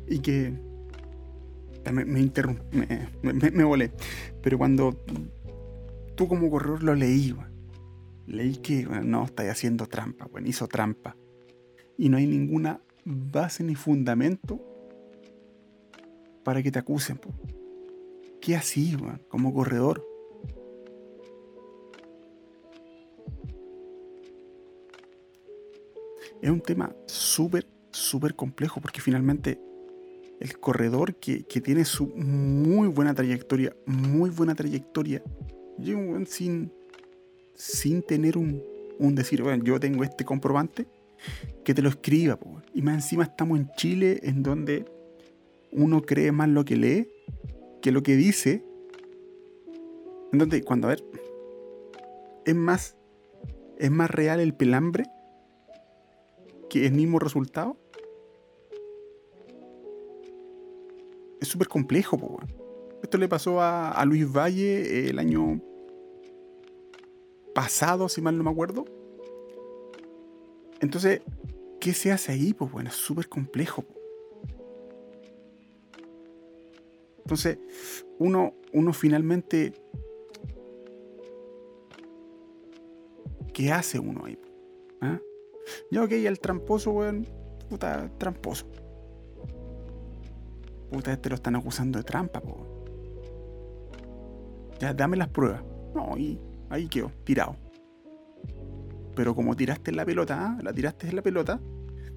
Y 0.09 0.19
que... 0.19 0.53
Me, 1.93 2.05
me 2.05 2.31
me, 3.23 3.51
me, 3.51 3.65
volé. 3.65 3.93
Pero 4.43 4.57
cuando 4.57 5.05
tú 6.15 6.27
como 6.27 6.49
corredor 6.51 6.83
lo 6.83 6.95
leí, 6.95 7.37
leí 8.27 8.57
que 8.57 8.85
no, 8.85 9.25
estáis 9.25 9.51
haciendo 9.51 9.87
trampa, 9.87 10.27
bueno, 10.33 10.49
hizo 10.49 10.67
trampa. 10.67 11.15
Y 11.99 12.09
no 12.09 12.17
hay 12.17 12.27
ninguna 12.27 12.81
base 13.05 13.65
ni 13.65 13.75
fundamento 13.75 14.74
para 16.45 16.63
que 16.63 16.71
te 16.71 16.79
acusen. 16.79 17.19
¿Qué 18.41 18.55
así, 18.55 18.97
como 19.29 19.53
corredor? 19.53 20.07
Es 26.43 26.51
un 26.51 26.61
tema 26.61 26.95
súper, 27.07 27.67
súper 27.91 28.35
complejo 28.35 28.81
porque 28.81 29.01
finalmente 29.01 29.59
el 30.41 30.59
corredor 30.59 31.15
que, 31.15 31.43
tiene 31.43 31.87
su 31.87 32.09
muy 32.09 32.89
buena 32.89 33.15
trayectoria, 33.15 33.75
muy 33.87 34.29
buena 34.29 34.55
trayectoria, 34.55 35.23
llega 35.79 36.27
sin, 36.27 36.71
sin 37.55 38.03
tener 38.03 38.37
un, 38.37 38.63
un 38.99 39.15
decir, 39.15 39.43
bueno, 39.43 39.65
yo 39.65 39.81
tengo 39.81 40.05
este 40.05 40.25
comprobante, 40.25 40.87
que 41.65 41.73
te 41.73 41.81
lo 41.81 41.89
escriba. 41.89 42.39
Y 42.75 42.83
más 42.83 42.97
encima 42.97 43.25
estamos 43.25 43.59
en 43.59 43.71
Chile, 43.77 44.21
en 44.23 44.43
donde 44.43 44.85
uno 45.75 46.03
cree 46.03 46.33
más 46.33 46.49
lo 46.49 46.65
que 46.65 46.77
lee 46.77 47.09
que 47.85 47.93
lo 47.93 48.03
que 48.03 48.17
dice. 48.17 48.65
Entonces, 50.33 50.65
cuando 50.65 50.87
a 50.87 50.91
ver, 50.91 51.05
es 52.47 52.55
más, 52.55 52.97
es 53.79 53.91
más 53.91 54.11
real 54.11 54.41
el 54.41 54.55
pelambre 54.55 55.05
que 56.71 56.87
el 56.87 56.95
mismo 56.95 57.19
resultado. 57.19 57.77
Es 61.43 61.49
súper 61.49 61.69
complejo, 61.69 62.17
po, 62.17 62.39
Esto 63.03 63.19
le 63.19 63.29
pasó 63.29 63.61
a, 63.61 64.03
Luis 64.07 64.33
Valle 64.33 65.11
el 65.11 65.19
año 65.19 65.61
pasado, 67.55 68.09
si 68.09 68.23
mal 68.23 68.39
no 68.39 68.45
me 68.45 68.51
acuerdo. 68.51 68.87
Entonces, 70.81 71.21
¿qué 71.81 71.93
se 71.93 72.13
hace 72.13 72.33
ahí? 72.33 72.55
Pues 72.55 72.73
bueno, 72.73 72.89
es 72.89 72.97
súper 72.97 73.29
complejo. 73.29 73.85
Entonces, 77.25 77.59
uno, 78.19 78.55
uno 78.73 78.93
finalmente... 78.93 79.73
¿Qué 83.55 83.73
hace 83.73 83.99
uno 83.99 84.25
ahí? 84.27 84.39
¿Ah? 85.01 85.21
Ya, 85.91 86.03
ok, 86.03 86.13
el 86.13 86.41
tramposo, 86.41 86.91
weón, 86.91 87.27
puta, 87.71 88.11
tramposo. 88.19 88.67
Puta, 90.91 91.13
este 91.13 91.29
lo 91.29 91.37
están 91.37 91.57
acusando 91.57 91.99
de 91.99 92.05
trampa, 92.05 92.41
po. 92.41 92.67
Ya, 94.81 94.93
dame 94.93 95.17
las 95.17 95.29
pruebas. 95.29 95.63
No, 95.95 96.19
y 96.19 96.39
ahí 96.69 96.89
quedó, 96.89 97.11
tirado. 97.23 97.57
Pero 99.15 99.35
como 99.35 99.55
tiraste 99.55 99.93
en 99.93 99.97
la 99.97 100.05
pelota, 100.05 100.47
¿ah? 100.47 100.59
la 100.61 100.73
tiraste 100.73 101.09
en 101.09 101.17
la 101.17 101.23
pelota, 101.23 101.61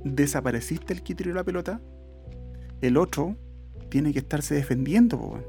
desapareciste 0.04 0.94
el 0.94 1.04
que 1.04 1.16
tiró 1.16 1.34
la 1.34 1.44
pelota, 1.44 1.80
el 2.82 2.98
otro 2.98 3.38
tiene 3.90 4.14
que 4.14 4.20
estarse 4.20 4.56
defendiendo, 4.56 5.40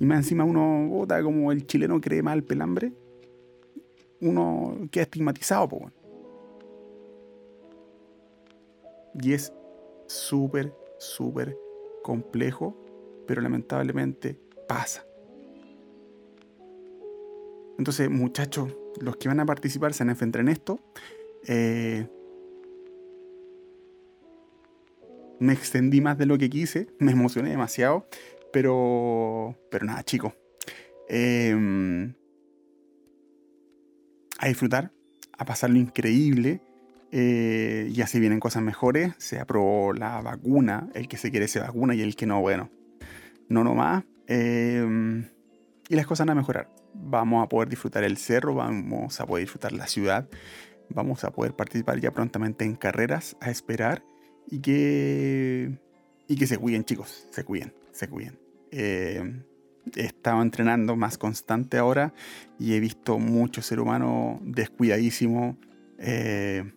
Y 0.00 0.06
más 0.06 0.18
encima 0.18 0.44
uno 0.44 0.88
vota 0.88 1.22
como 1.22 1.50
el 1.50 1.66
chileno 1.66 2.00
cree 2.00 2.22
mal 2.22 2.44
pelambre, 2.44 2.92
uno 4.20 4.88
queda 4.90 5.04
estigmatizado, 5.04 5.68
po, 5.68 5.90
Y 9.20 9.32
es 9.32 9.52
súper, 10.06 10.72
súper 10.98 11.56
complejo, 12.02 12.76
pero 13.26 13.42
lamentablemente 13.42 14.38
pasa. 14.68 15.04
Entonces, 17.78 18.10
muchachos, 18.10 18.74
los 19.00 19.16
que 19.16 19.28
van 19.28 19.40
a 19.40 19.46
participar 19.46 19.92
se 19.92 20.04
van 20.04 20.10
a 20.10 20.12
enfrentar 20.12 20.40
en 20.40 20.48
esto. 20.48 20.80
Eh, 21.46 22.08
me 25.40 25.52
extendí 25.52 26.00
más 26.00 26.18
de 26.18 26.26
lo 26.26 26.38
que 26.38 26.50
quise, 26.50 26.88
me 26.98 27.12
emocioné 27.12 27.50
demasiado, 27.50 28.08
pero, 28.52 29.56
pero 29.70 29.86
nada, 29.86 30.02
chicos. 30.02 30.32
Em, 31.08 32.14
a 34.38 34.48
disfrutar, 34.48 34.92
a 35.36 35.44
pasarlo 35.44 35.78
increíble. 35.78 36.60
Eh, 37.10 37.90
ya 37.92 38.06
si 38.06 38.20
vienen 38.20 38.40
cosas 38.40 38.62
mejores, 38.62 39.14
se 39.18 39.38
aprobó 39.38 39.92
la 39.92 40.20
vacuna, 40.20 40.90
el 40.94 41.08
que 41.08 41.16
se 41.16 41.30
quiere 41.30 41.48
se 41.48 41.60
vacuna 41.60 41.94
y 41.94 42.02
el 42.02 42.16
que 42.16 42.26
no, 42.26 42.40
bueno, 42.40 42.70
no 43.48 43.64
nomás. 43.64 44.04
Eh, 44.26 45.24
y 45.88 45.94
las 45.94 46.06
cosas 46.06 46.26
van 46.26 46.36
a 46.36 46.40
mejorar. 46.40 46.68
Vamos 46.94 47.44
a 47.44 47.48
poder 47.48 47.68
disfrutar 47.68 48.04
el 48.04 48.16
cerro, 48.16 48.54
vamos 48.54 49.20
a 49.20 49.26
poder 49.26 49.44
disfrutar 49.44 49.72
la 49.72 49.86
ciudad, 49.86 50.28
vamos 50.90 51.24
a 51.24 51.30
poder 51.30 51.54
participar 51.54 52.00
ya 52.00 52.10
prontamente 52.10 52.64
en 52.64 52.74
carreras, 52.74 53.36
a 53.40 53.50
esperar 53.50 54.02
y 54.50 54.60
que, 54.60 55.78
y 56.26 56.36
que 56.36 56.46
se 56.46 56.58
cuiden 56.58 56.84
chicos, 56.84 57.26
se 57.30 57.44
cuiden, 57.44 57.72
se 57.92 58.08
cuiden. 58.08 58.38
Eh, 58.70 59.42
he 59.96 60.04
estado 60.04 60.42
entrenando 60.42 60.96
más 60.96 61.16
constante 61.18 61.78
ahora 61.78 62.12
y 62.58 62.74
he 62.74 62.80
visto 62.80 63.18
mucho 63.18 63.62
ser 63.62 63.80
humano 63.80 64.40
descuidadísimo 64.42 65.56
eh, 65.98 66.72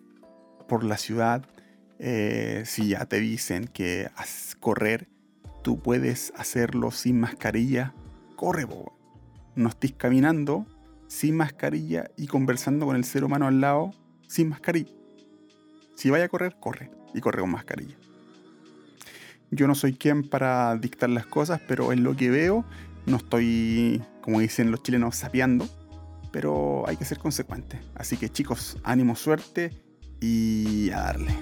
por 0.68 0.84
la 0.84 0.96
ciudad. 0.96 1.46
Eh, 1.98 2.62
si 2.66 2.88
ya 2.88 3.04
te 3.06 3.20
dicen 3.20 3.66
que 3.66 4.08
correr, 4.60 5.08
tú 5.62 5.80
puedes 5.80 6.32
hacerlo 6.36 6.90
sin 6.90 7.20
mascarilla, 7.20 7.94
corre, 8.36 8.64
bobo 8.64 9.02
no 9.54 9.68
estés 9.68 9.92
caminando 9.92 10.66
sin 11.08 11.36
mascarilla 11.36 12.10
y 12.16 12.26
conversando 12.26 12.86
con 12.86 12.96
el 12.96 13.04
ser 13.04 13.22
humano 13.22 13.46
al 13.46 13.60
lado 13.60 13.92
sin 14.26 14.48
mascarilla. 14.48 14.92
Si 15.94 16.08
vaya 16.08 16.24
a 16.24 16.28
correr, 16.28 16.56
corre 16.58 16.90
y 17.14 17.20
corre 17.20 17.40
con 17.40 17.50
mascarilla. 17.50 17.96
Yo 19.50 19.66
no 19.66 19.74
soy 19.74 19.92
quien 19.92 20.28
para 20.28 20.76
dictar 20.76 21.10
las 21.10 21.26
cosas, 21.26 21.60
pero 21.68 21.92
en 21.92 22.04
lo 22.04 22.16
que 22.16 22.30
veo 22.30 22.64
no 23.06 23.18
estoy, 23.18 24.02
como 24.22 24.40
dicen 24.40 24.70
los 24.70 24.82
chilenos, 24.82 25.16
sapeando, 25.16 25.68
pero 26.30 26.88
hay 26.88 26.96
que 26.96 27.04
ser 27.04 27.18
consecuente. 27.18 27.78
Así 27.94 28.16
que 28.16 28.30
chicos, 28.30 28.78
ánimo, 28.82 29.14
suerte 29.14 29.70
y 30.20 30.90
a 30.90 31.00
darle. 31.00 31.34